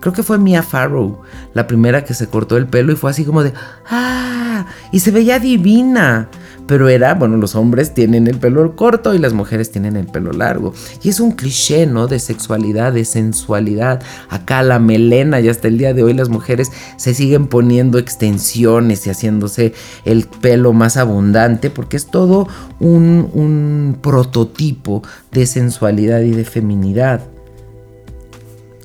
Creo 0.00 0.12
que 0.12 0.22
fue 0.22 0.38
Mia 0.38 0.62
Farrow, 0.62 1.22
la 1.54 1.66
primera 1.66 2.04
que 2.04 2.12
se 2.12 2.26
cortó 2.28 2.58
el 2.58 2.66
pelo 2.66 2.92
y 2.92 2.96
fue 2.96 3.10
así 3.10 3.24
como 3.24 3.42
de, 3.42 3.54
ah, 3.88 4.66
y 4.92 5.00
se 5.00 5.10
veía 5.10 5.38
divina 5.38 6.28
pero 6.66 6.88
era, 6.88 7.14
bueno, 7.14 7.36
los 7.36 7.54
hombres 7.54 7.92
tienen 7.92 8.26
el 8.26 8.38
pelo 8.38 8.74
corto 8.76 9.14
y 9.14 9.18
las 9.18 9.32
mujeres 9.32 9.70
tienen 9.70 9.96
el 9.96 10.06
pelo 10.06 10.32
largo. 10.32 10.72
Y 11.02 11.10
es 11.10 11.20
un 11.20 11.32
cliché, 11.32 11.86
¿no? 11.86 12.06
De 12.06 12.18
sexualidad, 12.18 12.92
de 12.92 13.04
sensualidad. 13.04 14.02
Acá 14.30 14.62
la 14.62 14.78
melena 14.78 15.40
y 15.40 15.48
hasta 15.48 15.68
el 15.68 15.78
día 15.78 15.92
de 15.92 16.02
hoy 16.02 16.14
las 16.14 16.28
mujeres 16.28 16.72
se 16.96 17.14
siguen 17.14 17.48
poniendo 17.48 17.98
extensiones 17.98 19.06
y 19.06 19.10
haciéndose 19.10 19.74
el 20.04 20.26
pelo 20.26 20.72
más 20.72 20.96
abundante 20.96 21.70
porque 21.70 21.96
es 21.96 22.06
todo 22.06 22.48
un, 22.80 23.30
un 23.34 23.98
prototipo 24.00 25.02
de 25.32 25.46
sensualidad 25.46 26.20
y 26.20 26.30
de 26.30 26.44
feminidad. 26.44 27.20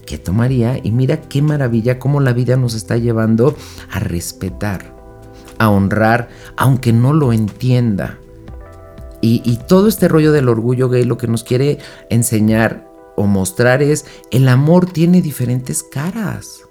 ¿Qué 0.05 0.17
tomaría? 0.17 0.79
Y 0.81 0.91
mira 0.91 1.21
qué 1.21 1.41
maravilla 1.41 1.99
cómo 1.99 2.19
la 2.19 2.33
vida 2.33 2.57
nos 2.57 2.73
está 2.73 2.97
llevando 2.97 3.55
a 3.91 3.99
respetar 3.99 4.98
a 5.59 5.69
honrar, 5.69 6.29
aunque 6.57 6.91
no 6.91 7.13
lo 7.13 7.31
entienda. 7.31 8.17
Y, 9.21 9.59
todo 9.67 9.89
este 9.89 10.07
rollo 10.07 10.31
del 10.31 10.47
orgullo 10.47 10.87
gay 10.89 11.03
lo 11.03 11.17
que 11.17 11.27
nos 11.27 11.43
quiere 11.43 11.77
enseñar 12.09 12.89
o 13.17 13.27
mostrar 13.27 13.83
es 13.83 14.05
el 14.31 14.47
amor 14.47 14.85
tiene 14.85 15.21
diferentes 15.21 15.83
caras. 15.83 16.61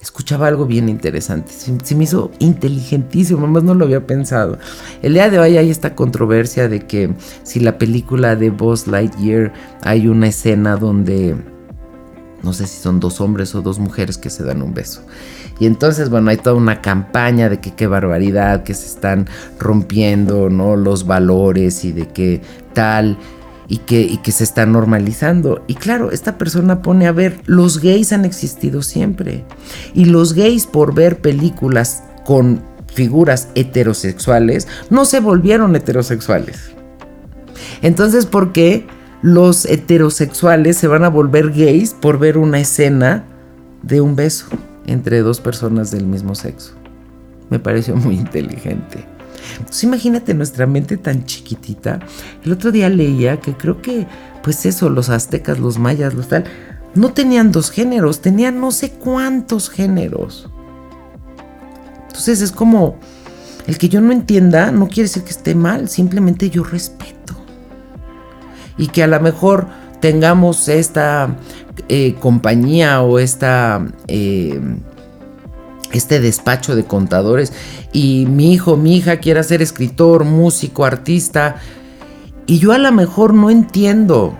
Escuchaba 0.00 0.48
algo 0.48 0.66
bien 0.66 0.88
interesante, 0.88 1.52
se, 1.52 1.94
me 1.94 2.04
hizo 2.04 2.32
inteligentísimo, 2.40 3.46
más 3.46 3.62
no 3.62 3.72
lo 3.74 3.84
había 3.84 4.04
pensado. 4.04 4.58
El 5.00 5.14
día 5.14 5.30
de 5.30 5.38
hoy 5.38 5.56
hay 5.58 5.70
esta 5.70 5.94
controversia 5.94 6.68
de 6.68 6.80
que 6.88 7.14
si 7.44 7.60
la 7.60 7.78
película 7.78 8.34
de 8.34 8.50
Buzz 8.50 8.88
Lightyear 8.88 9.52
hay 9.82 10.08
una 10.08 10.26
escena 10.26 10.74
donde 10.74 11.36
no 12.42 12.52
sé 12.52 12.66
si 12.66 12.82
son 12.82 12.98
dos 12.98 13.20
hombres 13.20 13.54
o 13.54 13.62
dos 13.62 13.78
mujeres 13.78 14.18
que 14.18 14.28
se 14.28 14.42
dan 14.42 14.62
un 14.62 14.74
beso. 14.74 15.02
Y 15.58 15.66
entonces, 15.66 16.10
bueno, 16.10 16.30
hay 16.30 16.36
toda 16.36 16.56
una 16.56 16.80
campaña 16.80 17.48
de 17.48 17.60
que 17.60 17.72
qué 17.74 17.86
barbaridad, 17.86 18.62
que 18.62 18.74
se 18.74 18.86
están 18.86 19.28
rompiendo, 19.58 20.50
¿no? 20.50 20.76
Los 20.76 21.06
valores 21.06 21.84
y 21.84 21.92
de 21.92 22.08
que 22.08 22.40
tal. 22.72 23.18
Y 23.68 23.78
que, 23.78 24.02
y 24.02 24.18
que 24.18 24.32
se 24.32 24.44
está 24.44 24.66
normalizando. 24.66 25.64
Y 25.66 25.76
claro, 25.76 26.10
esta 26.10 26.36
persona 26.36 26.82
pone 26.82 27.06
a 27.06 27.12
ver, 27.12 27.40
los 27.46 27.80
gays 27.80 28.12
han 28.12 28.26
existido 28.26 28.82
siempre. 28.82 29.44
Y 29.94 30.06
los 30.06 30.34
gays 30.34 30.66
por 30.66 30.94
ver 30.94 31.22
películas 31.22 32.02
con 32.26 32.60
figuras 32.92 33.48
heterosexuales, 33.54 34.68
no 34.90 35.04
se 35.04 35.20
volvieron 35.20 35.74
heterosexuales. 35.74 36.72
Entonces, 37.80 38.26
¿por 38.26 38.52
qué 38.52 38.86
los 39.22 39.64
heterosexuales 39.64 40.76
se 40.76 40.88
van 40.88 41.04
a 41.04 41.08
volver 41.08 41.50
gays 41.50 41.94
por 41.94 42.18
ver 42.18 42.38
una 42.38 42.60
escena 42.60 43.24
de 43.82 44.00
un 44.00 44.16
beso? 44.16 44.46
Entre 44.86 45.20
dos 45.20 45.40
personas 45.40 45.90
del 45.90 46.06
mismo 46.06 46.34
sexo. 46.34 46.72
Me 47.50 47.58
pareció 47.58 47.96
muy 47.96 48.16
inteligente. 48.16 49.04
Entonces 49.58 49.84
imagínate 49.84 50.34
nuestra 50.34 50.66
mente 50.66 50.96
tan 50.96 51.24
chiquitita. 51.24 52.00
El 52.44 52.52
otro 52.52 52.72
día 52.72 52.88
leía 52.88 53.40
que 53.40 53.54
creo 53.54 53.82
que, 53.82 54.06
pues 54.42 54.64
eso, 54.66 54.88
los 54.88 55.08
aztecas, 55.08 55.58
los 55.58 55.78
mayas, 55.78 56.14
los 56.14 56.28
tal, 56.28 56.44
no 56.94 57.12
tenían 57.12 57.52
dos 57.52 57.70
géneros, 57.70 58.20
tenían 58.20 58.60
no 58.60 58.70
sé 58.70 58.92
cuántos 58.92 59.70
géneros. 59.70 60.48
Entonces 62.08 62.42
es 62.42 62.52
como, 62.52 62.98
el 63.66 63.78
que 63.78 63.88
yo 63.88 64.00
no 64.00 64.12
entienda 64.12 64.70
no 64.70 64.88
quiere 64.88 65.04
decir 65.04 65.24
que 65.24 65.30
esté 65.30 65.54
mal, 65.54 65.88
simplemente 65.88 66.50
yo 66.50 66.64
respeto. 66.64 67.34
Y 68.76 68.88
que 68.88 69.02
a 69.02 69.06
lo 69.06 69.18
mejor 69.20 69.66
tengamos 70.02 70.68
esta 70.68 71.36
eh, 71.88 72.16
compañía 72.18 73.02
o 73.02 73.20
esta, 73.20 73.86
eh, 74.08 74.60
este 75.92 76.18
despacho 76.18 76.74
de 76.74 76.84
contadores 76.84 77.52
y 77.92 78.26
mi 78.28 78.52
hijo, 78.52 78.76
mi 78.76 78.96
hija 78.96 79.18
quiere 79.18 79.44
ser 79.44 79.62
escritor, 79.62 80.24
músico, 80.24 80.84
artista 80.84 81.54
y 82.46 82.58
yo 82.58 82.72
a 82.72 82.78
lo 82.78 82.90
mejor 82.90 83.32
no 83.32 83.48
entiendo 83.48 84.36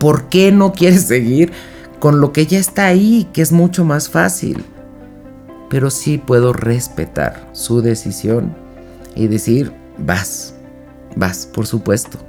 por 0.00 0.28
qué 0.28 0.50
no 0.50 0.72
quiere 0.72 0.98
seguir 1.14 1.52
con 2.00 2.20
lo 2.20 2.32
que 2.32 2.46
ya 2.46 2.58
está 2.58 2.86
ahí, 2.86 3.28
que 3.32 3.42
es 3.42 3.52
mucho 3.52 3.84
más 3.84 4.10
fácil. 4.10 4.64
Pero 5.70 5.90
sí 5.90 6.18
puedo 6.18 6.52
respetar 6.52 7.48
su 7.52 7.80
decisión 7.80 8.56
y 9.14 9.28
decir, 9.28 9.72
vas, 9.98 10.54
vas, 11.14 11.46
por 11.46 11.66
supuesto. 11.66 12.25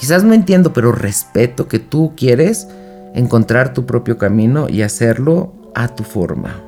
Quizás 0.00 0.24
no 0.24 0.32
entiendo, 0.32 0.72
pero 0.72 0.92
respeto 0.92 1.68
que 1.68 1.78
tú 1.78 2.14
quieres 2.16 2.66
encontrar 3.14 3.74
tu 3.74 3.84
propio 3.84 4.16
camino 4.16 4.66
y 4.70 4.80
hacerlo 4.80 5.52
a 5.74 5.94
tu 5.94 6.04
forma. 6.04 6.58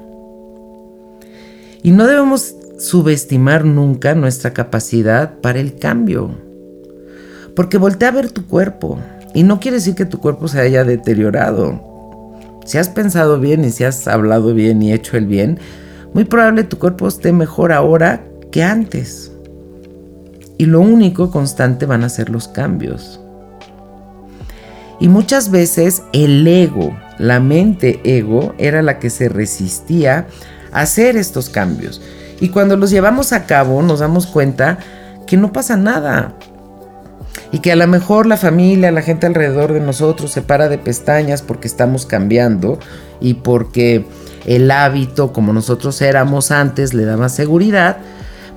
Y 1.83 1.93
no 1.93 2.07
debemos 2.07 2.55
subestimar 2.79 3.65
nunca 3.65 4.15
nuestra 4.15 4.53
capacidad 4.53 5.39
para 5.41 5.61
el 5.61 5.79
cambio. 5.79 6.31
Porque 7.57 7.79
voltea 7.79 8.09
a 8.09 8.13
ver 8.13 8.31
tu 8.31 8.47
cuerpo. 8.47 8.99
Y 9.33 9.45
no 9.45 9.61
quiere 9.61 9.79
decir 9.79 9.95
que 9.95 10.05
tu 10.05 10.21
cuerpo 10.21 10.47
se 10.47 10.61
haya 10.61 10.85
deteriorado. 10.85 11.81
Si 12.67 12.77
has 12.77 12.91
pensado 12.91 13.41
bien 13.41 13.65
y 13.65 13.71
si 13.71 13.85
has 13.85 14.07
hablado 14.09 14.53
bien 14.53 14.83
y 14.83 14.93
hecho 14.93 15.17
el 15.17 15.25
bien, 15.25 15.59
muy 16.13 16.25
probable 16.25 16.65
tu 16.65 16.79
cuerpo 16.79 17.09
esté 17.09 17.33
mejor 17.33 17.73
ahora 17.73 18.23
que 18.51 18.63
antes. 18.63 19.33
Y 20.59 20.67
lo 20.67 20.81
único 20.81 21.31
constante 21.31 21.87
van 21.87 22.05
a 22.05 22.11
ser 22.11 22.29
los 22.29 22.47
cambios. 22.47 23.22
Y 25.03 25.09
muchas 25.09 25.51
veces 25.51 26.05
el 26.13 26.47
ego, 26.47 26.97
la 27.19 27.41
mente 27.41 28.01
ego 28.05 28.55
era 28.57 28.83
la 28.83 29.01
que 29.01 29.11
se 29.11 29.29
resistía 29.29 30.29
a 30.71 30.83
hacer 30.83 31.17
estos 31.17 31.49
cambios. 31.49 32.01
Y 32.39 32.51
cuando 32.51 32.77
los 32.77 32.93
llevamos 32.93 33.33
a 33.33 33.45
cabo 33.47 33.83
nos 33.83 33.99
damos 33.99 34.29
cuenta 34.29 34.79
que 35.27 35.37
no 35.37 35.53
pasa 35.53 35.77
nada. 35.77 36.35
Y 37.51 37.59
que 37.59 37.73
a 37.73 37.77
lo 37.77 37.89
mejor 37.89 38.27
la 38.27 38.37
familia, 38.37 38.93
la 38.93 39.03
gente 39.03 39.27
alrededor 39.27 39.73
de 39.73 39.81
nosotros 39.81 40.31
se 40.31 40.41
para 40.41 40.69
de 40.69 40.79
pestañas 40.79 41.43
porque 41.43 41.67
estamos 41.67 42.07
cambiando 42.07 42.79
y 43.21 43.35
porque 43.35 44.07
el 44.47 44.71
hábito 44.71 45.33
como 45.33 45.53
nosotros 45.53 46.01
éramos 46.01 46.53
antes 46.53 46.95
le 46.95 47.05
da 47.05 47.17
más 47.17 47.35
seguridad. 47.35 47.97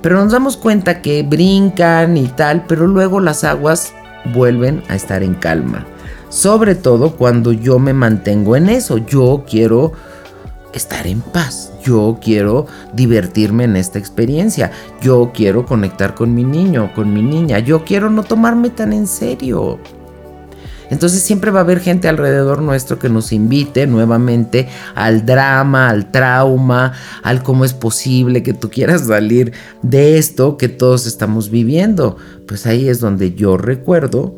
Pero 0.00 0.22
nos 0.22 0.30
damos 0.30 0.56
cuenta 0.56 1.02
que 1.02 1.24
brincan 1.24 2.16
y 2.16 2.28
tal, 2.28 2.66
pero 2.68 2.86
luego 2.86 3.18
las 3.18 3.42
aguas 3.42 3.92
vuelven 4.32 4.84
a 4.88 4.94
estar 4.94 5.24
en 5.24 5.34
calma. 5.34 5.84
Sobre 6.28 6.74
todo 6.74 7.16
cuando 7.16 7.52
yo 7.52 7.78
me 7.78 7.92
mantengo 7.92 8.56
en 8.56 8.68
eso. 8.68 8.98
Yo 8.98 9.44
quiero 9.48 9.92
estar 10.72 11.06
en 11.06 11.20
paz. 11.20 11.72
Yo 11.82 12.18
quiero 12.20 12.66
divertirme 12.92 13.64
en 13.64 13.76
esta 13.76 13.98
experiencia. 13.98 14.70
Yo 15.00 15.32
quiero 15.32 15.64
conectar 15.66 16.14
con 16.14 16.34
mi 16.34 16.44
niño, 16.44 16.92
con 16.94 17.12
mi 17.12 17.22
niña. 17.22 17.58
Yo 17.60 17.84
quiero 17.84 18.10
no 18.10 18.22
tomarme 18.22 18.70
tan 18.70 18.92
en 18.92 19.06
serio. 19.06 19.78
Entonces 20.90 21.22
siempre 21.22 21.50
va 21.50 21.60
a 21.60 21.62
haber 21.62 21.80
gente 21.80 22.08
alrededor 22.08 22.62
nuestro 22.62 22.98
que 22.98 23.08
nos 23.08 23.32
invite 23.32 23.86
nuevamente 23.86 24.68
al 24.94 25.26
drama, 25.26 25.88
al 25.88 26.12
trauma, 26.12 26.92
al 27.22 27.42
cómo 27.42 27.64
es 27.64 27.72
posible 27.72 28.42
que 28.42 28.52
tú 28.52 28.70
quieras 28.70 29.06
salir 29.06 29.52
de 29.82 30.18
esto 30.18 30.56
que 30.56 30.68
todos 30.68 31.06
estamos 31.06 31.50
viviendo. 31.50 32.16
Pues 32.46 32.66
ahí 32.66 32.88
es 32.88 33.00
donde 33.00 33.34
yo 33.34 33.56
recuerdo 33.56 34.36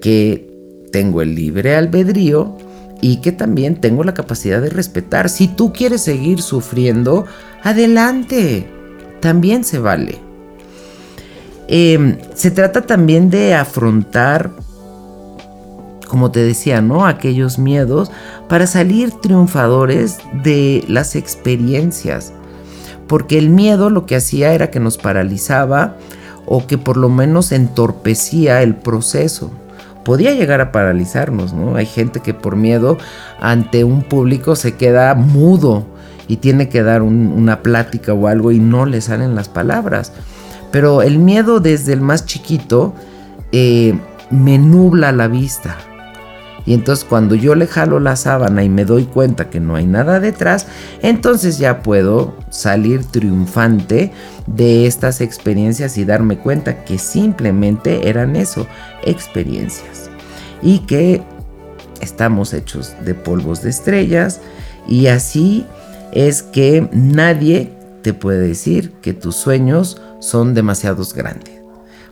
que 0.00 0.49
tengo 0.90 1.22
el 1.22 1.34
libre 1.34 1.76
albedrío 1.76 2.56
y 3.00 3.16
que 3.18 3.32
también 3.32 3.76
tengo 3.76 4.04
la 4.04 4.14
capacidad 4.14 4.60
de 4.60 4.70
respetar. 4.70 5.28
Si 5.28 5.48
tú 5.48 5.72
quieres 5.72 6.02
seguir 6.02 6.42
sufriendo, 6.42 7.24
adelante, 7.62 8.66
también 9.20 9.64
se 9.64 9.78
vale. 9.78 10.18
Em, 11.68 12.18
se 12.34 12.50
trata 12.50 12.82
también 12.82 13.30
de 13.30 13.54
afrontar, 13.54 14.50
como 16.08 16.30
te 16.30 16.40
decía, 16.40 16.82
¿no? 16.82 17.06
Aquellos 17.06 17.58
miedos 17.58 18.10
para 18.48 18.66
salir 18.66 19.12
triunfadores 19.12 20.18
de 20.42 20.84
las 20.88 21.14
experiencias. 21.14 22.32
Porque 23.06 23.38
el 23.38 23.50
miedo 23.50 23.90
lo 23.90 24.06
que 24.06 24.16
hacía 24.16 24.52
era 24.52 24.70
que 24.70 24.80
nos 24.80 24.98
paralizaba 24.98 25.96
o 26.46 26.66
que 26.66 26.78
por 26.78 26.96
lo 26.96 27.08
menos 27.08 27.52
entorpecía 27.52 28.62
el 28.62 28.74
proceso 28.74 29.52
podía 30.04 30.32
llegar 30.32 30.60
a 30.60 30.72
paralizarnos, 30.72 31.52
¿no? 31.52 31.76
Hay 31.76 31.86
gente 31.86 32.20
que 32.20 32.34
por 32.34 32.56
miedo 32.56 32.98
ante 33.40 33.84
un 33.84 34.02
público 34.02 34.56
se 34.56 34.76
queda 34.76 35.14
mudo 35.14 35.84
y 36.28 36.36
tiene 36.36 36.68
que 36.68 36.82
dar 36.82 37.02
una 37.02 37.60
plática 37.62 38.14
o 38.14 38.28
algo 38.28 38.52
y 38.52 38.60
no 38.60 38.86
le 38.86 39.00
salen 39.00 39.34
las 39.34 39.48
palabras. 39.48 40.12
Pero 40.70 41.02
el 41.02 41.18
miedo 41.18 41.60
desde 41.60 41.92
el 41.92 42.00
más 42.00 42.24
chiquito 42.24 42.94
eh, 43.52 43.98
me 44.30 44.58
nubla 44.58 45.10
la 45.12 45.26
vista. 45.26 45.76
Y 46.66 46.74
entonces 46.74 47.04
cuando 47.04 47.34
yo 47.34 47.54
le 47.54 47.66
jalo 47.66 48.00
la 48.00 48.16
sábana 48.16 48.62
y 48.62 48.68
me 48.68 48.84
doy 48.84 49.04
cuenta 49.04 49.50
que 49.50 49.60
no 49.60 49.76
hay 49.76 49.86
nada 49.86 50.20
detrás, 50.20 50.66
entonces 51.02 51.58
ya 51.58 51.82
puedo 51.82 52.34
salir 52.50 53.04
triunfante 53.04 54.12
de 54.46 54.86
estas 54.86 55.20
experiencias 55.20 55.96
y 55.98 56.04
darme 56.04 56.38
cuenta 56.38 56.84
que 56.84 56.98
simplemente 56.98 58.08
eran 58.08 58.36
eso, 58.36 58.66
experiencias. 59.04 60.10
Y 60.62 60.80
que 60.80 61.22
estamos 62.00 62.52
hechos 62.52 62.94
de 63.04 63.14
polvos 63.14 63.62
de 63.62 63.70
estrellas 63.70 64.40
y 64.86 65.06
así 65.06 65.66
es 66.12 66.42
que 66.42 66.88
nadie 66.92 67.72
te 68.02 68.14
puede 68.14 68.48
decir 68.48 68.92
que 69.02 69.12
tus 69.12 69.36
sueños 69.36 70.00
son 70.20 70.54
demasiados 70.54 71.14
grandes. 71.14 71.49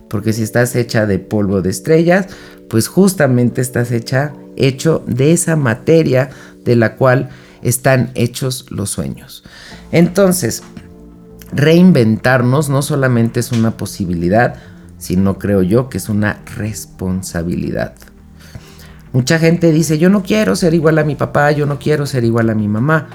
Porque 0.09 0.33
si 0.33 0.43
estás 0.43 0.75
hecha 0.75 1.05
de 1.05 1.19
polvo 1.19 1.61
de 1.61 1.69
estrellas, 1.69 2.27
pues 2.69 2.87
justamente 2.87 3.61
estás 3.61 3.91
hecha 3.91 4.33
hecho 4.55 5.03
de 5.07 5.31
esa 5.31 5.55
materia 5.55 6.29
de 6.65 6.75
la 6.75 6.95
cual 6.95 7.29
están 7.61 8.11
hechos 8.15 8.65
los 8.69 8.89
sueños. 8.89 9.43
Entonces, 9.91 10.63
reinventarnos 11.51 12.69
no 12.69 12.81
solamente 12.81 13.39
es 13.39 13.51
una 13.51 13.77
posibilidad, 13.77 14.55
sino 14.97 15.39
creo 15.39 15.61
yo 15.63 15.89
que 15.89 15.97
es 15.97 16.09
una 16.09 16.41
responsabilidad. 16.55 17.95
Mucha 19.11 19.39
gente 19.39 19.71
dice, 19.71 19.97
yo 19.97 20.09
no 20.09 20.21
quiero 20.21 20.55
ser 20.55 20.73
igual 20.75 20.99
a 20.99 21.03
mi 21.03 21.15
papá, 21.15 21.51
yo 21.51 21.65
no 21.65 21.79
quiero 21.79 22.05
ser 22.05 22.23
igual 22.23 22.49
a 22.49 22.55
mi 22.55 22.67
mamá. 22.67 23.07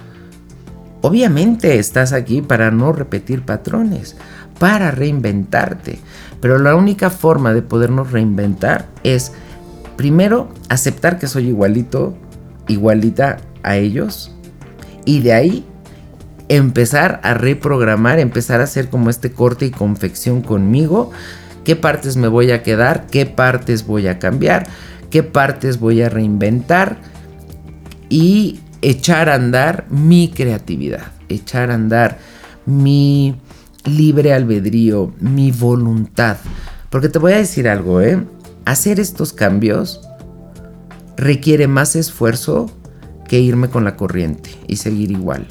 Obviamente 1.02 1.78
estás 1.78 2.12
aquí 2.12 2.42
para 2.42 2.70
no 2.70 2.92
repetir 2.92 3.42
patrones, 3.42 4.16
para 4.64 4.90
reinventarte. 4.92 5.98
Pero 6.40 6.58
la 6.58 6.74
única 6.74 7.10
forma 7.10 7.52
de 7.52 7.60
podernos 7.60 8.12
reinventar 8.12 8.86
es 9.02 9.32
primero 9.98 10.48
aceptar 10.70 11.18
que 11.18 11.26
soy 11.26 11.48
igualito, 11.48 12.16
igualita 12.66 13.36
a 13.62 13.76
ellos. 13.76 14.34
Y 15.04 15.20
de 15.20 15.34
ahí 15.34 15.66
empezar 16.48 17.20
a 17.24 17.34
reprogramar, 17.34 18.18
empezar 18.18 18.62
a 18.62 18.64
hacer 18.64 18.88
como 18.88 19.10
este 19.10 19.32
corte 19.32 19.66
y 19.66 19.70
confección 19.70 20.40
conmigo. 20.40 21.10
¿Qué 21.64 21.76
partes 21.76 22.16
me 22.16 22.28
voy 22.28 22.50
a 22.50 22.62
quedar? 22.62 23.06
¿Qué 23.08 23.26
partes 23.26 23.86
voy 23.86 24.08
a 24.08 24.18
cambiar? 24.18 24.66
¿Qué 25.10 25.22
partes 25.22 25.78
voy 25.78 26.00
a 26.00 26.08
reinventar? 26.08 26.96
Y 28.08 28.60
echar 28.80 29.28
a 29.28 29.34
andar 29.34 29.84
mi 29.90 30.28
creatividad, 30.28 31.12
echar 31.28 31.70
a 31.70 31.74
andar 31.74 32.16
mi 32.64 33.36
libre 33.84 34.32
albedrío, 34.32 35.12
mi 35.20 35.50
voluntad. 35.50 36.36
Porque 36.90 37.08
te 37.08 37.18
voy 37.18 37.32
a 37.32 37.38
decir 37.38 37.68
algo, 37.68 38.00
¿eh? 38.00 38.22
hacer 38.64 39.00
estos 39.00 39.32
cambios 39.32 40.00
requiere 41.16 41.68
más 41.68 41.96
esfuerzo 41.96 42.70
que 43.28 43.40
irme 43.40 43.68
con 43.68 43.84
la 43.84 43.96
corriente 43.96 44.50
y 44.66 44.76
seguir 44.76 45.10
igual. 45.10 45.46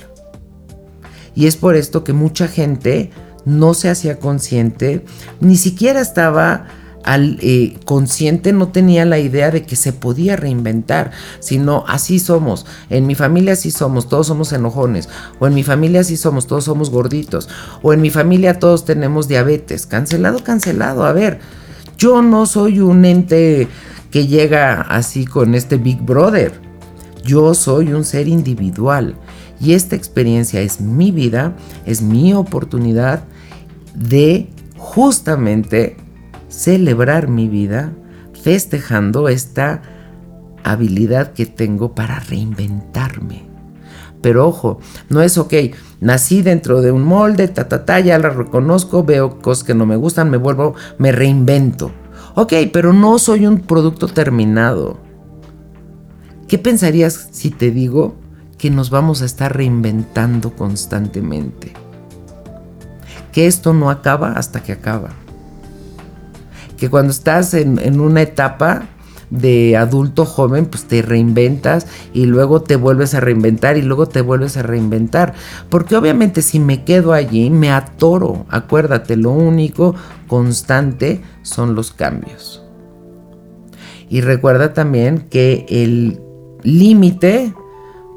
Y 1.36 1.48
es 1.48 1.56
por 1.56 1.76
esto 1.76 2.04
que 2.04 2.14
mucha 2.14 2.48
gente 2.48 3.12
no 3.46 3.74
se 3.74 3.90
hacía 3.90 4.20
consciente, 4.20 5.04
ni 5.40 5.58
siquiera 5.58 6.00
estaba 6.00 6.68
al, 7.04 7.38
eh, 7.41 7.78
consciente, 7.86 8.54
no 8.54 8.70
tenía 8.70 9.06
la 9.06 9.20
idea 9.20 9.51
de 9.51 9.64
que 9.64 9.76
se 9.76 9.93
podía 9.93 10.36
reinventar, 10.36 11.12
sino 11.39 11.84
así 11.88 12.20
somos. 12.20 12.66
En 12.89 13.08
mi 13.08 13.16
familia 13.16 13.54
así 13.54 13.72
somos, 13.72 14.10
todos 14.10 14.28
somos 14.28 14.54
enojones. 14.54 15.10
O 15.39 15.47
en 15.47 15.54
mi 15.54 15.64
familia 15.64 16.01
así 16.01 16.18
somos, 16.18 16.47
todos 16.47 16.66
somos 16.66 16.89
gorditos. 16.89 17.49
O 17.82 17.93
en 17.93 18.01
mi 18.01 18.10
familia 18.10 18.60
todos 18.60 18.86
tenemos 18.86 19.28
diabetes. 19.28 19.86
Cancelado, 19.86 20.43
cancelado. 20.43 21.06
A 21.06 21.14
ver, 21.14 21.39
yo 21.97 22.22
no 22.22 22.45
soy 22.45 22.80
un 22.80 23.06
ente 23.06 23.68
que 24.12 24.28
llega 24.28 24.82
así 24.82 25.26
con 25.26 25.56
este 25.56 25.78
Big 25.78 26.01
Brother. 26.01 26.54
Yo 27.24 27.54
soy 27.54 27.93
un 27.93 28.04
ser 28.04 28.28
individual 28.28 29.16
y 29.60 29.74
esta 29.74 29.95
experiencia 29.95 30.62
es 30.62 30.82
mi 30.82 31.12
vida, 31.12 31.56
es 31.86 32.01
mi 32.01 32.34
oportunidad 32.34 33.24
de 33.95 34.49
justamente 34.78 35.95
celebrar 36.54 37.28
mi 37.28 37.47
vida 37.47 37.93
festejando 38.43 39.28
esta 39.28 39.82
habilidad 40.64 41.34
que 41.34 41.45
tengo 41.45 41.95
para 41.95 42.20
reinventarme. 42.20 43.43
Pero 44.22 44.47
ojo, 44.47 44.80
no 45.10 45.22
es 45.22 45.38
ok, 45.38 45.54
nací 45.99 46.41
dentro 46.41 46.82
de 46.82 46.91
un 46.91 47.04
molde, 47.04 47.49
ta, 47.49 47.99
ya 47.99 48.18
la 48.20 48.30
reconozco, 48.30 49.04
veo 49.04 49.41
cosas 49.41 49.66
que 49.66 49.74
no 49.74 49.86
me 49.86 49.97
gustan, 49.97 50.30
me 50.30 50.38
vuelvo, 50.38 50.76
me 50.97 51.12
reinvento. 51.12 51.91
Ok, 52.36 52.54
pero 52.72 52.93
no 52.93 53.20
soy 53.20 53.45
un 53.45 53.60
producto 53.60 54.08
terminado. 54.08 54.97
¿Qué 56.47 56.58
pensarías 56.58 57.30
si 57.32 57.49
te 57.49 57.72
digo 57.72 58.16
que 58.58 58.70
nos 58.70 58.89
vamos 58.89 59.22
a 59.22 59.26
estar 59.26 59.56
reinventando 59.56 60.56
constantemente? 60.56 61.74
Que 63.34 63.47
esto 63.47 63.74
no 63.74 63.89
acaba 63.89 64.34
hasta 64.34 64.64
que 64.64 64.72
acaba. 64.72 65.22
Que 66.84 66.90
cuando 66.90 67.12
estás 67.12 67.54
en, 67.54 67.80
en 67.80 68.02
una 68.02 68.24
etapa 68.24 68.90
de 69.30 69.78
adulto 69.78 70.26
joven, 70.26 70.66
pues 70.66 70.84
te 70.84 71.02
reinventas 71.02 71.88
y 72.14 72.26
luego 72.26 72.62
te 72.62 72.76
vuelves 72.76 73.14
a 73.14 73.22
reinventar 73.22 73.78
y 73.78 73.84
luego 73.84 74.06
te 74.06 74.20
vuelves 74.20 74.58
a 74.58 74.64
reinventar. 74.64 75.34
Porque 75.70 75.96
obviamente 75.96 76.42
si 76.42 76.60
me 76.60 76.84
quedo 76.84 77.14
allí, 77.14 77.50
me 77.50 77.72
atoro. 77.72 78.46
Acuérdate, 78.50 79.16
lo 79.16 79.32
único 79.32 79.96
constante 80.28 81.22
son 81.42 81.74
los 81.74 81.92
cambios. 81.92 82.66
Y 84.10 84.20
recuerda 84.20 84.74
también 84.74 85.20
que 85.30 85.66
el 85.70 86.20
límite, 86.64 87.54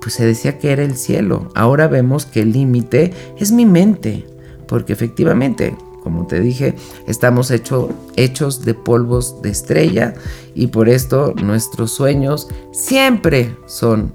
pues 0.00 0.14
se 0.14 0.26
decía 0.26 0.58
que 0.58 0.72
era 0.72 0.82
el 0.82 0.96
cielo. 0.96 1.50
Ahora 1.54 1.86
vemos 1.86 2.26
que 2.26 2.40
el 2.40 2.50
límite 2.50 3.12
es 3.38 3.52
mi 3.52 3.64
mente. 3.64 4.26
Porque 4.66 4.92
efectivamente, 4.92 5.76
como 6.06 6.24
te 6.24 6.38
dije, 6.38 6.76
estamos 7.08 7.50
hechos 7.50 8.64
de 8.64 8.74
polvos 8.74 9.42
de 9.42 9.50
estrella 9.50 10.14
y 10.54 10.68
por 10.68 10.88
esto 10.88 11.34
nuestros 11.42 11.90
sueños 11.90 12.46
siempre 12.70 13.56
son 13.66 14.14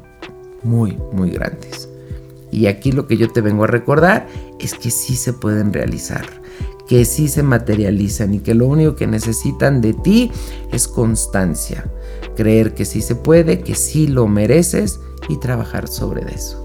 muy, 0.63 0.97
muy 1.11 1.31
grandes. 1.31 1.89
Y 2.49 2.67
aquí 2.67 2.93
lo 2.93 3.07
que 3.07 3.17
yo 3.17 3.29
te 3.29 3.41
vengo 3.41 3.65
a 3.65 3.67
recordar 3.67 4.25
es 4.57 4.73
que 4.73 4.89
sí 4.89 5.17
se 5.17 5.33
pueden 5.33 5.73
realizar, 5.73 6.25
que 6.87 7.03
sí 7.03 7.27
se 7.27 7.43
materializan 7.43 8.35
y 8.35 8.39
que 8.39 8.55
lo 8.55 8.67
único 8.67 8.95
que 8.95 9.05
necesitan 9.05 9.81
de 9.81 9.91
ti 9.91 10.31
es 10.71 10.87
constancia, 10.87 11.91
creer 12.37 12.73
que 12.73 12.85
sí 12.85 13.01
se 13.01 13.15
puede, 13.15 13.59
que 13.59 13.75
sí 13.75 14.07
lo 14.07 14.27
mereces 14.27 15.01
y 15.27 15.35
trabajar 15.41 15.89
sobre 15.89 16.33
eso. 16.33 16.60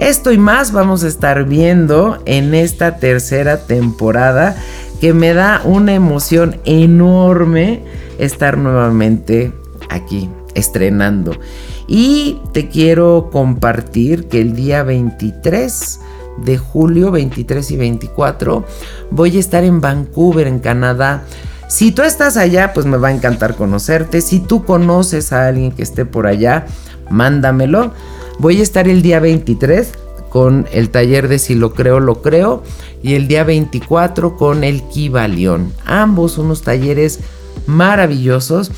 Esto 0.00 0.32
y 0.32 0.38
más 0.38 0.72
vamos 0.72 1.04
a 1.04 1.08
estar 1.08 1.44
viendo 1.44 2.22
en 2.24 2.54
esta 2.54 2.96
tercera 2.96 3.66
temporada 3.66 4.56
que 4.98 5.12
me 5.12 5.34
da 5.34 5.60
una 5.62 5.92
emoción 5.92 6.58
enorme 6.64 7.82
estar 8.18 8.56
nuevamente 8.56 9.52
aquí 9.90 10.30
estrenando. 10.54 11.38
Y 11.86 12.40
te 12.52 12.68
quiero 12.68 13.28
compartir 13.30 14.26
que 14.28 14.40
el 14.40 14.56
día 14.56 14.84
23 14.84 16.00
de 16.46 16.56
julio, 16.56 17.10
23 17.10 17.70
y 17.70 17.76
24, 17.76 18.64
voy 19.10 19.36
a 19.36 19.40
estar 19.40 19.64
en 19.64 19.82
Vancouver, 19.82 20.46
en 20.46 20.60
Canadá. 20.60 21.24
Si 21.68 21.92
tú 21.92 22.00
estás 22.00 22.38
allá, 22.38 22.72
pues 22.72 22.86
me 22.86 22.96
va 22.96 23.08
a 23.08 23.12
encantar 23.12 23.54
conocerte. 23.54 24.22
Si 24.22 24.40
tú 24.40 24.64
conoces 24.64 25.34
a 25.34 25.46
alguien 25.46 25.72
que 25.72 25.82
esté 25.82 26.06
por 26.06 26.26
allá, 26.26 26.64
mándamelo. 27.10 27.92
Voy 28.40 28.58
a 28.60 28.62
estar 28.62 28.88
el 28.88 29.02
día 29.02 29.20
23 29.20 29.92
con 30.30 30.66
el 30.72 30.88
taller 30.88 31.28
de 31.28 31.38
Si 31.38 31.54
lo 31.54 31.74
creo, 31.74 32.00
lo 32.00 32.22
creo. 32.22 32.62
Y 33.02 33.12
el 33.12 33.28
día 33.28 33.44
24 33.44 34.38
con 34.38 34.64
el 34.64 34.82
Kibalión. 34.84 35.74
Ambos 35.84 36.38
unos 36.38 36.62
talleres 36.62 37.20
maravillosos 37.66 38.72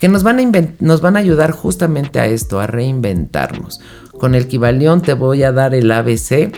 que 0.00 0.08
nos 0.08 0.22
van, 0.22 0.40
a 0.40 0.68
nos 0.80 1.02
van 1.02 1.16
a 1.16 1.18
ayudar 1.18 1.50
justamente 1.50 2.20
a 2.20 2.26
esto, 2.26 2.58
a 2.58 2.66
reinventarnos. 2.66 3.82
Con 4.18 4.34
el 4.34 4.48
Kibalión 4.48 5.02
te 5.02 5.12
voy 5.12 5.42
a 5.42 5.52
dar 5.52 5.74
el 5.74 5.90
ABC, 5.90 6.50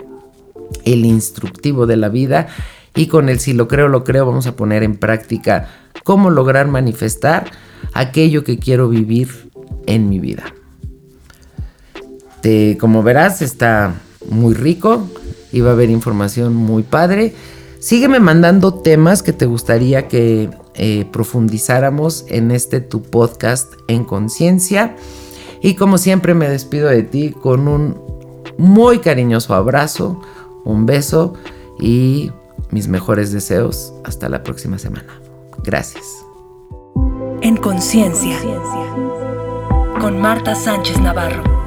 el 0.85 1.05
instructivo 1.05 1.87
de 1.87 1.97
la 1.97 2.09
vida. 2.09 2.47
Y 2.95 3.09
con 3.09 3.29
el 3.31 3.41
Si 3.41 3.53
lo 3.53 3.67
creo, 3.67 3.89
lo 3.89 4.05
creo, 4.05 4.27
vamos 4.27 4.47
a 4.47 4.55
poner 4.55 4.85
en 4.85 4.95
práctica 4.95 5.71
cómo 6.05 6.31
lograr 6.31 6.69
manifestar 6.69 7.51
aquello 7.95 8.45
que 8.45 8.61
quiero 8.61 8.89
vivir 8.89 9.51
en 9.87 10.09
mi 10.09 10.21
vida. 10.21 10.55
Como 12.81 13.03
verás, 13.03 13.43
está 13.43 13.95
muy 14.29 14.55
rico 14.55 15.09
y 15.53 15.61
va 15.61 15.71
a 15.71 15.73
haber 15.73 15.91
información 15.91 16.55
muy 16.55 16.83
padre. 16.83 17.35
Sígueme 17.79 18.19
mandando 18.21 18.75
temas 18.75 19.23
que 19.23 19.33
te 19.33 19.47
gustaría 19.47 20.09
que 20.09 20.51
eh, 20.75 21.07
profundizáramos 21.13 22.25
en 22.29 22.51
este 22.51 22.81
tu 22.81 23.03
podcast 23.03 23.75
en 23.89 24.05
conciencia. 24.05 24.97
Y 25.63 25.75
como 25.75 25.99
siempre 25.99 26.35
me 26.35 26.49
despido 26.49 26.89
de 26.89 27.03
ti 27.03 27.31
con 27.31 27.69
un 27.69 28.01
muy 28.59 28.99
cariñoso 28.99 29.55
abrazo, 29.55 30.21
un 30.65 30.87
beso 30.87 31.35
y 31.79 32.33
mis 32.71 32.89
mejores 32.89 33.33
deseos. 33.33 33.93
Hasta 34.05 34.29
la 34.29 34.43
próxima 34.43 34.79
semana. 34.79 35.21
Gracias. 35.63 36.05
En 37.43 37.57
conciencia. 37.57 38.37
Con 40.01 40.21
Marta 40.21 40.55
Sánchez 40.55 41.01
Navarro. 41.01 41.64